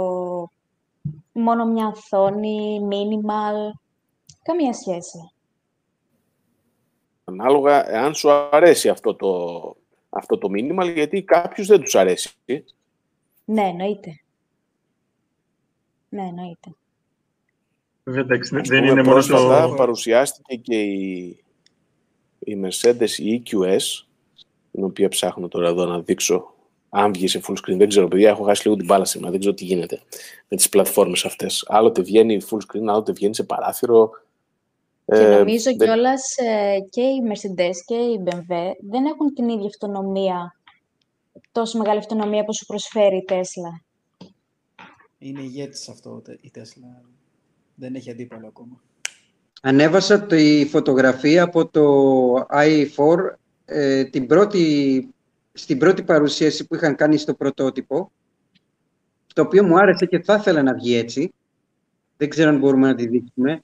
μόνο 1.31 1.65
μια 1.65 1.87
οθόνη, 1.87 2.79
minimal, 2.91 3.79
καμία 4.41 4.73
σχέση. 4.73 5.31
Ανάλογα 7.23 7.89
εάν 7.91 8.13
σου 8.13 8.29
αρέσει 8.29 8.89
αυτό 8.89 9.15
το, 9.15 9.75
αυτό 10.09 10.37
το 10.37 10.47
minimal, 10.51 10.93
γιατί 10.93 11.21
κάποιους 11.21 11.67
δεν 11.67 11.81
τους 11.81 11.95
αρέσει. 11.95 12.29
Ναι, 13.45 13.61
εννοείται. 13.61 14.21
Ναι, 16.09 16.21
εννοείται. 16.21 16.75
Βέβαια, 18.03 18.21
εντάξει, 18.21 18.51
δεν 18.51 18.61
Ας 18.61 18.67
δεν 18.67 18.79
πούμε, 18.79 18.91
είναι 18.91 19.01
μόνο 19.01 19.13
πρόσφατα 19.13 19.67
το... 19.67 19.73
παρουσιάστηκε 19.73 20.55
και 20.55 20.81
η, 20.81 21.43
η 22.39 22.57
Mercedes 22.63 23.09
η 23.17 23.43
EQS, 23.43 24.05
την 24.71 24.83
οποία 24.83 25.09
ψάχνω 25.09 25.47
τώρα 25.47 25.67
εδώ 25.67 25.85
να 25.85 25.99
δείξω 26.01 26.53
αν 26.89 27.13
βγει 27.13 27.27
σε 27.27 27.41
full 27.47 27.53
screen. 27.53 27.77
Δεν 27.77 27.87
ξέρω, 27.87 28.07
παιδιά, 28.07 28.29
έχω 28.29 28.43
χάσει 28.43 28.63
λίγο 28.63 28.77
την 28.77 28.85
μπάλα 28.85 29.05
σήμερα. 29.05 29.31
Δεν 29.31 29.39
ξέρω 29.39 29.55
τι 29.55 29.63
γίνεται 29.63 30.01
με 30.47 30.57
τις 30.57 30.69
πλατφόρμες 30.69 31.25
αυτές. 31.25 31.65
Άλλοτε 31.67 32.01
βγαίνει 32.01 32.41
full 32.49 32.57
screen, 32.57 32.85
άλλοτε 32.87 33.11
βγαίνει 33.11 33.35
σε 33.35 33.43
παράθυρο. 33.43 34.09
Και 35.11 35.15
Ε, 35.23 35.37
νομίζω 35.37 35.63
δεν- 35.63 35.77
κιόλας 35.77 36.35
ε, 36.37 36.77
και 36.89 37.01
η 37.01 37.21
Mercedes 37.31 37.75
και 37.85 37.95
η 37.95 38.23
BMW 38.25 38.71
δεν 38.89 39.05
έχουν 39.05 39.33
την 39.33 39.49
ίδια 39.49 39.65
αυτονομία, 39.67 40.55
τόσο 41.51 41.77
μεγάλη 41.77 41.99
αυτονομία 41.99 42.43
που 42.45 42.53
σου 42.55 42.65
προσφέρει 42.65 43.15
η 43.17 43.25
Tesla. 43.29 43.83
Είναι 45.17 45.41
ηγέτης 45.41 45.89
αυτό 45.89 46.21
τε- 46.25 46.43
η 46.43 46.51
Tesla. 46.55 47.05
Δεν 47.75 47.95
έχει 47.95 48.11
αντίπαλο 48.11 48.47
ακόμα. 48.47 48.81
Ανέβασα 49.61 50.25
τη 50.25 50.65
φωτογραφία 50.69 51.43
από 51.43 51.67
το 51.67 51.85
i4 52.51 53.39
ε, 53.65 54.03
την 54.05 54.27
πρώτη, 54.27 55.07
στην 55.53 55.77
πρώτη 55.77 56.03
παρουσίαση 56.03 56.67
που 56.67 56.75
είχαν 56.75 56.95
κάνει 56.95 57.17
στο 57.17 57.33
πρωτότυπο, 57.33 58.11
το 59.33 59.41
οποίο 59.41 59.63
μου 59.63 59.79
άρεσε 59.79 60.05
και 60.05 60.19
θα 60.21 60.33
ήθελα 60.35 60.63
να 60.63 60.73
βγει 60.73 60.95
έτσι. 60.95 61.33
Δεν 62.17 62.29
ξέρω 62.29 62.49
αν 62.49 62.57
μπορούμε 62.59 62.87
να 62.87 62.95
τη 62.95 63.07
δείξουμε. 63.07 63.61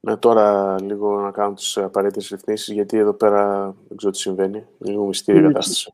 Ναι, 0.00 0.16
τώρα 0.16 0.76
λίγο 0.82 1.20
να 1.20 1.30
κάνω 1.30 1.54
τις 1.54 1.76
απαραίτητες 1.76 2.28
ρυθμίσεις, 2.28 2.74
γιατί 2.74 2.98
εδώ 2.98 3.12
πέρα 3.12 3.74
δεν 3.88 3.96
ξέρω 3.96 4.12
τι 4.12 4.18
συμβαίνει. 4.18 4.64
Λίγο 4.78 5.06
μυστήρια 5.06 5.40
κατάσταση. 5.42 5.92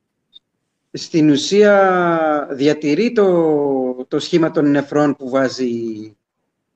Στην 0.92 1.30
ουσία 1.30 2.48
διατηρεί 2.50 3.12
το, 3.12 4.04
το 4.08 4.18
σχήμα 4.18 4.50
των 4.50 4.70
νεφρών 4.70 5.16
που 5.16 5.28
βάζει, 5.30 5.72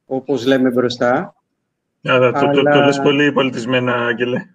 όπως 0.07 0.47
λέμε, 0.47 0.71
μπροστά. 0.71 1.35
Άρα, 2.05 2.33
το, 2.33 2.51
το, 2.51 2.63
το, 2.63 2.81
λες 2.81 3.01
πολύ 3.01 3.33
πολιτισμένα, 3.33 3.93
Άγγελε. 4.07 4.47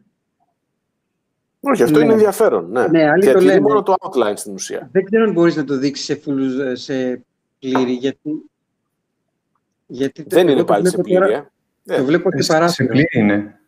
Όχι, 1.59 1.83
αυτό 1.83 1.97
Ναι. 1.97 2.03
είναι 2.03 2.13
ενδιαφέρον. 2.13 2.71
Ναι. 2.71 2.87
Ναι, 2.87 3.09
άλλοι 3.09 3.19
το 3.23 3.29
Διατηρεί 3.29 3.45
λένε. 3.45 3.59
μόνο 3.59 3.83
το 3.83 3.93
outline 3.99 4.33
στην 4.35 4.53
ουσία. 4.53 4.89
Δεν 4.91 5.05
ξέρω 5.05 5.23
αν 5.23 5.31
μπορείς 5.31 5.55
να 5.55 5.63
το 5.63 5.77
δείξεις 5.77 6.05
σε, 6.05 6.21
full, 6.25 6.71
σε 6.73 7.23
πλήρη, 7.59 7.91
γιατί... 7.91 8.49
γιατί 9.87 10.23
το- 10.23 10.29
Δεν 10.35 10.41
είναι 10.43 10.51
εγώ 10.51 10.59
το 10.59 10.65
πάλι 10.65 10.87
σε 10.89 11.01
βλέπω 11.01 11.25
τώρα- 11.25 11.51
πλήρη. 11.85 11.93
ε. 11.93 11.95
Το 11.97 12.01
Ε, 12.01 12.05
βλέπω 12.05 12.29
και 12.31 12.37
Ε, 12.37 12.41
σε 12.41 12.53
παράθυρο. 12.53 12.87
πλήρη 12.89 13.07
είναι. 13.11 13.59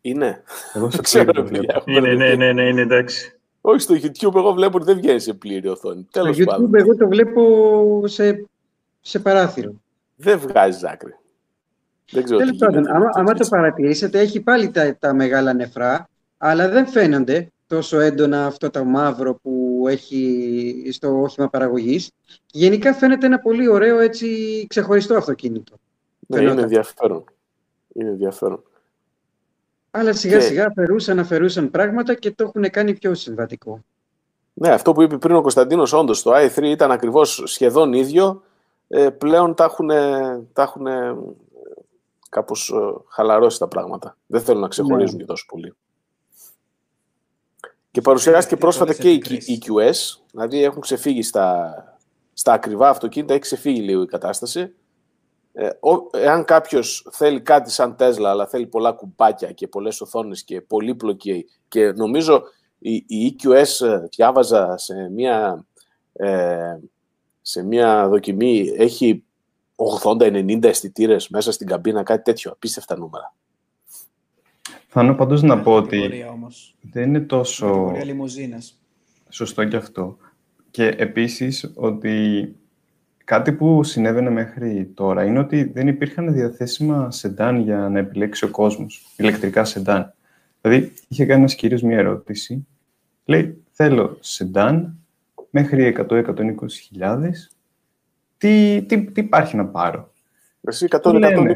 είναι. 0.00 0.42
Εγώ 0.74 0.90
σε 0.90 0.96
Δεν 0.96 1.02
ξέρω, 1.02 1.32
πλήρη 1.32 1.48
το 1.48 1.52
παιδιά. 1.52 1.82
βλέπω. 1.86 2.06
Είναι, 2.06 2.14
ναι, 2.14 2.34
ναι, 2.34 2.52
ναι, 2.52 2.68
είναι 2.68 2.80
εντάξει. 2.80 3.36
Όχι, 3.60 3.80
στο 3.80 3.94
YouTube 3.94 4.34
εγώ 4.34 4.52
βλέπω 4.52 4.76
ότι 4.76 4.86
δεν 4.86 4.96
βγαίνει 4.96 5.20
σε 5.20 5.34
πλήρη 5.34 5.68
οθόνη. 5.68 6.06
Στο 6.10 6.20
Τέλος 6.22 6.36
YouTube 6.38 6.44
πάντων. 6.44 6.74
εγώ 6.74 6.96
το 6.96 7.08
βλέπω 7.08 8.02
σε, 8.06 8.44
σε 9.00 9.18
παράθυρο. 9.18 9.72
Δεν 10.16 10.38
βγάζει 10.38 10.86
άκρη. 10.86 11.16
Δεν 12.10 12.22
ξέρω 12.24 12.38
Τέλος 12.38 12.52
τι 12.52 12.58
πάντων, 12.58 12.74
γίνεται. 12.80 12.92
άμα, 12.96 13.04
με 13.04 13.10
άμα 13.14 13.32
τέτοια. 13.32 13.44
το 13.44 13.48
παρατηρήσετε, 13.56 14.18
έχει 14.20 14.40
πάλι 14.40 14.70
τα, 14.70 14.96
τα 14.98 15.14
μεγάλα 15.14 15.52
νεφρά, 15.52 16.08
αλλά 16.38 16.68
δεν 16.68 16.86
φαίνονται 16.86 17.46
τόσο 17.66 18.00
έντονα 18.00 18.46
αυτό 18.46 18.70
το 18.70 18.84
μαύρο 18.84 19.34
που 19.34 19.84
έχει 19.88 20.88
στο 20.92 21.20
όχημα 21.22 21.48
παραγωγής. 21.48 22.10
Γενικά 22.52 22.94
φαίνεται 22.94 23.26
ένα 23.26 23.38
πολύ 23.38 23.68
ωραίο 23.68 23.98
έτσι 23.98 24.26
ξεχωριστό 24.68 25.14
αυτοκίνητο. 25.16 25.74
Ναι, 26.36 26.40
είναι 26.40 26.48
φαινόταν. 26.50 26.58
ενδιαφέρον. 26.70 27.24
Είναι 27.92 28.08
ενδιαφέρον. 28.08 28.62
Αλλά 29.90 30.12
σιγά 30.12 30.38
Και- 30.38 30.44
σιγά 30.44 30.66
αφαιρούσαν, 30.66 31.18
αφαιρούσαν 31.18 31.70
πράγματα 31.70 32.14
και 32.14 32.30
το 32.30 32.44
έχουν 32.44 32.70
κάνει 32.70 32.94
πιο 32.94 33.14
συμβατικό. 33.14 33.84
Ναι, 34.54 34.68
αυτό 34.68 34.92
που 34.92 35.02
είπε 35.02 35.18
πριν 35.18 35.34
ο 35.36 35.40
Κωνσταντίνος, 35.40 35.92
όντως, 35.92 36.22
το 36.22 36.32
i3 36.34 36.62
ήταν 36.62 36.90
ακριβώς 36.90 37.42
σχεδόν 37.46 37.92
ίδιο. 37.92 38.42
Ε, 38.88 39.10
πλέον 39.10 39.54
τα 39.54 39.64
έχουν, 39.64 39.88
τα 40.52 40.62
έχουν 40.62 40.86
ε, 40.86 41.16
κάπως 42.28 42.70
ε, 42.70 42.76
χαλαρώσει 43.08 43.58
τα 43.58 43.68
πράγματα. 43.68 44.16
Δεν 44.26 44.40
θέλουν 44.40 44.60
να 44.60 44.68
ξεχωρίζουν 44.68 45.18
και 45.18 45.24
τόσο 45.24 45.44
πολύ. 45.48 45.74
Και 47.90 48.00
παρουσιάστηκε 48.00 48.56
Πολλές 48.56 48.76
πρόσφατα 48.76 49.02
και 49.02 49.10
η 49.10 49.14
επικρίσεις. 49.14 49.58
EQS, 49.66 50.20
δηλαδή 50.30 50.62
έχουν 50.64 50.80
ξεφύγει 50.80 51.22
στα, 51.22 51.74
στα 52.32 52.52
ακριβά 52.52 52.88
αυτοκίνητα, 52.88 53.32
έχει 53.32 53.42
ξεφύγει 53.42 53.80
λίγο 53.80 54.02
η 54.02 54.06
κατάσταση. 54.06 54.74
Ε, 55.54 55.66
ο- 55.66 56.18
εάν 56.18 56.44
κάποιος 56.44 57.08
θέλει 57.12 57.40
κάτι 57.40 57.70
σαν 57.70 57.96
Tesla, 57.98 58.22
αλλά 58.24 58.46
θέλει 58.46 58.66
πολλά 58.66 58.92
κουμπάκια 58.92 59.52
και 59.52 59.68
πολλές 59.68 60.00
οθόνες 60.00 60.44
και 60.44 60.60
πολύπλοκη 60.60 61.46
και 61.68 61.92
νομίζω 61.92 62.42
η, 62.78 62.94
η 63.06 63.36
EQS 63.42 63.86
ε, 63.86 64.06
διάβαζα 64.16 64.76
σε 64.78 65.08
μια, 65.10 65.64
ε, 66.12 66.76
σε 67.42 67.62
μια 67.64 68.08
δοκιμή 68.08 68.72
έχει 68.76 69.24
80-90 70.02 70.64
αισθητήρες 70.64 71.28
μέσα 71.28 71.52
στην 71.52 71.66
καμπίνα, 71.66 72.02
κάτι 72.02 72.22
τέτοιο, 72.22 72.50
απίστευτα 72.50 72.98
νούμερα. 72.98 73.34
Θανώ 74.88 75.14
πάντως 75.14 75.42
να 75.42 75.60
πω 75.62 75.74
ότι 75.74 75.88
Κατηγορία 75.88 76.30
όμως. 76.30 76.76
δεν 76.80 77.02
είναι 77.08 77.20
τόσο 77.20 77.66
Κατηγορία 77.66 78.04
λιμουζίνες. 78.04 78.78
σωστό 79.28 79.64
και 79.64 79.76
αυτό. 79.76 80.16
Και 80.70 80.86
επίσης 80.86 81.72
ότι 81.74 82.56
κάτι 83.24 83.52
που 83.52 83.82
συνέβαινε 83.82 84.30
μέχρι 84.30 84.90
τώρα 84.94 85.24
είναι 85.24 85.38
ότι 85.38 85.64
δεν 85.64 85.88
υπήρχαν 85.88 86.32
διαθέσιμα 86.32 87.10
σεντάν 87.10 87.60
για 87.60 87.88
να 87.88 87.98
επιλέξει 87.98 88.44
ο 88.44 88.48
κόσμος, 88.48 89.06
ηλεκτρικά 89.16 89.64
σεντάν. 89.64 90.14
Δηλαδή, 90.60 90.92
είχε 91.08 91.26
κάνει 91.26 91.40
ένας 91.40 91.54
κύριος 91.54 91.82
μια 91.82 91.98
ερώτηση, 91.98 92.66
λέει, 93.24 93.62
θέλω 93.70 94.16
σεντάν 94.20 94.96
μέχρι 95.50 95.96
100-120 96.08 96.54
χιλιάδες, 96.68 97.50
τι, 98.38 98.82
τι, 98.88 99.04
τι 99.04 99.20
υπάρχει 99.20 99.56
να 99.56 99.66
πάρω; 99.66 100.12
Εσύ 100.60 100.86
λένε. 101.04 101.54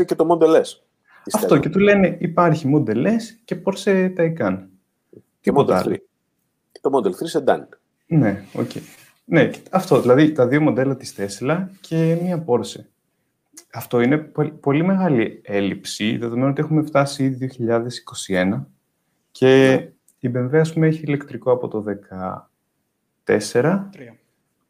100-120 0.00 0.04
και 0.04 0.14
το 0.14 0.26
Model 0.30 0.60
S. 0.60 0.64
της 1.24 1.34
Αυτό 1.34 1.56
Tesla. 1.56 1.60
και 1.60 1.68
του 1.68 1.78
λένε 1.78 2.16
υπάρχει 2.20 2.72
Model 2.76 3.06
S 3.06 3.20
και 3.44 3.56
Porsche 3.64 4.14
Taycan. 4.16 4.58
και 5.10 5.20
Τίποτα 5.40 5.78
Model 5.78 5.82
3. 5.82 5.86
άλλο. 5.86 5.96
Και 6.72 6.80
το 6.82 6.90
Model 6.92 7.10
3 7.10 7.40
Sedan. 7.40 7.62
Ναι, 8.06 8.44
οκ. 8.52 8.70
Ναι, 9.28 9.50
αυτό, 9.70 10.00
δηλαδή 10.00 10.32
τα 10.32 10.46
δύο 10.46 10.60
μοντέλα 10.60 10.96
της 10.96 11.14
Tesla 11.18 11.66
και 11.80 12.18
μία 12.22 12.44
Porsche. 12.46 12.80
Αυτό 13.72 14.00
είναι 14.00 14.18
πο- 14.18 14.50
πολύ 14.60 14.84
μεγάλη 14.84 15.40
έλλειψη, 15.44 16.16
δεδομένου 16.16 16.48
ότι 16.50 16.60
έχουμε 16.60 16.82
φτάσει 16.82 17.24
ήδη 17.24 17.50
2021 18.26 18.66
και 19.30 19.72
η 20.18 20.30
BMW, 20.34 20.56
ας 20.56 20.72
πούμε, 20.72 20.86
έχει 20.86 21.02
ηλεκτρικό 21.02 21.50
από 21.52 21.68
το 21.68 21.84
14, 23.24 23.88
Τρία. 23.92 24.16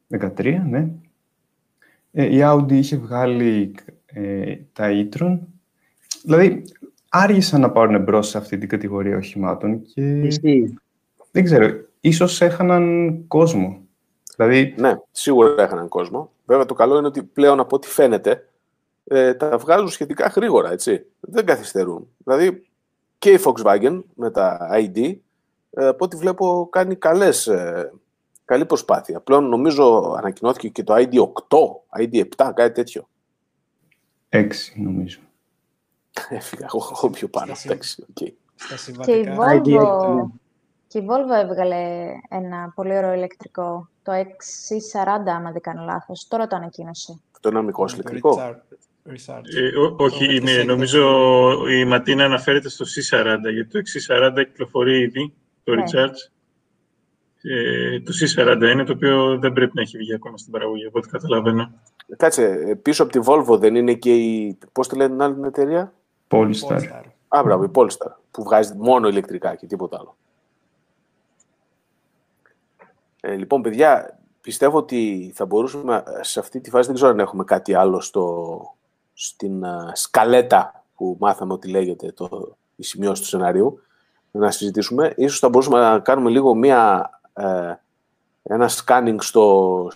13, 0.08 0.62
ναι. 0.68 0.88
Ε, 2.12 2.34
η 2.36 2.38
Audi 2.42 2.72
είχε 2.72 2.96
βγάλει 2.96 3.74
ε, 4.06 4.56
τα 4.72 4.88
e-tron. 4.90 5.38
Δηλαδή, 6.24 6.62
άργησαν 7.08 7.60
να 7.60 7.70
πάρουν 7.70 8.02
μπρος 8.02 8.28
σε 8.28 8.38
αυτή 8.38 8.58
την 8.58 8.68
κατηγορία 8.68 9.16
οχημάτων 9.16 9.82
και 9.82 10.20
Ισχύει. 10.20 10.74
δεν 11.30 11.44
ξέρω, 11.44 11.68
ίσως 12.00 12.40
έχαναν 12.40 13.14
κόσμο. 13.26 13.85
Δηλαδή, 14.36 14.74
Ναι, 14.78 14.96
σίγουρα 15.10 15.62
έχαναν 15.62 15.88
κόσμο. 15.88 16.30
Βέβαια 16.46 16.64
το 16.64 16.74
καλό 16.74 16.98
είναι 16.98 17.06
ότι 17.06 17.22
πλέον 17.22 17.60
από 17.60 17.76
ό,τι 17.76 17.88
φαίνεται 17.88 18.48
ε, 19.04 19.34
τα 19.34 19.58
βγάζουν 19.58 19.88
σχετικά 19.88 20.26
γρήγορα, 20.26 20.70
έτσι. 20.70 21.06
Δεν 21.20 21.46
καθυστερούν. 21.46 22.08
Δηλαδή 22.24 22.66
και 23.18 23.30
η 23.32 23.38
Volkswagen 23.44 24.02
με 24.14 24.30
τα 24.30 24.68
ID, 24.72 25.16
ε, 25.70 25.86
από 25.86 26.04
ό,τι 26.04 26.16
βλέπω 26.16 26.68
κάνει 26.72 26.96
καλές, 26.96 27.46
ε, 27.46 27.92
καλή 28.44 28.66
προσπάθεια. 28.66 29.20
Πλέον 29.20 29.48
νομίζω 29.48 30.14
ανακοινώθηκε 30.18 30.68
και 30.68 30.82
το 30.82 30.94
ID8, 30.96 32.00
ID7, 32.00 32.52
κάτι 32.54 32.72
τέτοιο. 32.72 33.08
έξι 34.28 34.80
νομίζω. 34.82 35.18
Έφυγα 36.28 36.64
εγώ, 36.74 36.90
εγώ 36.96 37.10
πιο 37.10 37.28
πάνω. 37.28 37.54
Στα 37.54 37.68
Εντάξει, 37.72 38.04
οκ. 38.10 38.16
Στα 38.54 38.74
Και 39.04 39.12
η 39.12 39.24
συμβατικά. 39.24 39.36
ID, 39.38 39.80
Volvo, 39.80 40.14
ναι. 40.14 40.22
και 40.86 40.98
η 40.98 41.06
Volvo 41.10 41.42
έβγαλε 41.42 42.10
ένα 42.28 42.72
πολύ 42.74 42.96
ωραίο 42.96 43.12
ηλεκτρικό, 43.12 43.88
το 44.06 44.12
XC40, 44.12 45.28
άμα 45.36 45.50
δεν 45.52 45.60
κάνω 45.60 45.84
λάθος. 45.84 46.28
Τώρα 46.28 46.46
το 46.46 46.56
ανακοίνωσε. 46.56 47.20
Αυτό 47.32 47.48
είναι 47.48 47.58
ένα 47.58 47.66
μικρό 47.66 47.84
Το 47.84 47.92
ηλεκτρικό. 47.92 48.38
recharge- 48.38 49.10
recharge. 49.12 49.44
Ε, 49.56 49.78
ό- 49.78 49.94
όχι, 49.98 50.26
Το 50.26 50.32
είναι, 50.32 50.62
HTC 50.62 50.66
νομίζω 50.66 51.02
η 51.68 51.84
Ματίνα 51.84 52.24
αναφέρεται 52.24 52.68
στο 52.68 52.84
C40, 52.84 53.50
γιατί 53.52 53.68
το 53.68 53.80
C40 53.84 54.44
κυκλοφορεί 54.44 54.98
ήδη, 55.00 55.34
το 55.64 55.74
Ναι. 55.74 55.82
Recharge. 55.84 56.30
Ε, 57.42 58.00
το 58.00 58.12
C40 58.12 58.70
είναι 58.72 58.84
το 58.84 58.92
οποίο 58.92 59.38
δεν 59.38 59.52
πρέπει 59.52 59.70
να 59.74 59.80
έχει 59.82 59.96
βγει 59.98 60.14
ακόμα 60.14 60.36
στην 60.36 60.52
παραγωγή, 60.52 60.86
από 60.86 60.98
ό,τι 60.98 61.08
καταλαβαίνω. 61.08 61.70
Κάτσε, 62.16 62.42
ε, 62.44 62.74
πίσω 62.74 63.02
από 63.02 63.12
τη 63.12 63.18
Volvo 63.24 63.58
δεν 63.58 63.74
είναι 63.74 63.94
και 63.94 64.14
η. 64.14 64.58
Πώς 64.72 64.88
τη 64.88 64.96
λένε 64.96 65.10
την 65.10 65.22
άλλη 65.22 65.34
την 65.34 65.44
εταιρεία; 65.44 65.92
Polestar. 66.28 66.48
Polestar. 66.68 67.02
Α, 67.28 67.42
μπράβο, 67.44 67.64
η 67.64 67.70
Polestar, 67.74 68.10
που 68.30 68.42
βγάζει 68.42 68.74
μόνο 68.76 69.08
ηλεκτρικά 69.08 69.54
και 69.54 69.66
τίποτα 69.66 69.96
άλλο. 70.00 70.16
Ε, 73.20 73.34
λοιπόν, 73.34 73.62
παιδιά, 73.62 74.18
πιστεύω 74.40 74.78
ότι 74.78 75.32
θα 75.34 75.46
μπορούσαμε 75.46 76.02
ε, 76.18 76.22
σε 76.22 76.40
αυτή 76.40 76.60
τη 76.60 76.70
φάση, 76.70 76.86
δεν 76.86 76.94
ξέρω 76.94 77.10
αν 77.10 77.18
έχουμε 77.18 77.44
κάτι 77.44 77.74
άλλο 77.74 78.00
στο, 78.00 78.60
στην 79.12 79.64
α, 79.64 79.90
σκαλέτα 79.94 80.84
που 80.96 81.16
μάθαμε 81.20 81.52
ότι 81.52 81.68
λέγεται 81.68 82.12
το, 82.12 82.56
η 82.76 82.82
σημειώση 82.82 83.20
του 83.22 83.28
σενάριου, 83.28 83.80
να 84.30 84.50
συζητήσουμε. 84.50 85.12
Ίσως 85.16 85.38
θα 85.38 85.48
μπορούσαμε 85.48 85.78
να 85.78 85.98
κάνουμε 85.98 86.30
λίγο 86.30 86.54
μία, 86.54 87.10
ε, 87.34 87.74
ένα 88.42 88.70
scanning 88.70 89.16
στο, 89.18 89.88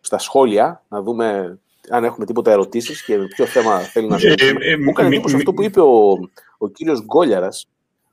στα 0.00 0.18
σχόλια, 0.18 0.82
να 0.88 1.02
δούμε 1.02 1.58
αν 1.90 2.04
έχουμε 2.04 2.26
τίποτα 2.26 2.50
ερωτήσεις 2.50 3.04
και 3.04 3.18
ποιο 3.18 3.46
θέμα 3.46 3.78
θέλει 3.78 4.08
να 4.08 4.14
Ε, 4.14 4.18
συζητήσουμε. 4.18 4.64
ε, 4.64 4.76
Μου 4.76 4.88
έκανε 4.88 5.08
μη- 5.08 5.14
εντύπωση 5.14 5.34
μη- 5.34 5.40
αυτό 5.40 5.52
που 5.54 5.62
είπε 5.62 5.80
ο, 5.80 6.18
ο 6.58 6.68
κύριος 6.68 7.04
Γκόλιαρας, 7.04 7.68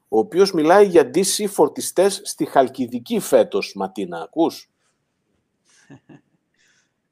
ο 0.08 0.18
οποίος 0.18 0.54
μιλάει 0.54 0.86
για 0.86 1.10
DC 1.14 1.48
φορτιστές 1.50 2.22
στη 2.24 2.46
Χαλκιδική 2.46 3.20
φέτος, 3.20 3.74
Ματίνα, 3.76 4.22
ακούς; 4.22 4.70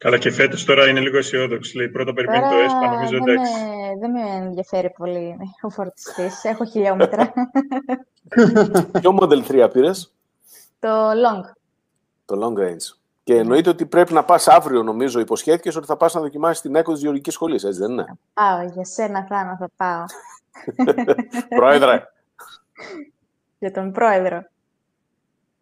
Καλά, 0.03 0.17
και 0.17 0.31
φέτος 0.31 0.65
τώρα 0.65 0.87
είναι 0.89 0.99
λίγο 0.99 1.17
αισιόδοξη. 1.17 1.77
Λέει 1.77 1.89
πρώτα 1.89 2.13
περιμένει 2.13 2.41
το 2.41 2.49
Τώρα 2.49 2.63
ΕΣΠΑ, 2.63 2.87
νομίζω 2.89 3.09
δεν 3.09 3.27
εντάξει. 3.27 3.51
με, 3.51 3.97
δεν 3.99 4.11
με 4.11 4.45
ενδιαφέρει 4.45 4.89
πολύ 4.97 5.37
ο 5.61 5.69
φορτιστής. 5.69 6.43
Έχω 6.43 6.65
χιλιόμετρα. 6.65 7.33
Ποιο 8.99 9.17
Model 9.19 9.45
3 9.47 9.69
πήρες; 9.73 10.13
το 10.79 11.09
long. 11.09 11.51
Το 12.25 12.39
Long 12.41 12.59
Range. 12.61 12.97
Και 13.23 13.35
εννοείται 13.35 13.69
ότι 13.69 13.85
πρέπει 13.85 14.13
να 14.13 14.23
πας 14.23 14.47
αύριο, 14.47 14.83
νομίζω, 14.83 15.19
υποσχέθηκες 15.19 15.75
ότι 15.75 15.85
θα 15.85 15.97
πας 15.97 16.13
να 16.13 16.21
δοκιμάσεις 16.21 16.61
την 16.61 16.75
έκδοση 16.75 16.93
της 16.93 17.03
γεωργικής 17.03 17.33
σχολής, 17.33 17.63
έτσι 17.63 17.79
δεν 17.79 17.91
είναι; 17.91 18.05
Πάω, 18.33 18.63
για 18.73 18.85
σένα 18.85 19.25
θα, 19.29 19.57
θα 19.59 19.69
πάω. 19.75 20.03
Πρόεδρε. 21.59 22.03
Για 23.59 23.71
τον 23.71 23.91
πρόεδρο. 23.91 24.47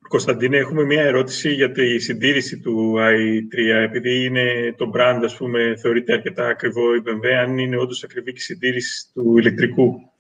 Κωνσταντίνε, 0.08 0.58
έχουμε 0.58 0.84
μία 0.84 1.04
ερώτηση 1.04 1.54
για 1.54 1.72
τη 1.72 2.00
συντήρηση 2.00 2.60
του 2.60 2.96
i3, 2.98 3.58
επειδή 3.84 4.26
είναι 4.26 4.76
το 4.78 4.92
brand, 4.96 5.22
ας 5.24 5.38
πούμε, 5.38 5.76
θεωρείται 5.78 6.14
αρκετά 6.14 6.48
ακριβό 6.48 6.96
η 6.96 7.02
BMW, 7.06 7.28
αν 7.28 7.58
είναι 7.58 7.78
όντως 7.78 8.04
ακριβή 8.04 8.32
και 8.32 8.38
η 8.38 8.42
συντήρηση 8.42 9.14
του 9.14 9.38
ηλεκτρικού; 9.38 10.12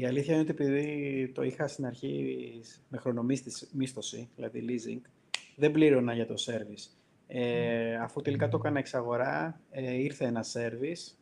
Η, 0.00 0.06
αλήθεια 0.06 0.32
είναι 0.32 0.42
ότι 0.42 0.50
επειδή 0.50 1.32
το 1.34 1.42
είχα 1.42 1.66
στην 1.66 1.86
αρχή 1.86 2.60
με 2.88 2.98
χρονομίσθωση, 2.98 4.28
δηλαδή 4.36 4.64
leasing, 4.68 5.10
δεν 5.56 5.70
πλήρωνα 5.70 6.14
για 6.14 6.26
το 6.26 6.34
service. 6.46 6.98
Ε, 7.26 7.94
αφού 7.94 8.20
τελικά 8.20 8.48
το 8.48 8.56
έκανα 8.60 8.78
εξαγορά, 8.78 9.60
ε, 9.70 9.94
ήρθε 9.94 10.24
ένα 10.24 10.44
service, 10.52 11.14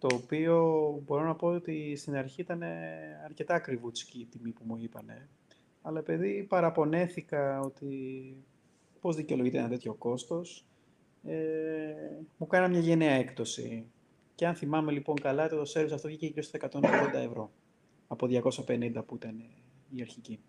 το 0.00 0.08
οποίο 0.12 0.56
μπορώ 1.06 1.24
να 1.24 1.34
πω 1.34 1.46
ότι 1.46 1.96
στην 1.96 2.16
αρχή 2.16 2.40
ήταν 2.40 2.62
αρκετά 3.24 3.54
ακριβούτσικη 3.54 4.18
η 4.18 4.26
τιμή 4.26 4.50
που 4.50 4.62
μου 4.64 4.76
είπανε. 4.80 5.28
Αλλά 5.82 5.98
επειδή 5.98 6.46
παραπονέθηκα 6.48 7.60
ότι 7.60 8.36
πώς 9.00 9.16
δικαιολογείται 9.16 9.58
ένα 9.58 9.68
τέτοιο 9.68 9.94
κόστος, 9.94 10.64
ε, 11.24 11.36
μου 12.36 12.46
κάνα 12.46 12.68
μια 12.68 12.80
γενναία 12.80 13.12
έκπτωση. 13.12 13.84
Και 14.34 14.46
αν 14.46 14.54
θυμάμαι 14.54 14.92
λοιπόν 14.92 15.20
καλά, 15.20 15.48
το 15.48 15.62
service 15.74 15.92
αυτό 15.92 16.08
βγήκε 16.08 16.28
και 16.28 16.42
στα 16.42 16.58
180 16.72 16.80
ευρώ, 17.14 17.50
από 18.08 18.26
250 18.26 19.04
που 19.06 19.14
ήταν 19.14 19.44
η 19.94 20.00
αρχική. 20.00 20.40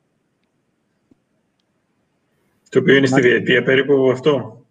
Το 2.70 2.80
οποίο 2.80 2.96
είναι 2.96 3.08
στη 3.08 3.22
διετία 3.22 3.64
περίπου 3.64 4.12
αυτό; 4.12 4.66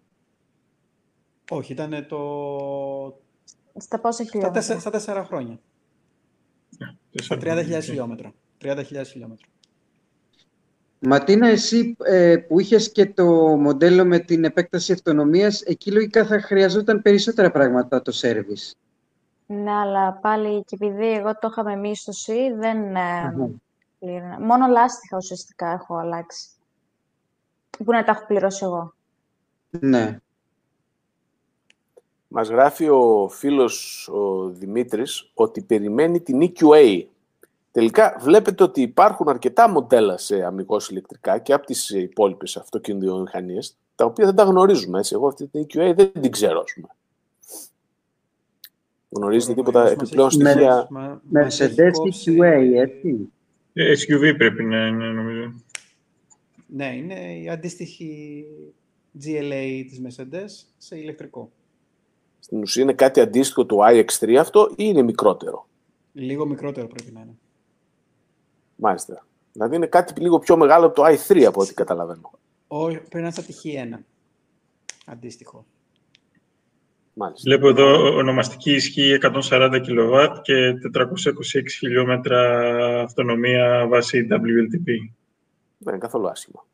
Όχι, 1.50 1.72
ήταν 1.72 2.06
το... 2.08 2.18
Στα 3.76 4.00
πόσα 4.00 4.24
χιλιόμετρα; 4.24 4.78
Στα, 4.80 4.90
τέσσερα 4.90 5.24
χρόνια. 5.24 5.58
Στα 7.14 7.36
30.000 7.40 7.80
χιλιόμετρα. 7.82 8.32
30.000 8.62 9.02
χιλιόμετρα. 9.06 9.46
Ματίνα, 10.98 11.48
εσύ 11.48 11.96
ε, 12.04 12.36
που 12.36 12.60
είχες 12.60 12.92
και 12.92 13.06
το 13.06 13.24
μοντέλο 13.56 14.04
με 14.04 14.18
την 14.18 14.44
επέκταση 14.44 14.92
αυτονομίας, 14.92 15.62
εκεί 15.62 15.92
λογικά 15.92 16.26
θα 16.26 16.40
χρειαζόταν 16.40 17.02
περισσότερα 17.02 17.50
πράγματα 17.50 18.02
το 18.02 18.12
σέρβις. 18.12 18.76
Ναι, 19.46 19.70
αλλά 19.70 20.12
πάλι 20.12 20.64
και 20.64 20.76
επειδή 20.80 21.12
εγώ 21.12 21.38
το 21.38 21.48
είχα 21.50 21.64
με 21.64 21.76
μίσθωση, 21.76 22.52
δεν... 22.52 22.96
Ε, 22.96 23.34
Μόνο 24.40 24.66
λάστιχα 24.66 25.16
ουσιαστικά 25.16 25.70
έχω 25.70 25.96
αλλάξει. 25.96 26.48
Που 27.70 27.92
να 27.92 28.04
τα 28.04 28.10
έχω 28.10 28.26
πληρώσει 28.26 28.64
εγώ. 28.64 28.94
Ναι. 29.70 30.18
Μας 32.32 32.48
γράφει 32.48 32.88
ο 32.88 33.28
φίλος 33.32 34.08
ο 34.08 34.48
Δημήτρης 34.48 35.30
ότι 35.34 35.62
περιμένει 35.62 36.20
την 36.20 36.40
EQA 36.42 37.04
Τελικά 37.72 38.16
βλέπετε 38.20 38.62
ότι 38.62 38.80
υπάρχουν 38.80 39.28
αρκετά 39.28 39.68
μοντέλα 39.68 40.18
σε 40.18 40.44
αμυγός 40.44 40.88
ηλεκτρικά 40.88 41.38
και 41.38 41.52
από 41.52 41.66
τις 41.66 41.90
υπόλοιπες 41.90 42.56
αυτοκινητομηχανίες, 42.56 43.76
τα 43.94 44.04
οποία 44.04 44.26
δεν 44.26 44.34
τα 44.34 44.42
γνωρίζουμε. 44.42 44.98
Έτσι. 44.98 45.14
Εγώ 45.14 45.26
αυτή 45.26 45.46
την 45.46 45.62
EQA 45.62 45.92
δεν 45.96 46.12
την 46.20 46.30
ξέρω, 46.30 46.60
ας 46.60 46.72
πούμε. 46.74 46.88
Γνωρίζετε 49.08 49.54
τίποτα 49.54 49.88
επιπλέον 49.88 50.30
στοιχεία; 50.30 50.88
Mercedes 51.34 51.92
EQA, 52.10 52.72
έτσι. 52.74 53.32
Ε, 53.72 53.92
SUV 53.92 54.34
πρέπει 54.36 54.64
να 54.64 54.86
είναι, 54.86 55.04
νομίζω. 55.04 55.52
Ναι, 56.66 56.96
είναι 56.96 57.38
η 57.42 57.48
αντίστοιχη 57.48 58.44
GLA 59.24 59.84
της 59.88 60.00
Mercedes 60.04 60.66
σε 60.78 60.98
ηλεκτρικό. 60.98 61.50
Στην 62.40 62.60
ουσία 62.62 62.82
είναι 62.82 62.92
κάτι 62.92 63.20
αντίστοιχο 63.20 63.66
του 63.66 63.78
iX3 63.92 64.34
αυτό 64.34 64.68
ή 64.70 64.74
είναι 64.76 65.02
μικρότερο; 65.02 65.68
Λίγο 66.12 66.46
μικρότερο 66.46 66.86
πρέπει 66.86 67.12
να 67.12 67.20
είναι. 67.20 67.38
Μάλιστα. 68.76 69.26
Δηλαδή 69.52 69.76
είναι 69.76 69.86
κάτι 69.86 70.20
λίγο 70.20 70.38
πιο 70.38 70.56
μεγάλο 70.56 70.86
από 70.86 70.94
το 70.94 71.02
i3 71.04 71.42
από 71.42 71.60
ό,τι 71.60 71.74
καταλαβαίνω. 71.74 72.30
Όχι, 72.66 72.96
πρέπει 72.96 73.14
να 73.14 73.20
είναι 73.20 73.30
στα 73.30 73.42
τυχή 73.42 73.88
1. 73.94 73.98
Αντίστοιχο. 75.06 75.66
Μάλιστα. 77.12 77.42
Βλέπω 77.50 77.68
εδώ 77.68 78.16
ονομαστική 78.16 78.72
ισχύ 78.72 79.18
140 79.22 79.80
kW 79.86 80.28
και 80.42 80.72
426 80.98 81.02
χιλιόμετρα 81.78 83.02
αυτονομία 83.02 83.86
βάσει 83.88 84.26
WLTP. 84.30 85.12
Δεν 85.78 85.94
είναι 85.94 85.98
καθόλου 85.98 86.28
άσχημα. 86.28 86.66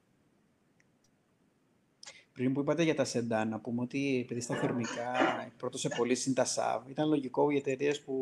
Πριν 2.37 2.53
που 2.53 2.61
είπατε 2.61 2.82
για 2.82 2.95
τα 2.95 3.05
σεντά, 3.05 3.45
να 3.45 3.59
πούμε 3.61 3.82
ότι 3.82 4.20
επειδή 4.24 4.41
στα 4.41 4.55
θερμικά 4.55 5.12
πρώτος 5.57 5.80
σε 5.80 5.89
πολύ 5.97 6.16
είναι 6.26 6.34
τα 6.34 6.45
SAV, 6.45 6.91
ήταν 6.91 7.09
λογικό 7.09 7.51
οι 7.51 7.57
εταιρείες 7.57 8.01
που 8.01 8.14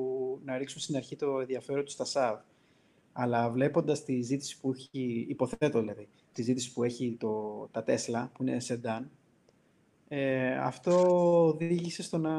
να 0.45 0.59
ρίξουν 0.59 0.81
στην 0.81 0.97
αρχή 0.97 1.17
το 1.17 1.41
ενδιαφέρον 1.41 1.85
τους 1.85 1.93
στα 1.93 2.05
SAV. 2.12 2.41
Αλλά 3.12 3.51
βλέποντας 3.51 4.05
τη 4.05 4.23
ζήτηση 4.23 4.61
που 4.61 4.73
έχει, 4.73 5.27
υποθέτω 5.29 5.81
δηλαδή, 5.81 6.09
τη 6.33 6.43
ζήτηση 6.43 6.73
που 6.73 6.85
έχει 6.85 7.17
το, 7.21 7.69
τα 7.73 7.85
Tesla, 7.87 8.29
που 8.33 8.43
είναι 8.43 8.61
σεντάν, 8.61 9.11
ε, 10.09 10.59
αυτό 10.59 10.93
οδήγησε 11.47 12.03
στο 12.03 12.19
να... 12.19 12.33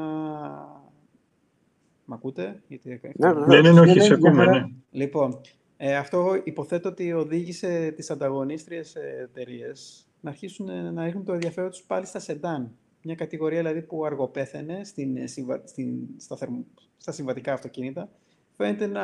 Μ' 2.04 2.12
ακούτε; 2.12 2.62
Γιατί... 2.68 3.00
Ναι, 3.14 3.60
ναι, 3.60 3.72
ναι, 3.72 3.80
όχι, 3.80 4.00
σε 4.00 4.14
ακούμε, 4.14 4.44
ναι. 4.44 4.66
Λοιπόν, 4.90 5.40
ε, 5.76 5.96
αυτό 5.96 6.40
υποθέτω 6.44 6.88
ότι 6.88 7.12
οδήγησε 7.12 7.92
τις 7.96 8.10
ανταγωνίστριες 8.10 8.94
εταιρείες 8.94 10.05
να 10.26 10.32
αρχίσουν 10.32 10.92
να 10.94 11.04
ρίχνουν 11.04 11.24
το 11.24 11.32
ενδιαφέρον 11.32 11.70
τους 11.70 11.82
πάλι 11.82 12.06
στα 12.06 12.18
σεντάν. 12.18 12.70
Μια 13.02 13.14
κατηγορία 13.14 13.58
δηλαδή 13.58 13.82
που 13.82 14.04
αργοπέθαινε 14.04 14.84
στην, 14.84 15.28
στην, 15.64 16.08
στα, 16.16 16.36
θερμ, 16.36 16.62
στα 16.96 17.12
συμβατικά 17.12 17.52
αυτοκίνητα 17.52 18.08
φαίνεται 18.56 18.86
να 18.86 19.02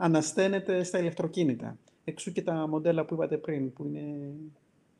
ανασταίνεται 0.00 0.82
στα 0.82 0.98
ηλεκτροκίνητα. 0.98 1.78
Εξού 2.04 2.32
και 2.32 2.42
τα 2.42 2.66
μοντέλα 2.68 3.04
που 3.04 3.14
είπατε 3.14 3.36
πριν, 3.36 3.72
που 3.72 3.84
είναι 3.84 4.32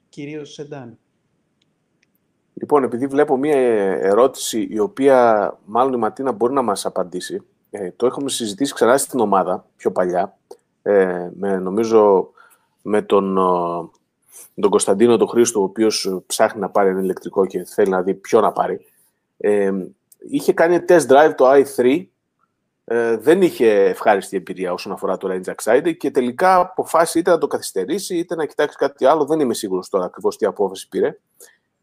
κυρίως 0.09 0.53
σεντάν. 0.53 0.99
Λοιπόν, 2.55 2.83
επειδή 2.83 3.07
βλέπω 3.07 3.37
μία 3.37 3.57
ερώτηση 4.01 4.67
η 4.71 4.79
οποία 4.79 5.59
μάλλον 5.65 5.93
η 5.93 5.97
Ματίνα 5.97 6.33
μπορεί 6.33 6.53
να 6.53 6.63
μας 6.63 6.87
απαντήσει, 6.87 7.43
ε, 7.71 7.91
το 7.91 8.07
έχουμε 8.07 8.31
συζητήσει 8.31 8.75
ξανά 8.75 8.97
στην 8.97 9.21
ομάδα, 9.21 9.67
πιο 9.77 9.93
παλιά, 9.93 10.39
ε, 10.83 11.31
με, 11.35 11.57
νομίζω 11.57 12.31
με 12.83 13.03
τον, 13.03 13.39
τον 14.55 14.71
Κωνσταντίνο 14.71 15.17
τον 15.17 15.29
Χρήστο, 15.29 15.61
ο 15.61 15.63
οποίος 15.63 16.23
ψάχνει 16.27 16.61
να 16.61 16.71
πάρει 16.71 16.89
ένα 16.89 17.01
ηλεκτρικό 17.01 17.47
και 17.47 17.65
θέλει 17.65 17.91
να 17.91 18.03
δει 18.03 18.15
ποιο 18.15 18.41
να 18.41 18.53
πάρει. 18.53 18.87
Ε, 19.37 19.73
είχε 20.29 20.53
κάνει 20.53 20.79
test 20.89 21.07
drive 21.07 21.33
το 21.37 21.51
i3 21.51 22.07
ε, 22.85 23.17
δεν 23.17 23.43
είχε 23.43 23.69
ευχάριστη 23.69 24.37
εμπειρία 24.37 24.73
όσον 24.73 24.93
αφορά 24.93 25.17
το 25.17 25.29
Range 25.31 25.55
Anxiety 25.55 25.97
και 25.97 26.11
τελικά 26.11 26.57
αποφάσισε 26.57 27.19
είτε 27.19 27.31
να 27.31 27.39
το 27.39 27.47
καθυστερήσει 27.47 28.17
είτε 28.17 28.35
να 28.35 28.47
κοιτάξει 28.47 28.77
κάτι 28.77 29.05
άλλο. 29.05 29.25
Δεν 29.25 29.41
είμαι 29.41 29.55
σίγουρος 29.55 29.89
τώρα 29.89 30.05
ακριβώς 30.05 30.37
τι 30.37 30.47
απόφαση 30.47 30.89
πήρε. 30.89 31.19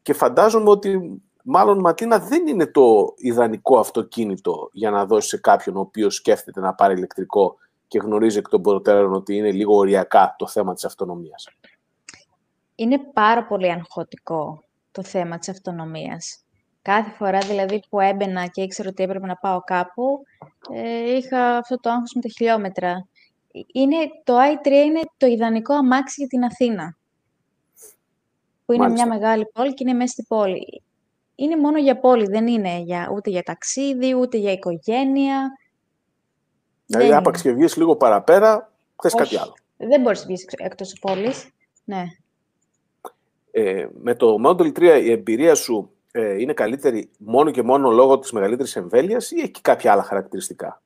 Και 0.02 0.14
φαντάζομαι 0.14 0.70
ότι 0.70 1.22
μάλλον 1.43 1.80
Ματίνα 1.80 2.20
δεν 2.20 2.47
είναι 2.47 2.66
το 2.66 3.14
ιδανικό 3.18 3.80
αυτοκίνητο 3.80 4.70
για 4.72 4.89
να 4.89 5.06
δώσει 5.06 5.28
σε 5.28 5.38
κάποιον 5.38 5.78
ο 5.78 5.80
οποίος 5.80 6.16
σκέφτεται 6.16 6.60
να 6.60 6.74
πάρει 6.74 6.93
ηλεκτρικό 6.93 7.56
και 7.88 8.00
γνωρίζει 8.00 8.38
εκ 8.38 8.50
των 8.50 8.62
προτέρων 8.62 9.14
ότι 9.14 9.36
είναι 9.36 9.52
λίγο 9.52 9.76
οριακά 9.76 10.36
το 10.38 10.47
θέμα 10.47 10.74
της 10.74 10.86
αυτονομίας. 10.86 11.47
Είναι 12.80 13.00
πάρα 13.14 13.46
πολύ 13.46 13.72
αγχωτικό 13.72 14.64
το 14.92 15.04
θέμα 15.04 15.38
της 15.38 15.50
αυτονομίας. 15.50 16.44
Κάθε 16.82 17.12
φορά 17.12 17.40
δηλαδή 17.40 17.84
που 17.90 18.00
έμπαινα 18.00 18.46
και 18.48 18.62
ήξερα 18.62 18.90
ότι 18.90 19.04
έπρεπε 19.04 19.26
να 19.26 19.36
πάω 19.36 19.60
κάπου, 19.60 20.24
ε, 20.74 21.16
είχα 21.16 21.58
αυτό 21.58 21.80
το 21.80 21.90
άγχος 21.90 22.14
με 22.14 22.22
τα 22.22 22.30
χιλιόμετρα. 22.30 23.08
Είναι, 23.74 23.96
το 24.24 24.34
i3 24.38 24.68
είναι 24.68 25.00
το 25.18 25.26
ιδανικό 25.26 25.74
αμάξι 25.74 26.16
για 26.18 26.28
την 26.28 26.44
Αθήνα. 26.44 26.98
Που 28.66 28.74
είναι 28.74 28.90
μια 28.90 29.08
μεγάλη 29.08 29.46
πόλη 29.54 29.74
και 29.74 29.84
είναι 29.88 29.98
μέσα 29.98 30.12
στην 30.12 30.28
πόλη. 30.28 30.84
Είναι 31.36 31.58
μόνο 31.58 31.78
για 31.78 32.00
πόλη, 32.00 32.26
δεν 32.26 32.48
είναι 32.48 32.80
για, 32.80 33.12
ούτε 33.14 33.30
για 33.30 33.44
ταξίδι, 33.44 34.16
ούτε 34.16 34.38
για 34.38 34.52
οικογένεια. 34.52 35.52
Δηλαδή, 36.86 37.14
άπαξ 37.14 37.42
και 37.42 37.52
βγεις 37.52 37.76
λίγο 37.78 37.96
παραπέρα, 37.96 38.72
θες 39.02 39.14
κάτι 39.14 39.38
άλλο. 39.38 39.54
Δεν 39.78 40.02
μπορείς 40.02 40.20
να 40.20 40.26
βγεις 40.26 40.46
εκτός 40.58 40.98
πόλης. 41.02 41.50
Ναι. 41.84 42.04
Ε, 43.62 43.89
με 44.01 44.16
το 44.16 44.36
Model 44.45 44.72
3 44.80 44.82
η 45.03 45.12
εμπειρία 45.12 45.55
σου 45.55 45.91
ε, 46.12 46.41
είναι 46.41 46.53
καλύτερη 46.53 47.10
μόνο 47.18 47.51
και 47.51 47.62
μόνο 47.62 47.89
λόγω 47.89 48.20
της 48.20 48.32
μεγαλύτερης 48.32 48.76
εμβέλειας 48.76 49.32
ή 49.32 49.39
έχει 49.39 49.51
και 49.51 49.60
κάποια 49.64 49.91
άλλα 49.91 50.03
χαρακτηριστικά; 50.03 50.82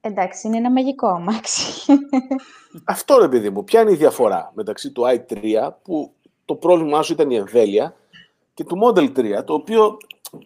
Εντάξει, 0.00 0.46
είναι 0.46 0.56
ένα 0.56 0.70
μαγικό 0.70 1.06
αμάξι. 1.06 1.92
Αυτό 2.84 3.18
ρε 3.18 3.28
παιδί 3.28 3.50
μου, 3.50 3.64
ποια 3.64 3.80
είναι 3.80 3.92
η 3.92 3.96
διαφορά 3.96 4.52
μεταξύ 4.54 4.90
του 4.90 5.02
i3 5.02 5.70
που 5.82 6.14
το 6.44 6.54
πρόβλημά 6.54 7.02
σου 7.02 7.12
ήταν 7.12 7.30
η 7.30 7.36
εμβέλεια 7.36 7.96
και 8.54 8.64
του 8.64 8.78
Model 8.84 9.18
3, 9.18 9.44
το 9.44 9.54
οποίο 9.54 9.96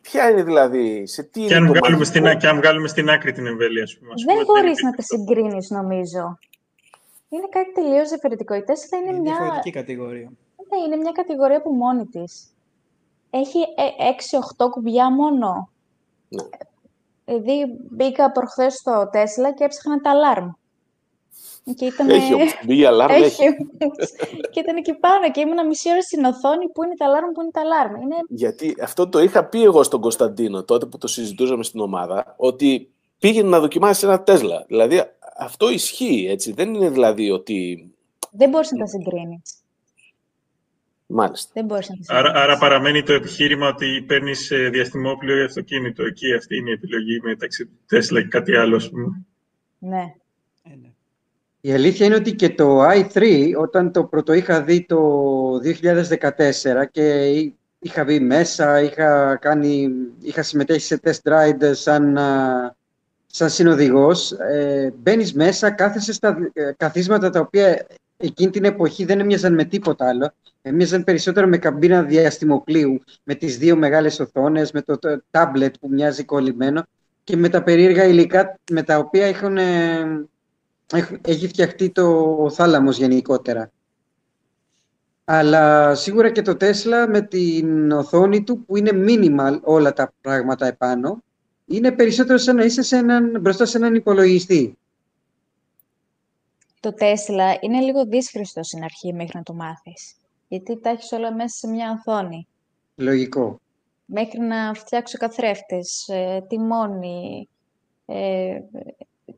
ποια 0.01 0.31
είναι 0.31 0.43
δηλαδή, 0.43 1.07
σε 1.07 1.23
τι 1.23 1.41
και 1.41 1.55
είναι 1.55 1.67
αν, 1.67 1.75
βγάλουμε 1.75 2.05
στην, 2.05 2.39
και 2.39 2.49
αν 2.49 2.57
βγάλουμε 2.57 2.89
στην 2.89 3.11
άκρη 3.11 3.33
την 3.33 3.47
εμβέλεια, 3.47 3.87
σου. 3.87 3.99
Δεν 4.27 4.45
μπορείς 4.45 4.83
να 4.83 4.91
τα 4.91 5.03
συγκρίνεις, 5.03 5.71
νομίζω. 5.71 6.39
Είναι 7.29 7.47
κάτι 7.51 7.73
τελείως 7.73 8.09
διαφορετικό. 8.09 8.55
Η 8.55 8.65
Tesla 8.67 9.01
είναι, 9.01 9.11
είναι 9.11 9.21
μια. 9.21 9.37
διαφορετική 9.37 9.71
κατηγορία. 9.71 10.31
Ναι, 10.71 10.85
είναι 10.87 10.97
μια 10.97 11.13
κατηγορία 11.13 11.63
που 11.63 11.71
μόνη 11.71 12.07
της. 12.07 12.55
Έχει 13.31 13.59
6-8 14.57 14.71
κουμπιά 14.71 15.13
μόνο. 15.13 15.71
Ναι. 16.29 16.43
Δηλαδή 17.25 17.79
μπήκα 17.91 18.33
προχθές 18.33 18.75
στο 18.75 19.09
Τέσλα 19.13 19.53
και 19.53 19.65
έψαχνα 19.65 20.01
τα 20.01 20.11
αλάρμ. 20.11 20.49
Και 21.75 21.85
ήταν... 21.85 22.09
Έχει 22.09 22.35
όμως, 22.35 22.61
μπει 22.65 22.85
αλάρμ, 22.85 23.13
έχει. 23.13 23.25
Έχει 23.25 23.47
όμως. 23.47 24.11
και 24.51 24.61
ήταν 24.61 24.77
εκεί 24.77 24.95
πάνω 24.95 25.31
και 25.31 25.41
ήμουν 25.41 25.67
μισή 25.67 25.91
ώρα 25.91 26.03
στην 26.03 26.25
οθόνη 26.25 26.69
που 26.69 26.85
είναι 26.85 26.95
τα 26.95 27.05
αλάρμ, 27.05 27.33
που 27.33 27.41
είναι 27.41 27.51
τα 27.51 27.61
αλάρμ. 27.61 27.95
Είναι... 27.95 28.17
Γιατί 28.29 28.77
αυτό 28.83 29.09
το 29.09 29.19
είχα 29.19 29.45
πει 29.45 29.63
εγώ 29.63 29.83
στον 29.83 30.01
Κωνσταντίνο 30.01 30.65
τότε 30.65 30.87
που 30.87 30.99
το 30.99 31.07
συζητούσαμε 31.07 31.65
στην 31.65 31.81
ομάδα, 31.81 32.35
ότι 32.37 32.93
πήγαινε 33.19 33.49
να 33.49 33.61
δοκιμάσει 33.61 34.07
ένα 34.07 34.23
Τέσλα. 34.23 34.65
Δηλαδή 34.67 35.03
αυτό 35.39 35.71
ισχύει, 35.71 36.27
έτσι. 36.29 36.53
Δεν 36.53 36.75
είναι 36.75 36.91
δηλαδή 36.91 37.31
ότι... 37.31 37.91
Δεν 38.31 38.49
μπορείς 38.49 38.71
να 38.71 38.79
τα 38.79 38.87
συγκρίνεις. 38.87 39.55
Μάλιστα. 41.07 41.51
Δεν 41.55 41.65
μπορείς 41.65 41.89
να 41.89 41.97
τα 41.97 42.03
συγκρίνεις. 42.03 42.31
Άρα, 42.31 42.43
άρα 42.43 42.59
παραμένει 42.59 43.03
το 43.03 43.13
επιχείρημα 43.13 43.69
ότι 43.69 44.05
παίρνεις 44.07 44.53
διαστημόπλαιο 44.71 45.39
ή 45.39 45.45
αυτοκίνητο. 45.45 46.05
Εκεί 46.05 46.35
αυτή 46.35 46.57
είναι 46.57 46.71
η 46.71 46.73
επιλογή 46.73 47.21
μεταξύ 47.23 47.67
του 47.67 47.79
Τέσλα 47.87 48.21
και 48.21 48.29
κάτι 48.29 48.57
άλλο, 48.57 48.77
ας 48.77 48.91
πούμε. 48.91 49.25
Ναι. 49.79 50.15
Ε, 50.63 50.75
ναι. 50.81 50.89
Η 51.61 51.73
αλήθεια 51.73 52.07
είναι 52.07 52.15
ότι 52.15 52.35
και 52.35 52.51
το 52.51 52.89
i3, 52.89 53.53
όταν 53.59 53.93
το 53.93 54.05
πρώτο 54.05 54.33
είχα 54.33 54.63
δει 54.63 54.87
το 54.87 54.99
2014 55.55 56.87
και 56.91 57.31
είχα 57.79 58.05
μπει 58.05 58.21
μέσα, 58.21 58.81
είχα, 58.83 59.37
κάνει, 59.37 59.89
είχα 60.21 60.43
συμμετέχει 60.43 60.81
σε 60.81 61.01
test 61.05 61.33
ride 61.33 61.71
σαν, 61.73 62.19
α, 62.19 62.77
σαν 63.31 63.51
συνοδηγός, 63.51 64.33
ε, 64.33 64.93
μπαίνεις 64.97 65.33
μέσα, 65.35 65.71
κάθεσαι 65.71 66.13
στα 66.13 66.39
ε, 66.53 66.73
καθίσματα 66.77 67.31
τα 67.31 67.41
οποία 67.41 67.87
εκείνη 68.17 68.51
την 68.51 68.65
εποχή 68.65 69.05
δεν 69.05 69.21
έμοιαζαν 69.21 69.55
με 69.55 69.65
τίποτα 69.65 70.09
άλλο. 70.09 70.33
Έμοιαζαν 70.63 71.05
περισσότερο 71.05 71.47
με 71.47 71.59
καμπίνα 71.59 72.03
διαστημοπλίου, 72.03 73.01
με 73.23 73.35
τις 73.35 73.59
δύο 73.59 73.77
μεγάλες 73.77 74.21
οθόνες, 74.21 74.73
με 74.73 74.83
το, 74.83 74.99
το 74.99 75.23
tablet 75.31 75.71
που 75.81 75.89
μοιάζει 75.91 76.25
κολλημένο 76.25 76.83
και 77.25 77.37
με 77.37 77.49
τα 77.49 77.63
περίεργα 77.63 78.05
υλικά 78.05 78.59
με 78.71 78.83
τα 78.83 78.99
οποία 78.99 79.27
έχουν, 79.27 79.57
ε, 79.57 80.27
έχ- 80.93 81.29
έχει 81.29 81.49
φτιαχτεί 81.49 81.91
το 81.91 82.37
ο 82.41 82.51
θάλαμος 82.51 82.99
γενικότερα. 82.99 83.71
Αλλά 85.25 85.95
σίγουρα 85.95 86.31
και 86.31 86.43
το 86.43 86.57
Tesla 86.61 87.07
με 87.09 87.21
την 87.21 87.91
οθόνη 87.93 88.43
του 88.45 88.65
που 88.65 88.77
είναι 88.77 88.91
minimal 88.95 89.61
όλα 89.63 89.93
τα 89.93 90.13
πράγματα 90.21 90.67
επάνω 90.67 91.23
είναι 91.69 91.93
περισσότερο 91.93 92.39
σαν 92.39 92.57
να 92.57 92.65
είσαι 92.65 92.83
σε 92.83 92.97
έναν, 92.97 93.41
μπροστά 93.41 93.67
σε 93.67 93.77
έναν 93.77 93.95
υπολογιστή. 93.95 94.79
Το 96.81 96.95
Τέσλα 96.95 97.57
είναι 97.61 97.81
λίγο 97.81 98.07
δύσχριστο 98.07 98.63
στην 98.63 98.83
αρχή 98.83 99.13
μέχρι 99.13 99.37
να 99.37 99.43
το 99.43 99.55
μάθεις. 99.55 100.15
Γιατί 100.49 100.81
τα 100.81 100.91
έχεις 100.91 101.13
όλα 101.13 101.35
μέσα 101.35 101.57
σε 101.57 101.69
μια 101.69 101.91
οθόνη. 101.91 102.47
Λογικό. 102.95 103.61
Μέχρι 104.05 104.41
να 104.41 104.75
φτιάξω 104.75 105.19
καθρέφτες, 105.19 106.09
ε, 106.09 106.45
τιμόνι, 106.49 107.49
ε, 108.07 108.61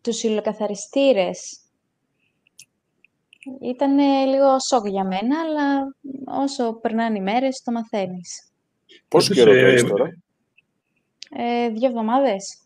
τους 0.01 0.23
υλοκαθαριστήρες. 0.23 1.61
Ήταν 3.61 3.99
λίγο 4.29 4.59
σοκ 4.59 4.87
για 4.87 5.05
μένα, 5.05 5.41
αλλά 5.41 5.95
όσο 6.43 6.73
περνάνε 6.73 7.19
οι 7.19 7.21
μέρες 7.21 7.63
το 7.63 7.73
μαθαίνεις. 7.73 8.51
Πόσο 9.09 9.29
Πάντως, 9.29 9.45
καιρό 9.45 9.61
το 9.61 9.67
ε, 9.67 9.71
έχεις 9.71 9.85
τώρα; 9.85 10.17
Ε, 11.37 11.69
δύο 11.69 11.89
εβδομάδες. 11.89 12.59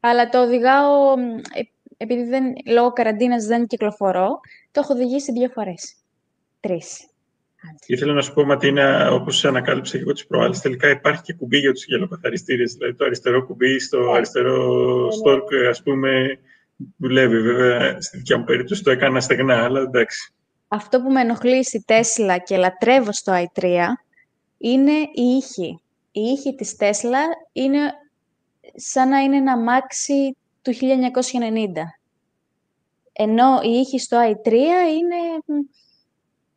Αλλά 0.00 0.28
το 0.28 0.42
οδηγάω, 0.42 1.16
μ, 1.16 1.20
ε, 1.38 1.62
επειδή 1.96 2.22
δεν, 2.24 2.44
λόγω 2.66 2.92
καραντίνας 2.92 3.44
δεν 3.44 3.66
κυκλοφορώ, 3.66 4.40
το 4.70 4.80
έχω 4.80 4.92
οδηγήσει 4.92 5.32
δύο 5.32 5.48
φορές. 5.48 5.94
Τρεις. 6.60 7.06
Άντε. 7.68 7.78
Ήθελα 7.86 8.12
να 8.12 8.22
σου 8.22 8.32
πω, 8.32 8.44
Ματίνα, 8.44 9.12
όπως 9.12 9.44
ανακάλυψα 9.44 9.96
και 9.96 10.02
εγώ 10.02 10.12
τις 10.12 10.26
προάλλες, 10.26 10.60
τελικά 10.60 10.88
υπάρχει 10.88 11.22
και 11.22 11.32
κουμπί 11.34 11.58
για 11.58 11.72
τους 11.72 11.84
γελοκαθαριστήρε. 11.84 12.64
Δηλαδή 12.64 12.94
το 12.94 13.04
αριστερό 13.04 13.46
κουμπί 13.46 13.78
στο 13.78 13.98
Ναι. 14.00 14.12
αριστερό 14.16 15.10
στόρκ, 15.10 15.48
ας 15.68 15.82
πούμε, 15.82 16.38
δουλεύει. 16.96 17.40
Βέβαια, 17.40 18.00
στη 18.00 18.16
δικιά 18.16 18.38
μου 18.38 18.44
περίπτωση 18.44 18.82
το 18.82 18.90
έκανα 18.90 19.20
στεγνά, 19.20 19.64
αλλά 19.64 19.80
εντάξει. 19.80 20.32
Αυτό 20.68 21.00
που 21.00 21.10
με 21.10 21.20
ενοχλεί 21.20 21.64
στη 21.64 21.84
Τέσλα 21.84 22.38
και 22.38 22.56
λατρεύω 22.56 23.12
στο 23.12 23.32
i3 23.54 23.76
είναι 24.58 24.92
η 24.92 25.22
ήχη. 25.36 25.78
Η 26.16 26.20
ήχη 26.20 26.54
της 26.54 26.76
Τέσλα 26.76 27.20
είναι 27.52 27.78
σαν 28.74 29.08
να 29.08 29.18
είναι 29.18 29.36
ένα 29.36 29.52
αμάξι 29.52 30.36
του 30.62 30.72
1990. 30.72 30.78
Ενώ 33.12 33.60
οι 33.62 33.70
ήχοι 33.70 33.98
στο 33.98 34.16
i3 34.20 34.52
είναι... 34.52 35.16
μ, 35.46 35.52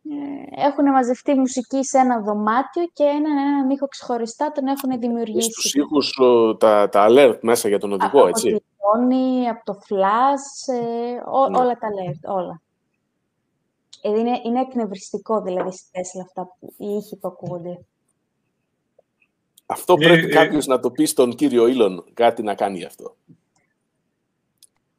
ε, 0.10 0.66
έχουν 0.66 0.86
μαζευτεί 0.91 1.34
μουσική 1.34 1.84
σε 1.86 1.97
ένα 1.97 2.22
δωμάτιο 2.22 2.84
και 2.93 3.03
έναν, 3.03 3.38
έναν 3.38 3.70
ήχο 3.70 3.88
ξεχωριστά 3.88 4.51
τον 4.51 4.68
έχουν 4.68 4.78
Στους 4.91 4.97
δημιουργήσει. 4.99 5.80
ήχους 5.80 6.18
ο, 6.20 6.55
τα, 6.55 6.89
τα 6.89 7.08
alert 7.10 7.38
μέσα 7.41 7.68
για 7.68 7.80
τον 7.80 7.91
οδηγό, 7.91 8.20
από 8.20 8.28
έτσι. 8.28 8.51
τη 8.51 8.58
ζώνη, 8.95 9.49
από 9.49 9.64
το 9.66 9.80
flash, 9.89 10.74
ε, 10.74 11.22
ό- 11.32 11.49
Ναι. 11.49 11.58
όλα 11.58 11.74
τα 11.78 11.88
alert, 11.88 12.36
όλα. 12.36 12.62
Ε, 14.01 14.10
είναι, 14.20 14.41
είναι 14.45 14.60
εκνευριστικό 14.62 15.41
δηλαδή 15.41 15.72
στη 15.72 15.91
Τέσλα 15.91 16.22
αυτά 16.22 16.45
που, 16.60 16.74
οι 16.78 16.88
ήχοι 16.88 17.16
που 17.16 17.28
ακούγονται. 17.28 17.80
Αυτό 19.70 19.97
Ναι, 19.97 20.05
πρέπει 20.07 20.26
ε, 20.26 20.30
κάποιος 20.34 20.65
να 20.65 20.80
το 20.80 20.91
πει 20.91 21.05
στον 21.05 21.36
κύριο 21.36 21.68
Ήλον, 21.68 22.03
κάτι 22.13 22.43
να 22.43 22.55
κάνει 22.55 22.78
γι' 22.78 22.86
αυτό. 22.86 23.15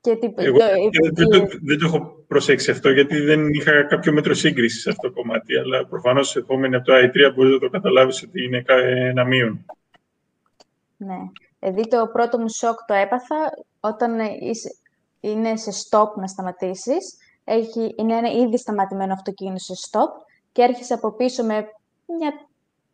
Και 0.00 0.16
τι, 0.16 0.32
Εγώ 0.36 0.58
το- 0.58 0.64
δεν, 0.64 1.14
δεν 1.14 1.28
το, 1.28 1.46
δεν 1.62 1.78
το 1.78 1.86
έχω 1.86 2.24
προσέξει 2.28 2.70
αυτό, 2.70 2.90
γιατί 2.90 3.20
δεν 3.20 3.48
είχα 3.48 3.82
κάποιο 3.82 4.12
μέτρο 4.12 4.34
σύγκρισης 4.34 4.82
σε 4.82 4.90
αυτό 4.90 5.08
το 5.08 5.14
κομμάτι. 5.14 5.56
Αλλά 5.56 5.86
προφανώς, 5.86 6.36
ερχόμενοι 6.36 6.74
από 6.76 6.84
το 6.84 6.92
i3, 6.94 7.32
μπορείς 7.34 7.52
να 7.52 7.58
το 7.58 7.68
καταλάβεις 7.68 8.22
ότι 8.22 8.44
είναι 8.44 8.62
κα- 8.62 8.84
ένα 8.86 9.24
μείον. 9.24 9.64
Ναι. 10.96 11.16
Δηλαδή 11.58 11.88
το 11.88 12.08
πρώτο 12.12 12.38
μου 12.38 12.48
σοκ 12.48 12.78
το 12.86 12.94
έπαθα 12.94 13.36
όταν 13.80 14.20
ε, 14.20 14.28
είσαι- 14.40 14.76
είναι 15.20 15.56
σε 15.56 15.70
stop 15.70 16.08
να 16.16 16.26
σταματήσεις. 16.26 17.16
Έχει, 17.44 17.94
είναι 17.98 18.16
ένα 18.16 18.30
ήδη 18.30 18.58
σταματημένο 18.58 19.12
αυτοκίνητο 19.12 19.58
σε 19.58 19.88
stop 19.90 20.24
και 20.52 20.62
έρχεσαι 20.62 20.94
από 20.94 21.12
πίσω 21.12 21.44
με 21.44 21.54
μια 22.18 22.46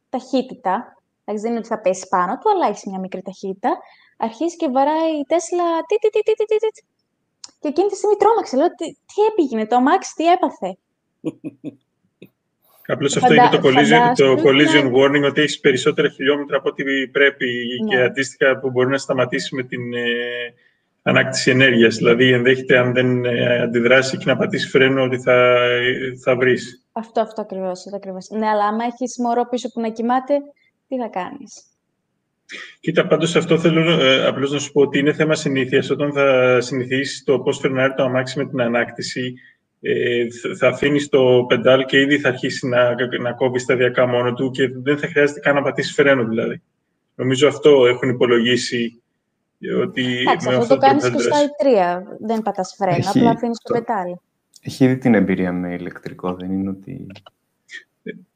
ταχύτητα. 0.08 0.96
Εντάξει, 1.24 1.42
δεν 1.42 1.50
είναι 1.50 1.58
ότι 1.58 1.68
θα 1.68 1.80
πέσει 1.80 2.06
πάνω 2.08 2.32
του, 2.38 2.50
αλλά 2.50 2.66
έχει 2.68 2.88
μια 2.90 2.98
μικρή 2.98 3.22
ταχύτητα. 3.22 3.78
Αρχίζει 4.16 4.56
και 4.56 4.68
βαράει 4.68 5.10
η 5.20 5.24
Τέσλα. 5.28 5.64
Τι, 5.88 5.94
τι, 6.02 6.08
τι, 6.14 6.20
τι, 6.22 6.32
τι, 6.34 6.44
τι, 6.44 6.56
τι. 6.74 6.82
Και 7.60 7.68
εκείνη 7.68 7.88
τη 7.88 7.96
στιγμή 7.96 8.16
τρόμαξε. 8.16 8.56
Λέω, 8.56 8.66
τι, 8.74 8.86
τι 9.10 9.18
έπηγαινε, 9.30 9.66
το 9.66 9.76
αμάξι, 9.76 10.12
τι 10.16 10.24
έπαθε. 10.32 10.70
Απλώς 12.86 13.16
αυτό 13.16 13.28
Φαντα- 13.28 13.42
είναι 13.44 13.56
το 13.56 13.68
collision, 13.68 14.12
το 14.16 14.24
φαντάσου 14.24 14.42
collision 14.46 14.90
να- 14.90 14.98
warning, 14.98 15.28
ότι 15.30 15.40
έχεις 15.40 15.60
περισσότερα 15.60 16.08
χιλιόμετρα 16.08 16.56
από 16.56 16.68
ό,τι 16.68 17.08
πρέπει 17.08 17.66
και 17.88 17.96
Ναι. 17.96 18.02
αντίστοιχα 18.04 18.58
που 18.58 18.70
μπορεί 18.70 18.88
να 18.88 18.98
σταματήσει 18.98 19.54
με 19.54 19.62
την 19.62 19.94
ε, 19.94 20.00
ανάκτηση 21.02 21.50
ενέργειας. 21.50 21.96
Δηλαδή, 21.96 22.32
ενδέχεται 22.32 22.78
αν 22.78 22.92
δεν 22.92 23.24
ε, 23.24 23.62
αντιδράσει 23.62 24.16
και 24.16 24.24
να 24.26 24.36
πατήσει 24.36 24.68
φρένο 24.68 25.02
ότι 25.02 25.18
θα, 25.20 25.32
ε, 25.64 26.16
θα 26.22 26.36
βρεις. 26.36 26.86
Αυτό, 26.92 27.20
αυτό 27.20 27.40
ακριβώς, 27.40 27.78
αυτό 27.84 27.96
ακριβώς. 27.96 28.28
Ναι, 28.30 28.46
αλλά 28.48 28.64
άμα 28.64 28.84
έχεις 28.84 29.18
μωρό 29.18 29.46
πίσω 29.48 29.68
που 29.72 29.80
να 29.80 29.88
κοιμάται, 29.88 30.34
τι 30.88 30.96
θα 30.98 31.08
κάνεις; 31.08 31.62
Κοίτα, 32.80 33.06
πάντως 33.06 33.36
αυτό 33.36 33.58
θέλω 33.58 33.90
ε, 34.00 34.26
απλώς 34.26 34.52
να 34.52 34.58
σου 34.58 34.72
πω 34.72 34.80
ότι 34.80 34.98
είναι 34.98 35.12
θέμα 35.12 35.34
συνήθειας. 35.34 35.90
Όταν 35.90 36.12
θα 36.12 36.58
συνηθίσεις 36.60 37.24
το 37.24 37.38
πώς 37.40 37.58
φρενάρει 37.58 37.94
το 37.94 38.02
αμάξι 38.02 38.38
με 38.38 38.46
την 38.48 38.60
ανάκτηση, 38.60 39.34
ε, 39.80 40.26
θ- 40.30 40.56
θα 40.58 40.68
αφήνεις 40.68 41.08
το 41.08 41.44
πεντάλ 41.48 41.84
και 41.84 42.00
ήδη 42.00 42.18
θα 42.18 42.28
αρχίσει 42.28 42.68
να, 42.68 42.94
να 43.20 43.32
κόβει 43.32 43.58
σταδιακά 43.58 44.06
μόνο 44.06 44.34
του 44.34 44.50
και 44.50 44.68
δεν 44.82 44.98
θα 44.98 45.06
χρειάζεται 45.06 45.40
καν 45.40 45.54
να 45.54 45.62
πατήσεις 45.62 45.94
φρένο 45.94 46.24
δηλαδή. 46.28 46.62
Νομίζω 47.14 47.48
αυτό 47.48 47.86
έχουν 47.86 48.08
υπολογίσει 48.08 49.02
ε, 49.60 49.74
ότι 49.74 50.18
Εντάξει, 50.18 50.48
με 50.48 50.54
αυτό 50.54 50.62
αυτόν 50.62 50.68
το 50.68 50.68
τον 50.68 50.78
κάνεις 50.78 51.02
τρόπο 51.02 51.18
και 51.18 51.22
θα 51.22 51.36
στο 51.36 51.46
δράσει. 51.64 52.08
i3. 52.16 52.16
Δεν 52.26 52.42
πατάς 52.42 52.74
φρένα, 52.78 52.96
Έχει 52.96 53.08
απλά 53.18 53.30
αφήνεις 53.30 53.58
το 53.62 53.72
το- 53.72 53.78
πετάλι. 53.78 54.20
Έχει 54.62 54.84
ήδη 54.84 54.98
την 54.98 55.14
εμπειρία 55.14 55.52
με 55.52 55.74
ηλεκτρικό, 55.74 56.34
δεν 56.34 56.52
είναι 56.52 56.68
ότι... 56.70 57.06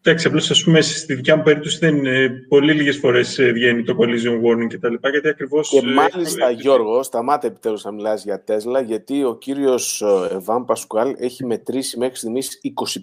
Εντάξει, 0.03 0.27
απλώς 0.27 0.51
ας 0.51 0.65
πούμε 0.65 0.81
στη 0.81 1.15
δικιά 1.15 1.37
μου 1.37 1.43
περίπτωση 1.43 1.79
δεν 1.79 1.97
είναι 1.97 2.29
πολύ 2.49 2.73
λίγες 2.73 2.97
φορές 2.97 3.39
ε, 3.39 3.53
βγαίνει 3.53 3.83
το 3.83 3.97
collision 4.01 4.33
warning 4.45 4.67
κτλ. 4.75 4.95
Γιατί 5.11 5.29
ακριβώς... 5.29 5.69
Και 5.69 5.79
ε, 5.79 5.83
μάλιστα, 5.93 6.49
ε, 6.49 6.53
Γιώργο, 6.53 7.03
σταμάτα 7.03 7.47
επιτέλους 7.47 7.85
να 7.85 7.93
μιλάς 7.93 8.25
για 8.25 8.43
Τέσλα, 8.45 8.81
γιατί 8.81 9.25
ο 9.25 9.35
κύριος 9.35 10.03
ε, 10.03 10.35
Εβάν 10.35 10.65
Πασκουάλ 10.65 11.15
έχει 11.19 11.45
μετρήσει 11.47 11.99
μέχρι 11.99 12.17
στιγμής 12.17 12.61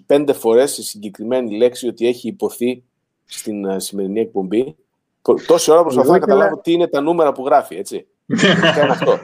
25 0.08 0.28
φορές 0.34 0.74
τη 0.74 0.82
συγκεκριμένη 0.82 1.56
λέξη 1.56 1.88
ότι 1.88 2.06
έχει 2.06 2.28
υποθεί 2.28 2.82
στην 3.24 3.64
ε, 3.64 3.80
σημερινή 3.80 4.20
εκπομπή. 4.20 4.76
Προ- 5.22 5.42
Τόση 5.46 5.70
ώρα 5.70 5.82
προσπαθώ 5.82 6.06
Εγώ 6.08 6.12
να 6.12 6.18
ήθελα- 6.18 6.34
καταλάβω 6.36 6.60
τι 6.62 6.72
είναι 6.72 6.86
τα 6.88 7.00
νούμερα 7.00 7.32
που 7.32 7.44
γράφει, 7.46 7.76
έτσι. 7.76 8.06
Τι 8.26 8.46
είναι 8.46 8.90
αυτό. 8.90 9.18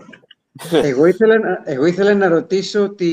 εγώ, 0.89 1.07
ήθελα, 1.07 1.39
να- 1.39 1.63
εγώ 1.65 1.87
ήθελα 1.87 2.15
να 2.15 2.29
ρωτήσω 2.29 2.89
τη 2.95 3.11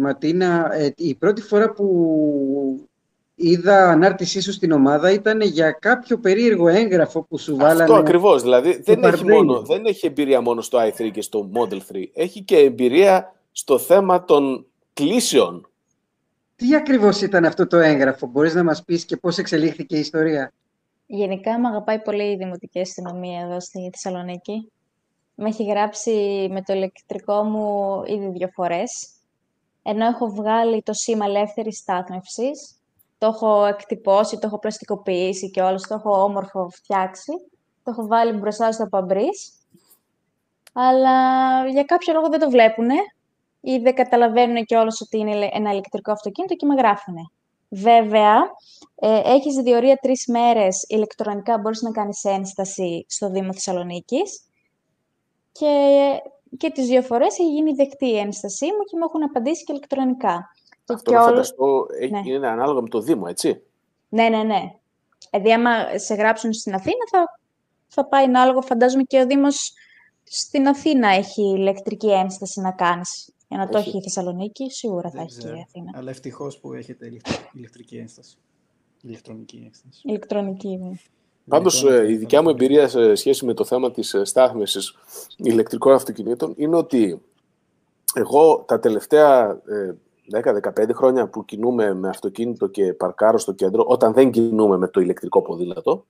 Ματίνα, 0.00 0.70
ε, 0.74 0.92
η 0.96 1.14
πρώτη 1.14 1.42
φορά 1.42 1.72
που 1.72 2.88
είδα 3.36 3.90
ανάρτησή 3.90 4.40
σου 4.40 4.52
στην 4.52 4.72
ομάδα 4.72 5.10
ήταν 5.10 5.40
για 5.40 5.70
κάποιο 5.70 6.18
περίεργο 6.18 6.68
έγγραφο 6.68 7.22
που 7.22 7.38
σου 7.38 7.56
βάλανε. 7.56 7.82
Αυτό 7.82 7.94
ακριβώς, 7.94 8.42
δηλαδή 8.42 8.80
δεν 8.82 8.94
έχει, 8.94 9.00
Παρδένιο. 9.00 9.34
μόνο, 9.34 9.62
δεν 9.62 9.84
έχει 9.84 10.06
εμπειρία 10.06 10.40
μόνο 10.40 10.60
στο 10.60 10.78
i3 10.78 11.10
και 11.10 11.22
στο 11.22 11.50
Model 11.54 11.78
3, 11.92 12.04
έχει 12.14 12.42
και 12.42 12.56
εμπειρία 12.56 13.34
στο 13.52 13.78
θέμα 13.78 14.24
των 14.24 14.66
κλήσεων. 14.92 15.70
Τι 16.56 16.74
ακριβώς 16.74 17.20
ήταν 17.20 17.44
αυτό 17.44 17.66
το 17.66 17.76
έγγραφο, 17.76 18.26
μπορείς 18.26 18.54
να 18.54 18.64
μας 18.64 18.84
πεις 18.84 19.04
και 19.04 19.16
πώς 19.16 19.38
εξελίχθηκε 19.38 19.96
η 19.96 20.00
ιστορία; 20.00 20.52
Γενικά 21.06 21.60
μου 21.60 21.68
αγαπάει 21.68 22.00
πολύ 22.00 22.32
η 22.32 22.36
Δημοτική 22.36 22.80
Αστυνομία 22.80 23.40
εδώ 23.40 23.60
στη 23.60 23.90
Θεσσαλονίκη. 23.92 24.70
Με 25.34 25.48
έχει 25.48 25.64
γράψει 25.64 26.12
με 26.50 26.62
το 26.62 26.72
ηλεκτρικό 26.72 27.42
μου 27.42 28.02
ήδη 28.06 28.28
δύο 28.28 28.48
φορές. 28.54 29.08
Ενώ 29.82 30.06
έχω 30.06 30.26
βγάλει 30.26 30.82
το 30.82 30.92
σήμα 30.92 31.24
ελεύθερης 31.24 31.78
στάθμευσης, 31.78 32.75
το 33.18 33.26
έχω 33.26 33.64
εκτυπώσει, 33.64 34.38
το 34.38 34.46
έχω 34.46 34.58
πλαστικοποιήσει 34.58 35.50
και 35.50 35.62
όλος, 35.62 35.82
το 35.82 35.94
έχω 35.94 36.22
όμορφο 36.22 36.68
φτιάξει. 36.70 37.32
Το 37.82 37.90
έχω 37.90 38.06
βάλει 38.06 38.32
μπροστά 38.32 38.72
στο 38.72 38.86
παμπρίς. 38.86 39.52
Αλλά 40.72 41.18
για 41.68 41.84
κάποιο 41.84 42.12
λόγο 42.12 42.28
δεν 42.28 42.40
το 42.40 42.50
βλέπουν 42.50 42.88
ή 43.60 43.78
δεν 43.78 43.94
καταλαβαίνουν 43.94 44.64
και 44.64 44.76
όλος 44.76 45.00
ότι 45.00 45.18
είναι 45.18 45.48
ένα 45.52 45.70
ηλεκτρικό 45.70 46.12
αυτοκίνητο 46.12 46.54
και 46.54 46.66
με 46.66 46.74
γράφουν. 46.74 47.14
Βέβαια, 47.68 48.36
ε, 48.94 49.20
έχεις 49.24 49.54
διορία 49.54 49.96
τρεις 49.96 50.26
μέρες 50.26 50.84
ηλεκτρονικά, 50.88 51.58
μπορείς 51.58 51.82
να 51.82 51.90
κάνεις 51.90 52.24
ένσταση 52.24 53.06
στο 53.08 53.30
Δήμο 53.30 53.52
Θεσσαλονίκης 53.52 54.40
και, 55.52 56.08
και 56.56 56.70
τις 56.70 56.86
δύο 56.86 57.02
φορές 57.02 57.38
έχει 57.38 57.50
γίνει 57.50 57.72
δεκτή 57.72 58.06
η 58.06 58.18
ένστασή 58.18 58.64
μου 58.64 58.84
και 58.90 58.96
μου 58.96 59.04
έχουν 59.04 59.22
απαντήσει 59.22 59.64
και 59.64 59.72
ηλεκτρονικά. 59.72 60.50
Αυτό 60.88 61.10
και 61.10 61.16
να 61.16 61.22
φανταστώ 61.22 61.86
ναι. 62.10 62.20
είναι 62.24 62.48
ανάλογα 62.48 62.80
με 62.80 62.88
το 62.88 63.00
Δήμο, 63.00 63.24
έτσι. 63.28 63.62
Ναι, 64.08 64.28
ναι, 64.28 64.42
ναι. 64.42 64.60
Δηλαδή, 65.30 65.52
άμα 65.52 65.98
σε 65.98 66.14
γράψουν 66.14 66.52
στην 66.52 66.74
Αθήνα, 66.74 67.04
θα, 67.10 67.40
θα 67.86 68.06
πάει 68.06 68.24
ανάλογο. 68.24 68.62
Φαντάζομαι 68.62 69.02
και 69.02 69.20
ο 69.20 69.26
Δήμος 69.26 69.72
στην 70.24 70.68
Αθήνα 70.68 71.08
έχει 71.08 71.42
ηλεκτρική 71.42 72.10
ένσταση 72.10 72.60
να 72.60 72.72
κάνεις. 72.72 73.30
Για 73.48 73.58
να 73.58 73.68
το 73.68 73.78
έχει 73.78 73.96
η 73.96 74.02
Θεσσαλονίκη, 74.02 74.70
σίγουρα 74.70 75.10
θα 75.10 75.20
έχει 75.20 75.38
και 75.38 75.48
η 75.48 75.64
Αθήνα. 75.66 75.90
Αλλά 75.94 76.10
ευτυχώς 76.10 76.58
που 76.58 76.72
έχετε 76.72 77.12
ηλεκτρική 77.52 77.96
ένσταση. 77.96 78.36
Ηλεκτρονική 79.02 79.62
ένσταση. 79.66 80.00
Ηλεκτρονική, 80.04 80.76
ναι. 80.76 80.90
Πάντως, 81.48 81.84
ε, 81.84 82.10
η 82.10 82.16
δικιά 82.16 82.42
μου 82.42 82.48
εμπειρία 82.48 82.88
σε 82.88 83.14
σχέση 83.14 83.44
με 83.44 83.54
το 83.54 83.64
θέμα 83.64 83.90
της 83.90 84.14
ε, 84.14 84.24
στάθμευση 84.24 84.78
ηλεκτρικών 85.36 85.94
αυτοκινήτων 85.94 86.54
είναι 86.56 86.76
ότι 86.76 87.22
εγώ 88.14 88.64
τα 88.68 88.80
τελευταία 88.80 89.60
10-15 90.32 90.88
ε, 90.88 90.92
χρόνια 90.92 91.28
που 91.28 91.44
κινούμε 91.44 91.94
με 91.94 92.08
αυτοκίνητο 92.08 92.66
και 92.66 92.92
παρκάρω 92.92 93.38
στο 93.38 93.52
κέντρο, 93.52 93.84
όταν 93.86 94.12
δεν 94.12 94.30
κινούμε 94.30 94.76
με 94.76 94.88
το 94.88 95.00
ηλεκτρικό 95.00 95.42
ποδήλατο, 95.42 96.06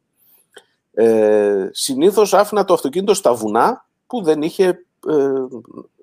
ε, 0.92 1.68
συνήθως 1.72 2.34
άφηνα 2.34 2.64
το 2.64 2.74
αυτοκίνητο 2.74 3.14
στα 3.14 3.34
βουνά 3.34 3.86
που 4.06 4.22
δεν 4.22 4.42
είχε 4.42 4.84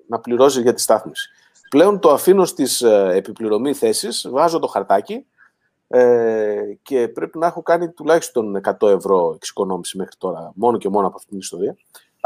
να 0.06 0.20
πληρώσει 0.20 0.60
για 0.60 0.74
τη 0.74 0.80
στάθμιση. 0.80 1.30
Πλέον 1.68 1.98
το 1.98 2.10
αφήνω 2.10 2.44
στις 2.44 2.82
ε, 2.82 3.10
επιπληρωμή 3.14 3.74
θέσεις, 3.74 4.28
βάζω 4.30 4.58
το 4.58 4.66
χαρτάκι 4.66 5.26
ε, 5.88 6.60
και 6.82 7.08
πρέπει 7.08 7.38
να 7.38 7.46
έχω 7.46 7.62
κάνει 7.62 7.90
τουλάχιστον 7.90 8.60
100 8.80 8.88
ευρώ 8.88 9.32
εξοικονόμηση 9.34 9.96
μέχρι 9.96 10.14
τώρα, 10.18 10.52
μόνο 10.54 10.78
και 10.78 10.88
μόνο 10.88 11.06
από 11.06 11.16
αυτήν 11.16 11.30
την 11.30 11.38
ιστορία. 11.38 11.76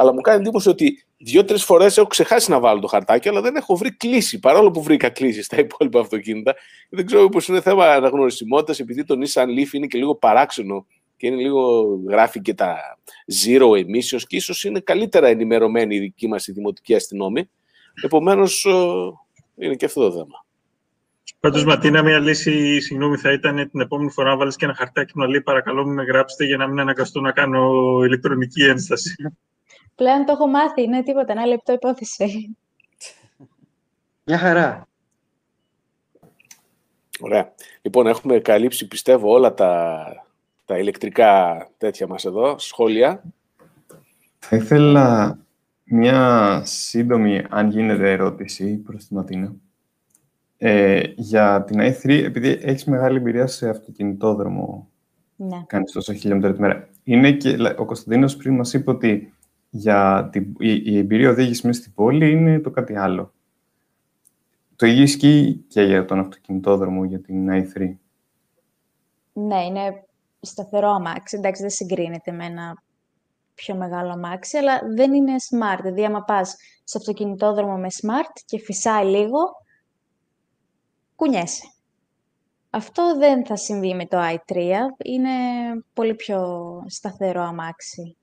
Αλλά 0.01 0.13
μου 0.13 0.21
κάνει 0.21 0.41
εντύπωση 0.41 0.69
ότι 0.69 1.05
δύο-τρεις 1.17 1.65
φορές 1.65 1.97
έχω 1.97 2.07
ξεχάσει 2.07 2.51
να 2.51 2.61
βάλω 2.61 2.81
το 2.81 2.87
χαρτάκι, 2.87 3.29
αλλά 3.29 3.41
δεν 3.41 3.57
έχω 3.57 3.77
βρει 3.77 3.97
κλίση. 3.97 4.39
Παρόλο 4.39 4.71
που 4.71 4.83
βρήκα 4.83 5.09
κλίση 5.09 5.43
στα 5.43 5.59
υπόλοιπα 5.59 6.01
αυτοκίνητα. 6.01 6.55
Δεν 6.91 7.07
ξέρω 7.07 7.29
πώ 7.29 7.39
είναι 7.49 7.61
θέμα 7.61 7.87
αναγνωρισιμότητα, 7.87 8.83
επειδή 8.83 9.05
το 9.05 9.15
Nissan 9.15 9.47
Leaf 9.47 9.73
είναι 9.73 9.87
και 9.87 9.99
λίγο 9.99 10.15
παράξενο 10.15 10.87
και 11.17 11.27
είναι 11.27 11.37
λίγο, 11.37 11.85
γράφει 12.09 12.41
και 12.41 12.55
τα 12.55 12.99
zero 13.45 13.71
emissions 13.71 14.23
και 14.27 14.37
ίσως 14.37 14.65
είναι 14.65 14.81
καλύτερα 14.81 15.27
ενημερωμένη 15.27 15.97
η 15.97 15.99
δική 15.99 16.29
μας 16.29 16.47
η 16.47 16.53
δημοτική 16.53 16.95
αστυνόμη 16.95 17.51
Επομένως, 18.03 18.65
ε, 18.65 19.65
είναι 19.65 19.75
και 19.75 19.85
αυτό 19.85 20.01
το 20.01 20.13
θέμα. 20.13 20.47
Πάντως, 21.41 21.65
Ματίνα, 21.65 22.03
μια 22.03 22.19
λύση, 22.19 22.81
συγγνώμη, 22.81 23.17
θα 23.17 23.33
ήταν 23.33 23.71
την 23.71 23.81
επόμενη 23.81 24.11
φορά 24.11 24.31
να 24.31 24.37
βάλεις 24.37 24.57
και 24.57 24.65
ένα 24.65 24.75
χαρτάκι 24.75 25.13
να 25.15 25.27
λέει 25.27 25.41
παρακαλώ 25.41 25.85
μην 25.85 25.95
με 25.95 26.03
γράψετε 26.03 26.45
για 26.45 26.57
να 26.57 26.67
μην 26.69 26.81
αναγκαστώ 26.81 27.21
να 27.21 27.33
κάνω 27.33 27.73
ηλεκτρονική 28.05 28.63
ένσταση. 28.63 29.15
Πλέον 29.99 30.25
το 30.25 30.33
έχω 30.33 30.47
μάθει, 30.47 30.83
είναι 30.83 31.03
τίποτα, 31.03 31.33
ένα 31.33 31.47
λεπτό 31.47 31.73
υπόθεση. 31.73 32.57
Μια 34.25 34.39
χαρά. 34.39 34.89
Ωραία. 37.21 37.53
Λοιπόν, 37.83 38.07
έχουμε 38.07 38.39
καλύψει, 38.39 38.89
πιστεύω, 38.89 39.33
όλα 39.33 39.55
τα, 39.55 40.05
τα 40.65 40.79
ηλεκτρικά 40.79 41.57
τέτοια 41.79 42.07
μας 42.07 42.25
εδώ, 42.25 42.59
σχόλια. 42.59 43.23
Θα 44.39 44.57
ήθελα 44.57 45.39
μια 45.85 46.63
σύντομη, 46.65 47.45
αν 47.49 47.71
γίνεται, 47.71 48.11
ερώτηση 48.11 48.77
προς 48.77 49.07
τη 49.07 49.15
Ματίνα. 49.15 49.55
Ε, 50.59 51.03
για 51.17 51.65
την 51.65 51.81
i3, 51.81 52.09
επειδή 52.09 52.59
έχεις 52.63 52.85
μεγάλη 52.85 53.17
εμπειρία 53.17 53.47
σε 53.47 53.69
αυτοκινητόδρομο, 53.69 54.89
ναι. 55.37 55.63
κάνεις 55.67 55.93
τόσα 55.93 56.15
χιλιόμετρα 56.15 56.53
τη 56.53 56.61
μέρα. 56.61 56.89
Είναι 57.05 57.33
και, 57.33 57.75
ο 57.77 57.85
Κωνσταντίνος 57.85 58.37
πριν 58.37 58.55
μας 58.55 58.75
είπε 58.75 58.91
ότι 58.91 59.33
για 59.71 60.29
την, 60.33 60.55
η, 60.59 60.83
η 60.85 60.99
εμπειρία 60.99 61.31
οδήγησης 61.31 61.63
μέσα 61.63 61.81
στην 61.81 61.95
πόλη 61.95 62.31
είναι 62.31 62.61
το 62.61 62.71
κάτι 62.71 62.97
άλλο. 62.97 63.33
Το 64.77 64.87
ίδιο 64.87 65.03
ισχύει 65.03 65.65
και 65.69 65.83
για 65.83 66.05
τον 66.05 66.19
αυτοκινητόδρομο, 66.19 67.05
για 67.05 67.21
την 67.21 67.49
i3. 67.51 67.97
Ναι, 69.33 69.65
είναι 69.65 70.05
σταθερό 70.41 70.89
αμάξι. 70.89 71.37
Εντάξει, 71.37 71.61
δεν 71.63 71.71
συγκρίνεται 71.71 72.33
με 72.33 72.45
ένα 72.45 72.83
πιο 73.55 73.75
μεγάλο 73.77 74.11
αμάξι, 74.11 74.57
αλλά 74.57 74.81
δεν 74.97 75.13
είναι 75.13 75.35
smart. 75.51 75.79
Δηλαδή, 75.83 76.05
άμα 76.05 76.23
πας 76.23 76.57
στο 76.85 76.99
αυτοκινητόδρομο 76.99 77.77
με 77.77 77.89
smart 77.91 78.41
και 78.45 78.59
φυσάει 78.59 79.05
λίγο, 79.05 79.39
κουνιέσαι. 81.17 81.73
Αυτό 82.71 83.17
δεν 83.19 83.47
θα 83.47 83.57
συμβεί 83.57 83.95
με 83.95 84.07
το 84.07 84.19
i3. 84.21 84.57
Είναι 85.05 85.31
πολύ 85.93 86.15
πιο 86.15 86.41
σταθερό 86.87 87.43
αμάξι. 87.43 88.17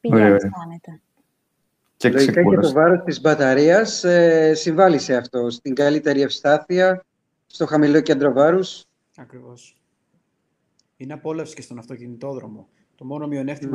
Πηγαίνεις 0.00 0.44
άνετα. 0.64 1.00
Και 1.96 2.10
Λογικά 2.10 2.42
και 2.42 2.56
το 2.56 2.72
βάρος 2.72 3.04
της 3.04 3.20
μπαταρίας 3.20 4.04
ε, 4.04 4.54
συμβάλλει 4.54 4.98
σε 4.98 5.16
αυτό, 5.16 5.50
στην 5.50 5.74
καλύτερη 5.74 6.20
ευστάθεια, 6.20 7.04
στο 7.46 7.66
χαμηλό 7.66 8.00
κέντρο 8.00 8.32
βάρους. 8.32 8.84
Ακριβώς. 9.16 9.80
Είναι 10.96 11.12
απόλαυση 11.12 11.54
και 11.54 11.62
στον 11.62 11.78
αυτοκινητόδρομο. 11.78 12.68
Το 12.94 13.04
μόνο 13.04 13.28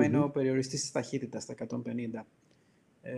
είναι 0.04 0.20
ο 0.20 0.30
περιοριστής 0.30 0.82
της 0.82 0.92
ταχύτητας, 0.92 1.44
στα 1.44 1.54
150. 1.54 2.26
Ε, 3.02 3.14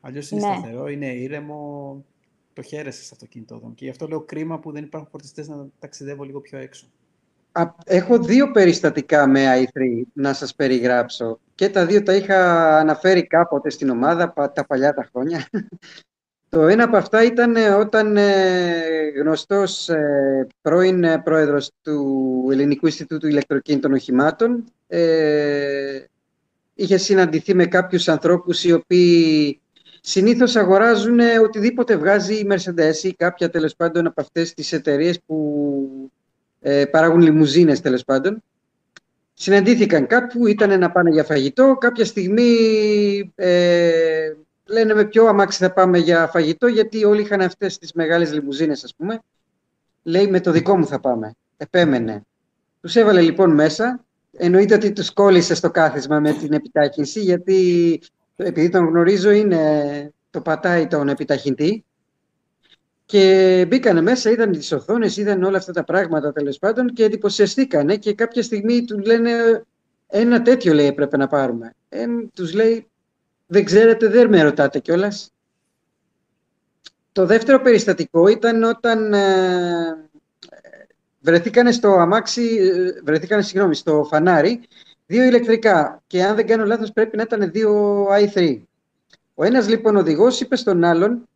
αλλιώς 0.00 0.30
είναι 0.30 0.46
ναι. 0.46 0.54
σταθερό, 0.54 0.88
είναι 0.88 1.06
ήρεμο, 1.06 2.04
το 2.52 2.62
χαίρεσαι 2.62 3.04
στο 3.04 3.14
αυτοκίνητο. 3.14 3.72
Και 3.74 3.84
γι' 3.84 3.90
αυτό 3.90 4.06
λέω 4.06 4.20
κρίμα 4.20 4.58
που 4.58 4.72
δεν 4.72 4.84
υπάρχουν 4.84 5.10
φορτιστές 5.10 5.48
να 5.48 5.66
ταξιδεύω 5.78 6.24
λίγο 6.24 6.40
πιο 6.40 6.58
έξω. 6.58 6.86
Έχω 7.84 8.18
δύο 8.18 8.50
περιστατικά 8.50 9.26
με 9.26 9.62
i3 9.62 10.02
να 10.12 10.32
σας 10.32 10.54
περιγράψω. 10.54 11.40
Και 11.60 11.68
τα 11.68 11.86
δύο 11.86 12.02
τα 12.02 12.14
είχα 12.14 12.68
αναφέρει 12.78 13.26
κάποτε 13.26 13.70
στην 13.70 13.90
ομάδα, 13.90 14.32
τα 14.54 14.66
παλιά 14.66 14.94
τα 14.94 15.08
χρόνια. 15.12 15.48
Το 16.48 16.66
ένα 16.66 16.84
από 16.84 16.96
αυτά 16.96 17.24
ήταν 17.24 17.56
ε, 17.56 17.68
όταν 17.68 18.16
ε, 18.16 19.08
γνωστός 19.20 19.88
ε, 19.88 20.46
πρώην 20.60 21.22
πρόεδρος 21.22 21.70
του 21.82 22.48
Ελληνικού 22.50 22.86
Ινστιτούτου 22.86 23.26
Ηλεκτροκίνητων 23.26 23.92
Οχημάτων 23.92 24.64
είχε 26.74 26.96
συναντηθεί 26.96 27.54
με 27.54 27.66
κάποιους 27.66 28.08
ανθρώπους 28.08 28.64
οι 28.64 28.72
οποίοι 28.72 29.60
συνήθως 30.00 30.56
αγοράζουν 30.56 31.20
οτιδήποτε 31.42 31.96
βγάζει 31.96 32.34
η 32.34 32.46
Mercedes 32.50 32.96
ή 33.02 33.14
κάποια 33.14 33.50
τέλος 33.50 33.76
πάντων 33.76 34.06
από 34.06 34.20
αυτές 34.20 34.54
τις 34.54 34.72
εταιρείες 34.72 35.20
που 35.26 36.10
παράγουν 36.90 37.20
λιμουζίνες 37.20 37.80
τέλος 37.80 38.04
πάντων. 38.04 38.42
Συναντήθηκαν 39.42 40.06
κάπου, 40.06 40.46
ήταν 40.46 40.78
να 40.78 40.90
πάνε 40.90 41.10
για 41.10 41.24
φαγητό. 41.24 41.76
Κάποια 41.80 42.04
στιγμή 42.04 42.52
λένε 44.64 44.94
με 44.94 45.04
ποιο 45.04 45.26
αμάξι 45.26 45.58
θα 45.58 45.72
πάμε 45.72 45.98
για 45.98 46.26
φαγητό, 46.26 46.66
γιατί 46.66 47.04
όλοι 47.04 47.20
είχαν 47.20 47.40
αυτές 47.40 47.78
τις 47.78 47.92
μεγάλες 47.92 48.32
λιμουζίνες, 48.32 48.84
ας 48.84 48.94
πούμε. 48.94 49.20
Λέει, 50.02 50.26
με 50.26 50.40
το 50.40 50.50
δικό 50.50 50.76
μου 50.76 50.86
θα 50.86 51.00
πάμε. 51.00 51.34
Επέμενε. 51.56 52.22
Τους 52.80 52.96
έβαλε 52.96 53.20
λοιπόν 53.20 53.54
μέσα. 53.54 54.04
Εννοείται 54.32 54.74
ότι 54.74 54.92
τους 54.92 55.12
κόλλησε 55.12 55.54
στο 55.54 55.70
κάθισμα 55.70 56.20
με 56.20 56.32
την 56.32 56.52
επιτάχυνση, 56.52 57.20
γιατί 57.20 58.00
επειδή 58.36 58.68
τον 58.68 58.86
γνωρίζω 58.86 59.30
είναι 59.30 60.12
το 60.30 60.40
πατάει 60.40 60.86
τον 60.86 61.08
επιταχυντή. 61.08 61.84
Και 63.10 63.64
μπήκανε 63.68 64.00
μέσα, 64.00 64.30
είδαν 64.30 64.52
τις 64.52 64.72
οθόνες, 64.72 65.16
είδαν 65.16 65.42
όλα 65.42 65.56
αυτά 65.58 65.72
τα 65.72 65.84
πράγματα 65.84 66.32
τέλος 66.32 66.58
πάντων 66.58 66.92
και 66.92 67.04
εντυπωσιαστήκανε 67.04 67.96
και 67.96 68.14
κάποια 68.14 68.42
στιγμή 68.42 68.84
τους 68.84 69.06
λένε 69.06 69.64
ένα 70.06 70.42
τέτοιο 70.42 70.72
λέει 70.74 70.86
έπρεπε 70.86 71.16
να 71.16 71.26
πάρουμε. 71.26 71.74
Ε, 71.88 72.06
τους 72.34 72.54
λέει 72.54 72.86
δεν 73.46 73.64
ξέρετε, 73.64 74.08
δεν 74.08 74.28
με 74.28 74.42
ρωτάτε 74.42 74.78
κιόλας. 74.78 75.32
Το 77.12 77.26
δεύτερο 77.26 77.60
περιστατικό 77.60 78.28
ήταν 78.28 78.62
όταν 78.62 79.14
ε, 79.14 80.08
βρεθήκανε 81.20 81.72
στο 81.72 81.88
αμάξι, 81.88 82.56
ε, 82.60 83.00
βρεθήκανε 83.04 83.42
συγγνώμη, 83.42 83.74
στο 83.74 84.06
φανάρι 84.10 84.60
δύο 85.06 85.22
ηλεκτρικά 85.22 86.02
και 86.06 86.22
αν 86.24 86.36
δεν 86.36 86.46
κάνω 86.46 86.64
λάθος 86.64 86.92
πρέπει 86.92 87.16
να 87.16 87.22
ήταν 87.22 87.50
δύο 87.50 88.04
i3. 88.06 88.60
Ο 89.34 89.44
ένας 89.44 89.68
λοιπόν 89.68 89.96
οδηγός 89.96 90.40
είπε 90.40 90.56
στον 90.56 90.84
άλλον 90.84 91.28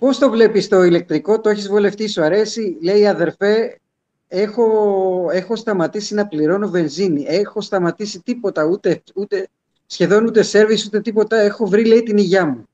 Πώς 0.00 0.18
το 0.18 0.30
βλέπεις 0.30 0.68
το 0.68 0.82
ηλεκτρικό, 0.82 1.40
το 1.40 1.48
έχεις 1.48 1.68
βολευτεί, 1.68 2.08
σου 2.08 2.22
αρέσει; 2.22 2.78
Λέει 2.82 3.06
αδερφέ, 3.06 3.80
έχω, 4.28 5.28
έχω 5.32 5.56
σταματήσει 5.56 6.14
να 6.14 6.26
πληρώνω 6.26 6.68
βενζίνη. 6.68 7.24
Έχω 7.28 7.60
σταματήσει 7.60 8.22
τίποτα, 8.22 8.64
ούτε, 8.64 9.02
ούτε, 9.14 9.48
σχεδόν 9.86 10.24
ούτε 10.24 10.42
σέρβις, 10.42 10.86
ούτε 10.86 11.00
τίποτα. 11.00 11.36
Έχω 11.36 11.66
βρει, 11.66 11.84
λέει, 11.84 12.02
την 12.02 12.16
υγειά 12.16 12.46
μου. 12.46 12.68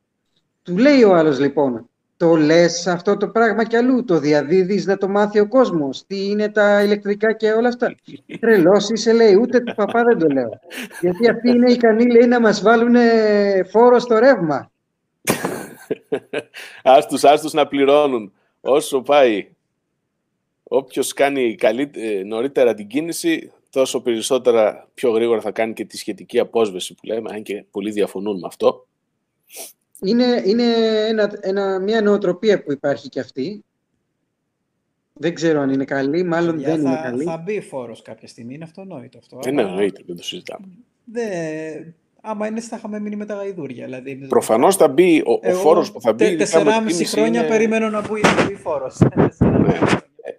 Του 0.62 0.76
λέει 0.76 1.02
ο 1.02 1.14
άλλος 1.14 1.38
λοιπόν, 1.38 1.88
το 2.16 2.36
λες 2.36 2.86
αυτό 2.86 3.16
το 3.16 3.28
πράγμα 3.28 3.64
κι 3.64 3.76
αλλού, 3.76 4.04
το 4.04 4.18
διαδίδεις 4.18 4.86
να 4.86 4.96
το 4.96 5.08
μάθει 5.08 5.40
ο 5.40 5.48
κόσμος, 5.48 6.06
τι 6.06 6.26
είναι 6.26 6.48
τα 6.48 6.82
ηλεκτρικά 6.82 7.32
και 7.32 7.52
όλα 7.52 7.68
αυτά. 7.68 7.94
Τρελός 8.40 8.88
είσαι 8.88 9.12
λέει, 9.12 9.34
ούτε 9.34 9.60
του 9.60 9.74
παπά 9.74 10.02
δεν 10.04 10.18
το 10.18 10.26
λέω. 10.26 10.60
Γιατί 11.00 11.28
αυτοί 11.28 11.50
είναι 11.50 11.72
ικανοί 11.72 12.10
λέει 12.10 12.26
να 12.26 12.40
μας 12.40 12.62
βάλουν 12.62 12.96
φόρο 13.70 13.98
στο 13.98 14.18
ρεύμα. 14.18 14.71
άστους, 16.82 17.24
άστους 17.24 17.52
να 17.52 17.66
πληρώνουν. 17.66 18.32
Όσο 18.60 19.02
πάει, 19.02 19.48
όποιος 20.62 21.12
κάνει 21.12 21.54
καλύ, 21.54 21.90
ε, 21.94 22.22
νωρίτερα 22.24 22.74
την 22.74 22.86
κίνηση, 22.86 23.52
τόσο 23.70 24.00
περισσότερα 24.00 24.88
πιο 24.94 25.10
γρήγορα 25.10 25.40
θα 25.40 25.50
κάνει 25.50 25.72
και 25.72 25.84
τη 25.84 25.96
σχετική 25.96 26.38
απόσβεση 26.38 26.94
που 26.94 27.06
λέμε, 27.06 27.30
αν 27.32 27.42
και 27.42 27.64
πολλοί 27.70 27.90
διαφωνούν 27.90 28.38
με 28.38 28.46
αυτό 28.46 28.86
είναι, 30.02 30.42
είναι 30.46 30.64
ένα, 31.08 31.38
ένα, 31.40 31.78
μια 31.78 32.02
νοοτροπία 32.02 32.62
που 32.62 32.72
υπάρχει 32.72 33.08
και 33.08 33.20
αυτή. 33.20 33.64
Δεν 35.12 35.34
ξέρω 35.34 35.60
αν 35.60 35.70
είναι 35.70 35.84
καλή, 35.84 36.22
μάλλον 36.22 36.60
δεν 36.60 36.80
είναι 36.80 37.00
καλή. 37.02 37.24
Θα 37.24 37.36
μπει 37.36 37.60
φόρος 37.60 38.02
κάποια 38.02 38.28
στιγμή, 38.28 38.54
είναι 38.54 38.64
αυτονόητο 38.64 39.18
αυτό. 39.18 39.38
Δεν 39.42 39.52
είναι 39.52 39.62
εννοείται, 39.62 40.02
δεν 40.06 40.16
το 40.16 40.22
συζητάμε. 40.22 40.66
Δε, 41.04 41.22
άμα 42.22 42.46
είναι, 42.46 42.60
θα 42.60 42.76
είχαμε 42.76 43.00
μείνει 43.00 43.16
με 43.16 43.24
τα 43.24 43.34
γαϊδούρια. 43.34 43.84
Δηλαδή, 43.84 44.14
Προφανώς 44.14 44.76
θα 44.76 44.88
μπει 44.88 45.22
ο, 45.26 45.50
ο 45.50 45.54
φόρος 45.54 45.92
που 45.92 46.00
θα 46.00 46.12
μπει. 46.12 46.36
Τεσσεράμιση 46.36 47.04
χρόνια 47.04 47.40
είναι... 47.40 47.48
περιμένω 47.48 47.90
να 47.90 48.00
μπει, 48.00 48.20
μπει 48.48 48.54
φόρος. 48.54 48.98
ναι. 49.62 49.78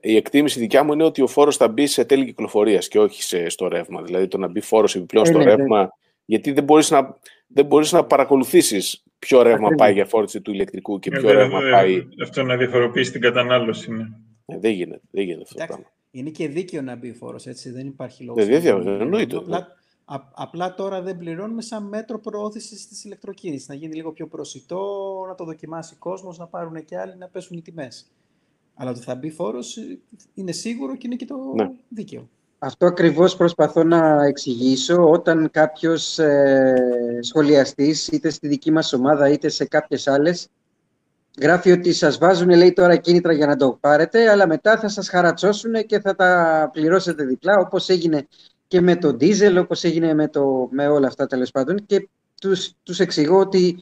Η 0.01 0.15
εκτίμηση 0.15 0.59
δικιά 0.59 0.83
μου 0.83 0.93
είναι 0.93 1.03
ότι 1.03 1.21
ο 1.21 1.27
φόρος 1.27 1.57
θα 1.57 1.67
μπει 1.67 1.87
σε 1.87 2.05
τέλη 2.05 2.25
κυκλοφορίας 2.25 2.87
και 2.87 2.99
όχι 2.99 3.23
σε, 3.23 3.49
στο 3.49 3.67
ρεύμα. 3.67 4.01
Δηλαδή 4.01 4.27
το 4.27 4.37
να 4.37 4.47
μπει 4.47 4.61
φόρος 4.61 4.95
επιπλέον 4.95 5.25
ε, 5.25 5.29
στο 5.29 5.37
ναι, 5.37 5.43
ρεύμα. 5.43 5.81
Ναι. 5.81 5.87
Γιατί 6.25 6.51
δεν 6.51 6.63
μπορείς 6.63 6.91
να, 6.91 7.17
δεν 7.47 7.65
μπορείς 7.65 7.91
να 7.91 8.03
παρακολουθήσεις 8.03 9.03
ποιο 9.19 9.41
ρεύμα 9.41 9.69
πάει 9.69 9.93
για 9.93 10.05
φόρτιση 10.05 10.41
του 10.41 10.51
ηλεκτρικού 10.51 10.99
και 10.99 11.09
ποιο 11.09 11.29
ε, 11.29 11.33
ρεύμα 11.33 11.59
πάει. 11.71 12.07
Αυτό 12.23 12.43
να 12.43 12.57
διαφοροποιήσει 12.57 13.11
την 13.11 13.21
κατανάλωση. 13.21 13.91
Ναι. 13.91 14.03
Ε, 14.45 14.59
δεν 14.59 14.71
γίνεται, 14.71 15.01
δεν 15.11 15.23
γίνεται 15.23 15.41
αυτό 15.43 15.55
το 15.57 15.65
πράγμα. 15.67 15.85
Είναι 16.11 16.29
και 16.29 16.47
δίκαιο 16.47 16.81
να 16.81 16.95
μπει 16.95 17.13
φόρος, 17.13 17.45
έτσι. 17.45 17.71
Δεν 17.71 17.87
υπάρχει 17.87 18.23
λόγος. 18.23 18.45
Δεν 18.45 18.87
εννοείται. 18.87 19.35
Απλά, 19.35 19.67
απλά 20.33 20.73
τώρα 20.73 21.01
δεν 21.01 21.17
πληρώνουμε 21.17 21.61
σαν 21.61 21.83
μέτρο 21.83 22.19
προώθησης 22.19 22.87
της 22.87 23.03
ηλεκτροκίνησης. 23.03 23.67
Να 23.67 23.75
γίνει 23.75 23.95
λίγο 23.95 24.11
πιο 24.11 24.27
προσιτό, 24.27 24.81
να 25.27 25.35
το 25.35 25.43
δοκιμάσει 25.43 25.93
ο 25.93 25.97
κόσμος, 25.99 26.37
να 26.37 26.47
πάρουν 26.47 26.85
και 26.85 26.97
άλλοι 26.97 27.15
να 27.17 27.27
πέσουν 27.27 27.57
οι 27.57 27.61
τιμές. 27.61 28.11
Αλλά 28.75 28.89
ότι 28.89 28.99
θα 28.99 29.15
μπει 29.15 29.29
φόρος 29.29 29.77
είναι 30.33 30.51
σίγουρο 30.51 30.95
και 30.95 31.07
είναι 31.07 31.15
και 31.15 31.25
το 31.25 31.35
ναι. 31.55 31.71
δίκαιο. 31.89 32.29
Αυτό 32.59 32.85
ακριβώς 32.85 33.35
προσπαθώ 33.35 33.83
να 33.83 34.25
εξηγήσω 34.25 35.09
όταν 35.09 35.49
κάποιος 35.51 36.19
ε, 36.19 37.19
σχολιαστής, 37.21 38.07
είτε 38.07 38.29
στη 38.29 38.47
δική 38.47 38.71
μας 38.71 38.93
ομάδα 38.93 39.29
είτε 39.29 39.49
σε 39.49 39.65
κάποιες 39.65 40.07
άλλες, 40.07 40.47
γράφει 41.41 41.71
ότι 41.71 41.93
σας 41.93 42.17
βάζουν, 42.17 42.49
λέει 42.49 42.73
τώρα 42.73 42.95
κίνητρα 42.95 43.33
για 43.33 43.47
να 43.47 43.55
το 43.55 43.77
πάρετε, 43.79 44.29
αλλά 44.29 44.47
μετά 44.47 44.77
θα 44.77 44.87
σας 44.87 45.09
χαρατσώσουν 45.09 45.85
και 45.85 45.99
θα 45.99 46.15
τα 46.15 46.69
πληρώσετε 46.73 47.23
διπλά, 47.23 47.57
όπως 47.57 47.89
έγινε 47.89 48.27
και 48.73 48.81
με 48.81 48.95
το 48.95 49.13
ντίζελ, 49.13 49.57
όπως 49.57 49.83
έγινε 49.83 50.13
με, 50.13 50.27
το, 50.27 50.67
με 50.71 50.87
όλα 50.87 51.07
αυτά 51.07 51.27
τέλος 51.27 51.51
πάντων. 51.51 51.85
Και 51.85 52.09
τους, 52.41 52.73
τους 52.83 52.99
εξηγώ 52.99 53.39
ότι 53.39 53.81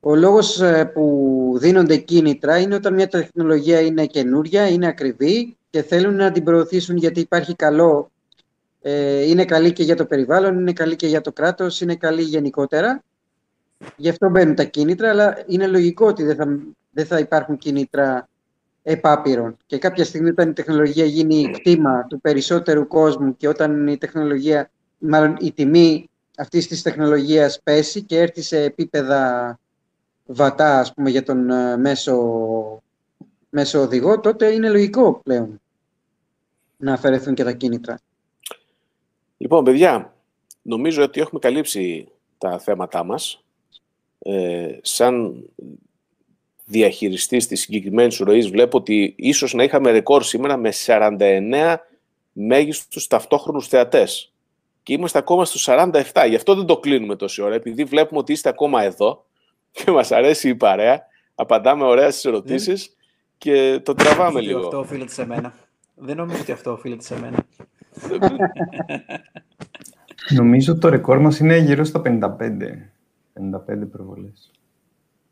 ο 0.00 0.14
λόγος 0.14 0.60
ε, 0.60 0.84
που 0.84 1.54
δίνονται 1.56 1.96
κίνητρα 1.96 2.58
είναι 2.58 2.74
όταν 2.74 2.94
μια 2.94 3.08
τεχνολογία 3.08 3.80
είναι 3.80 4.06
καινούρια, 4.06 4.68
είναι 4.68 4.86
ακριβή 4.86 5.56
και 5.70 5.82
θέλουν 5.82 6.14
να 6.14 6.32
την 6.32 6.44
προωθήσουν 6.44 6.96
γιατί 6.96 7.20
υπάρχει 7.20 7.54
καλό 7.54 8.10
ε, 8.80 9.28
είναι 9.28 9.44
καλή 9.44 9.72
και 9.72 9.82
για 9.82 9.96
το 9.96 10.06
περιβάλλον, 10.06 10.58
είναι 10.58 10.72
καλή 10.72 10.96
και 10.96 11.06
για 11.06 11.20
το 11.20 11.32
κράτος, 11.32 11.80
είναι 11.80 11.96
καλή 11.96 12.22
γενικότερα. 12.22 13.02
Γι' 13.96 14.08
αυτό 14.08 14.30
μπαίνουν 14.30 14.54
τα 14.54 14.64
κίνητρα, 14.64 15.10
αλλά 15.10 15.42
είναι 15.46 15.66
λογικό 15.66 16.06
ότι 16.06 16.22
δεν 16.22 16.36
θα, 16.36 16.58
δεν 16.90 17.06
θα 17.06 17.18
υπάρχουν 17.18 17.58
κίνητρα 17.58 18.28
επάπειρων. 18.86 19.56
Και 19.66 19.78
κάποια 19.78 20.04
στιγμή 20.04 20.28
όταν 20.28 20.50
η 20.50 20.52
τεχνολογία 20.52 21.04
γίνει 21.04 21.50
κτήμα 21.50 22.06
του 22.06 22.20
περισσότερου 22.20 22.86
κόσμου 22.86 23.36
και 23.36 23.48
όταν 23.48 23.86
η 23.86 23.98
τεχνολογία, 23.98 24.70
μάλλον 24.98 25.36
η 25.40 25.52
τιμή 25.52 26.10
αυτής 26.36 26.66
της 26.66 26.82
τεχνολογίας 26.82 27.60
πέσει 27.62 28.02
και 28.02 28.18
έρθει 28.18 28.42
σε 28.42 28.62
επίπεδα 28.62 29.58
βατά, 30.26 30.78
ας 30.78 30.94
πούμε, 30.94 31.10
για 31.10 31.22
τον 31.22 31.50
ε, 31.50 31.76
μέσο, 31.76 32.16
μέσο 33.50 33.80
οδηγό, 33.80 34.20
τότε 34.20 34.50
είναι 34.52 34.70
λογικό 34.70 35.20
πλέον 35.24 35.60
να 36.76 36.92
αφαιρεθούν 36.92 37.34
και 37.34 37.44
τα 37.44 37.52
κίνητρα. 37.52 37.98
Λοιπόν, 39.36 39.64
παιδιά, 39.64 40.14
νομίζω 40.62 41.02
ότι 41.02 41.20
έχουμε 41.20 41.40
καλύψει 41.40 42.08
τα 42.38 42.58
θέματά 42.58 43.04
μας. 43.04 43.44
Ε, 44.18 44.78
σαν 44.82 45.44
διαχειριστής 46.64 47.46
της 47.46 47.60
συγκεκριμένης 47.60 48.18
ροής 48.18 48.48
βλέπω 48.48 48.78
ότι 48.78 49.14
ίσως 49.16 49.54
να 49.54 49.62
είχαμε 49.62 49.90
ρεκόρ 49.90 50.22
σήμερα 50.22 50.56
με 50.56 50.72
49 50.86 51.76
μέγιστους 52.32 53.06
ταυτόχρονους 53.06 53.68
θεατές. 53.68 54.32
Και 54.82 54.92
είμαστε 54.92 55.18
ακόμα 55.18 55.44
στους 55.44 55.68
47. 55.68 56.02
Γι' 56.28 56.34
αυτό 56.34 56.54
δεν 56.54 56.66
το 56.66 56.78
κλείνουμε 56.78 57.16
τόση 57.16 57.42
ώρα, 57.42 57.54
επειδή 57.54 57.84
βλέπουμε 57.84 58.20
ότι 58.20 58.32
είστε 58.32 58.48
ακόμα 58.48 58.82
εδώ 58.82 59.24
και 59.70 59.90
μας 59.90 60.12
αρέσει 60.12 60.48
η 60.48 60.54
παρέα, 60.54 61.06
απαντάμε 61.34 61.84
ωραία 61.84 62.10
στις 62.10 62.24
ερωτήσεις 62.24 62.96
και 63.38 63.80
το 63.84 63.94
τραβάμε 63.94 64.40
λίγο. 64.40 64.58
Αυτό 64.58 64.78
οφείλεται 64.78 65.12
σε 65.12 65.26
μένα. 65.26 65.54
Δεν 65.94 66.16
νομίζω 66.16 66.40
ότι 66.40 66.52
αυτό 66.52 66.72
οφείλεται 66.72 67.02
σε 67.02 67.20
μένα. 67.20 67.46
Νομίζω 70.34 70.78
το 70.78 70.88
ρεκόρ 70.88 71.18
μας 71.18 71.38
είναι 71.38 71.56
γύρω 71.56 71.84
στα 71.84 72.02
55. 72.04 72.10
55 73.34 73.90
προβολές. 73.90 74.50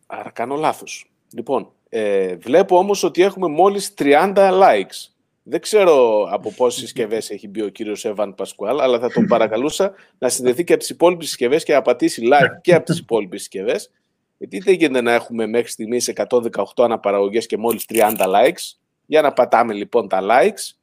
Άρα 0.06 0.30
κάνω 0.30 0.56
λάθος. 0.56 1.11
Λοιπόν, 1.32 1.72
ε, 1.88 2.36
βλέπω 2.36 2.78
όμως 2.78 3.02
ότι 3.02 3.22
έχουμε 3.22 3.48
μόλις 3.48 3.94
30 3.98 4.34
likes. 4.34 5.10
Δεν 5.42 5.60
ξέρω 5.60 6.26
από 6.30 6.52
πόσες 6.52 6.80
συσκευές 6.80 7.30
έχει 7.30 7.48
μπει 7.48 7.62
ο 7.62 7.68
κύριος 7.68 8.04
Εβαν 8.04 8.34
Πασκουάλ, 8.34 8.80
αλλά 8.80 8.98
θα 8.98 9.08
τον 9.08 9.26
παρακαλούσα 9.26 9.92
να 10.18 10.28
συνδεθεί 10.28 10.64
και 10.64 10.72
από 10.72 10.80
τις 10.80 10.90
υπόλοιπες 10.90 11.26
συσκευές 11.26 11.64
και 11.64 11.72
να 11.72 11.82
πατήσει 11.82 12.22
like 12.24 12.60
και 12.60 12.74
από 12.74 12.84
τις 12.84 12.98
υπόλοιπες 12.98 13.40
συσκευές. 13.40 13.90
Γιατί 14.38 14.58
δεν 14.58 14.74
γίνεται 14.74 15.00
να 15.00 15.12
έχουμε 15.12 15.46
μέχρι 15.46 15.70
στιγμής 15.70 16.12
118 16.14 16.64
αναπαραγωγές 16.76 17.46
και 17.46 17.56
μόλις 17.56 17.84
30 17.88 18.12
likes. 18.16 18.76
Για 19.06 19.22
να 19.22 19.32
πατάμε 19.32 19.72
λοιπόν 19.72 20.08
τα 20.08 20.20
likes 20.22 20.82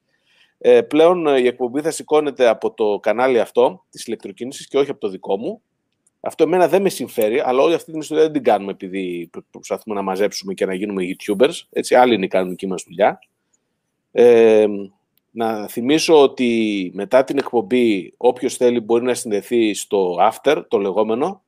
ε, 0.61 0.81
πλέον 0.81 1.27
ε, 1.27 1.39
η 1.39 1.47
εκπομπή 1.47 1.81
θα 1.81 1.91
σηκώνεται 1.91 2.47
από 2.47 2.73
το 2.73 2.99
κανάλι 3.01 3.39
αυτό 3.39 3.85
της 3.89 4.05
ηλεκτροκίνησης 4.05 4.67
και 4.67 4.77
όχι 4.77 4.89
από 4.89 4.99
το 4.99 5.09
δικό 5.09 5.37
μου. 5.37 5.61
Αυτό 6.19 6.43
εμένα 6.43 6.67
δεν 6.67 6.81
με 6.81 6.89
συμφέρει, 6.89 7.39
αλλά 7.39 7.61
όλη 7.61 7.73
αυτή 7.73 7.91
την 7.91 7.99
ιστορία 7.99 8.23
δεν 8.23 8.33
την 8.33 8.43
κάνουμε 8.43 8.71
επειδή 8.71 9.29
προσπαθούμε 9.51 9.95
να 9.95 10.01
μαζέψουμε 10.01 10.53
και 10.53 10.65
να 10.65 10.73
γίνουμε 10.73 11.03
YouTubers. 11.03 11.61
Έτσι, 11.69 11.95
άλλοι 11.95 12.13
είναι 12.13 12.27
κάνουν 12.27 12.49
δική 12.49 12.67
μας 12.67 12.83
δουλειά. 12.87 13.19
Ε, 14.11 14.67
να 15.31 15.67
θυμίσω 15.67 16.21
ότι 16.21 16.91
μετά 16.93 17.23
την 17.23 17.37
εκπομπή 17.37 18.13
όποιος 18.17 18.55
θέλει 18.55 18.79
μπορεί 18.79 19.03
να 19.03 19.13
συνδεθεί 19.13 19.73
στο 19.73 20.17
After, 20.31 20.63
το 20.67 20.77
λεγόμενο. 20.77 21.43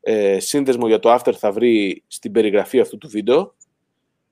Ε, 0.00 0.38
σύνδεσμο 0.40 0.86
για 0.86 0.98
το 0.98 1.14
After 1.14 1.32
θα 1.32 1.52
βρει 1.52 2.02
στην 2.06 2.32
περιγραφή 2.32 2.80
αυτού 2.80 2.98
του 2.98 3.08
βίντεο 3.08 3.54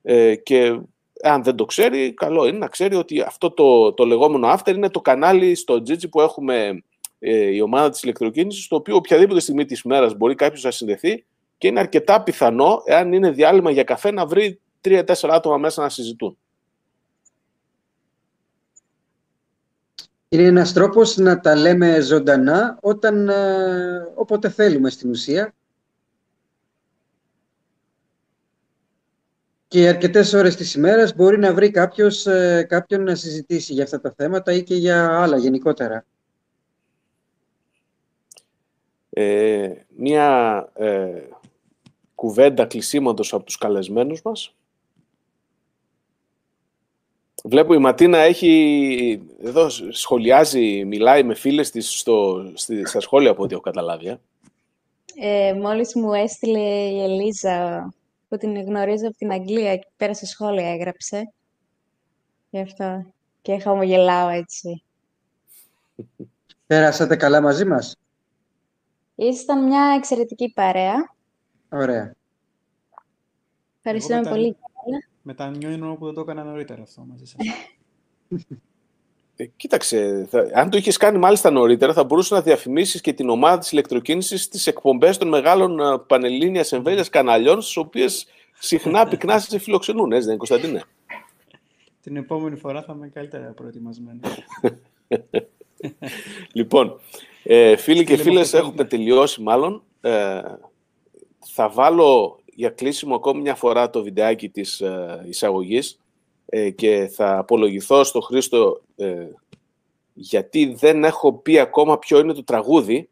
ε, 0.03 0.35
και 0.35 0.81
αν 1.23 1.43
δεν 1.43 1.57
το 1.57 1.65
ξέρει, 1.65 2.13
καλό 2.13 2.47
είναι 2.47 2.59
να 2.59 2.67
ξέρει 2.67 2.95
ότι 2.95 3.21
αυτό 3.21 3.51
το, 3.51 3.93
το 3.93 4.05
λεγόμενο 4.05 4.53
after 4.53 4.75
είναι 4.75 4.91
το 4.91 5.01
κανάλι 5.01 5.55
στο 5.55 5.75
Gigi 5.75 6.11
που 6.11 6.21
έχουμε 6.21 6.83
ε, 7.29 7.55
η 7.55 7.61
ομάδα 7.61 7.91
της 7.91 8.03
ηλεκτροκίνησης, 8.03 8.65
στο 8.65 8.77
οποίο 8.77 8.97
οποιαδήποτε 8.97 9.41
στιγμή 9.41 9.65
της 9.65 9.83
μέρας 9.83 10.15
μπορεί 10.15 10.35
κάποιος 10.35 10.63
να 10.63 10.71
συνδεθεί 10.71 11.25
και 11.59 11.67
είναι 11.67 11.81
αρκετά 11.81 12.23
πιθανό, 12.23 12.83
εάν 12.85 13.13
είναι 13.13 13.31
διάλειμμα 13.31 13.71
για 13.71 13.85
καφέ, 13.85 14.11
να 14.11 14.27
βρει 14.27 14.61
τρία-τέσσερα 14.81 15.35
άτομα 15.35 15.57
μέσα 15.57 15.83
να 15.83 15.89
συζητούν. 15.89 16.39
Είναι 20.29 20.43
ένας 20.43 20.73
τρόπος 20.73 21.17
να 21.17 21.41
τα 21.41 21.57
λέμε 21.57 22.01
ζωντανά 22.01 22.79
όταν, 22.81 23.29
ε, 23.29 24.13
όποτε 24.15 24.49
θέλουμε 24.49 24.91
στην 24.91 25.11
ουσία 25.11 25.55
και 29.69 29.89
αρκετές 29.89 30.33
ώρες 30.33 30.57
της 30.57 30.75
ημέρας 30.75 31.15
μπορεί 31.15 31.39
να 31.39 31.55
βρει 31.55 31.71
κάποιος, 31.71 32.27
ε, 32.27 32.67
κάποιον 32.69 33.03
να 33.03 33.15
συζητήσει 33.15 33.73
για 33.73 33.85
αυτά 33.85 34.01
τα 34.01 34.15
θέματα 34.17 34.53
ή 34.53 34.63
και 34.63 34.75
για 34.75 35.21
άλλα 35.21 35.37
γενικότερα. 35.37 36.05
Ε, 39.19 39.73
μία 39.97 40.69
ε, 40.75 41.23
κουβέντα 42.15 42.67
κλεισίματος 42.67 43.33
από 43.33 43.45
τους 43.45 43.59
καλεσμένους 43.59 44.23
μας. 44.23 44.55
Βλέπω 47.45 47.75
η 47.75 47.79
Ματίνα 47.79 48.19
έχει, 48.19 49.23
εδώ 49.43 49.69
σχολιάζει, 49.91 50.85
μιλάει 50.85 51.23
με 51.23 51.35
φίλες 51.35 51.71
της 51.71 51.99
στο, 51.99 52.51
στη, 52.55 52.87
στα 52.87 53.01
σχόλια 53.01 53.31
από 53.31 53.43
ό,τι 53.43 53.53
έχω 53.53 53.63
καταλάβει. 53.63 54.19
Ε, 55.21 55.53
μόλις 55.53 55.95
μου 55.95 56.13
έστειλε 56.13 56.59
η 56.59 57.03
Ελίζα 57.03 57.89
που 58.29 58.37
που 58.37 58.37
την 58.37 58.63
γνωρίζω 58.63 59.07
από 59.07 59.17
την 59.17 59.33
Αγγλία 59.33 59.77
και 59.77 59.87
πέρα 59.97 60.15
σε 60.15 60.27
σχόλια 60.27 60.71
έγραψε. 60.71 61.33
Γι' 62.51 62.61
αυτό 62.61 63.07
και 63.43 63.59
χαμογελάω 63.59 64.29
έτσι. 64.29 64.83
Πέρασατε 66.67 67.17
καλά 67.17 67.41
μαζί 67.41 67.65
μας; 67.65 67.97
Ήσταν 69.17 69.65
μια 69.67 69.95
εξαιρετική 69.97 70.53
παρέα. 70.55 71.15
Ωραία. 71.69 72.15
Ευχαριστούμε 73.83 74.19
μετά- 74.19 74.31
πολύ. 74.31 74.57
Μετά 75.23 75.51
νιώνω 75.51 75.95
που 75.95 76.05
δεν 76.05 76.15
το 76.15 76.21
έκανα 76.21 76.45
νωρίτερα 76.45 76.83
αυτό 76.83 77.05
μαζί 77.09 77.25
σας. 77.25 77.37
Ε, 79.37 79.45
κοίταξε, 79.47 80.27
θα- 80.31 80.51
αν 80.55 80.71
το 80.71 80.77
είχες 80.77 80.97
κάνει 80.97 81.19
μάλιστα 81.19 81.51
νωρίτερα, 81.51 81.93
θα 81.93 82.05
μπορούσες 82.05 82.31
να 82.31 82.43
διαφημίσεις 82.43 83.01
και 83.01 83.13
την 83.13 83.29
ομάδα 83.29 83.59
της 83.59 83.73
ηλεκτροκίνησης 83.73 84.43
στις 84.43 84.67
εκπομπές 84.67 85.19
των 85.19 85.29
μεγάλων 85.29 85.81
ε, 85.81 85.99
πανελλήνια 86.07 86.67
εμβέλεια 86.71 87.05
καναλιών, 87.11 87.61
στις 87.63 87.77
οποίες 87.77 88.27
συχνά 88.59 89.07
πυκνάς 89.09 89.45
σε 89.45 89.59
φιλοξενούν, 89.59 90.13
έτσι 90.13 90.27
δεν 90.27 90.37
είναι, 90.37 90.47
Κωνσταντίνε; 90.47 90.83
Την 92.03 92.17
επόμενη 92.17 92.57
φορά 92.57 92.83
θα 92.83 92.93
είμαι 92.97 93.09
καλύτερα 93.09 93.45
προετοιμασμένη. 93.51 94.21
Λοιπόν, 96.53 97.01
ε, 97.49 97.77
φίλοι 97.77 98.05
και 98.05 98.17
Στείλε 98.17 98.23
φίλες, 98.23 98.39
μας 98.39 98.51
το 98.51 98.57
έχουμε 98.57 98.83
link. 98.83 98.89
τελειώσει 98.89 99.43
μάλλον. 99.43 99.83
Ε, 100.01 100.41
θα 101.39 101.69
βάλω 101.69 102.39
για 102.55 102.71
κλείσιμο 102.71 103.15
ακόμη 103.15 103.41
μια 103.41 103.55
φορά 103.55 103.91
το 103.91 104.03
βιντεάκι 104.03 104.49
της 104.49 104.81
ε, 104.81 105.25
εισαγωγής 105.29 106.01
ε, 106.47 106.71
και 106.71 107.11
θα 107.15 107.39
απολογηθώ 107.39 108.05
στο 108.05 108.21
Χρήστο 108.21 108.81
ε, 108.97 109.27
γιατί 110.13 110.75
δεν 110.75 111.05
έχω 111.05 111.33
πει 111.33 111.59
ακόμα 111.59 111.99
ποιο 111.99 112.19
είναι 112.19 112.33
το 112.33 112.45
τραγούδι. 112.45 113.09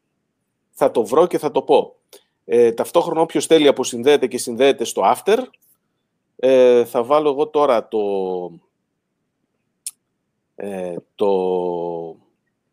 Θα 0.70 0.90
το 0.90 1.05
βρω 1.05 1.27
και 1.27 1.39
θα 1.39 1.51
το 1.51 1.62
πω. 1.62 1.97
Ε, 2.44 2.73
ταυτόχρονα 2.73 3.20
όποιος 3.20 3.47
θέλει 3.47 3.69
αποσυνδέεται 3.69 4.27
και 4.27 4.39
συνδέεται 4.39 4.85
στο 4.85 5.02
After. 5.15 5.39
Ε, 6.36 6.85
θα 6.85 7.05
βάλω 7.05 7.31
εγώ 7.31 7.48
τώρα 7.48 7.89
το... 7.89 8.01
Ε, 10.56 10.94
το 11.15 11.28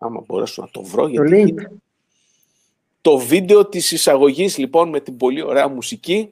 άμα 0.03 0.23
μπορέσω 0.27 0.61
να 0.61 0.69
το 0.71 0.83
βρω, 0.83 1.03
Το 1.03 1.09
γιατί 1.09 1.29
link. 1.43 1.47
είναι 1.49 1.71
το 3.01 3.17
βίντεο 3.17 3.65
της 3.65 3.91
εισαγωγής, 3.91 4.57
λοιπόν, 4.57 4.89
με 4.89 4.99
την 4.99 5.17
πολύ 5.17 5.41
ωραία 5.41 5.67
μουσική, 5.67 6.31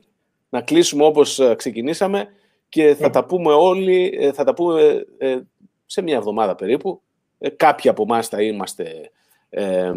να 0.50 0.62
κλείσουμε 0.62 1.04
όπως 1.06 1.40
ε, 1.40 1.56
ξεκινήσαμε 1.56 2.28
και 2.70 2.96
θα 2.96 3.06
Ναι. 3.06 3.12
τα 3.14 3.26
πούμε 3.26 3.54
όλοι, 3.54 4.18
ε, 4.20 4.32
θα 4.32 4.44
τα 4.44 4.54
πούμε 4.54 5.06
ε, 5.18 5.38
σε 5.86 6.02
μια 6.02 6.16
εβδομάδα 6.16 6.56
περίπου. 6.56 7.02
Ε, 7.38 7.50
Κάποιοι 7.50 7.90
από 7.90 8.04
εμάς 8.04 8.28
θα 8.28 8.42
είμαστε 8.44 9.12
ε, 9.50 9.64
ε, 9.64 9.94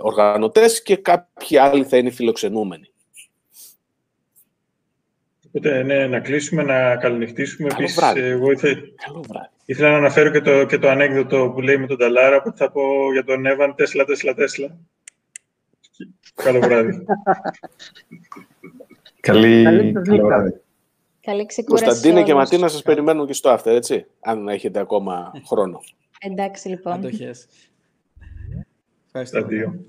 οργανωτές 0.00 0.82
και 0.82 0.96
κάποιοι 0.96 1.56
άλλοι 1.56 1.84
θα 1.84 1.96
είναι 1.96 2.10
φιλοξενούμενοι. 2.10 2.91
Οπότε, 5.54 5.82
ναι, 5.82 6.06
να 6.06 6.20
κλείσουμε, 6.20 6.62
να 6.62 6.96
καληνυχτήσουμε. 6.96 7.68
Καλό 7.68 7.80
Επίσης, 7.82 7.98
βράδυ. 8.00 8.20
εγώ 8.20 8.50
ήθε- 8.50 8.94
Καλό 9.06 9.24
βράδυ. 9.28 9.48
ήθελα 9.64 9.90
να 9.90 9.96
αναφέρω 9.96 10.30
και 10.30 10.40
το, 10.40 10.64
και 10.66 10.78
το 10.78 10.88
ανέκδοτο 10.88 11.50
που 11.54 11.60
λέει 11.60 11.76
με 11.78 11.86
τον 11.86 11.98
Ταλάρα, 11.98 12.42
που 12.42 12.52
θα 12.56 12.70
πω 12.70 13.12
για 13.12 13.24
τον 13.24 13.46
Εύαν 13.46 13.74
Τέσλα, 13.74 14.04
Τέσλα, 14.04 14.34
Τέσλα. 14.34 14.78
Καλό 16.34 16.60
βράδυ. 16.60 17.04
Καλή, 19.20 19.62
Καλή 19.64 19.92
σας 19.92 19.92
καλό 19.92 20.16
νύχτα. 20.16 20.26
βράδυ. 20.26 20.60
Καλή 21.20 21.46
ξεκούραση 21.46 21.84
Κωνσταντίνε 21.84 22.18
σε 22.18 22.24
και 22.24 22.32
όλους. 22.32 22.44
Ματίνα 22.50 22.68
σας 22.68 22.82
περιμένουν 22.82 23.26
και 23.26 23.32
στο 23.32 23.54
after, 23.54 23.66
έτσι, 23.66 24.06
αν 24.20 24.48
έχετε 24.48 24.80
ακόμα 24.80 25.32
χρόνο. 25.46 25.80
Εντάξει, 26.20 26.68
λοιπόν. 26.68 26.92
Αντοχές. 26.92 27.46
Ευχαριστώ. 29.06 29.38
Αντίο. 29.38 29.84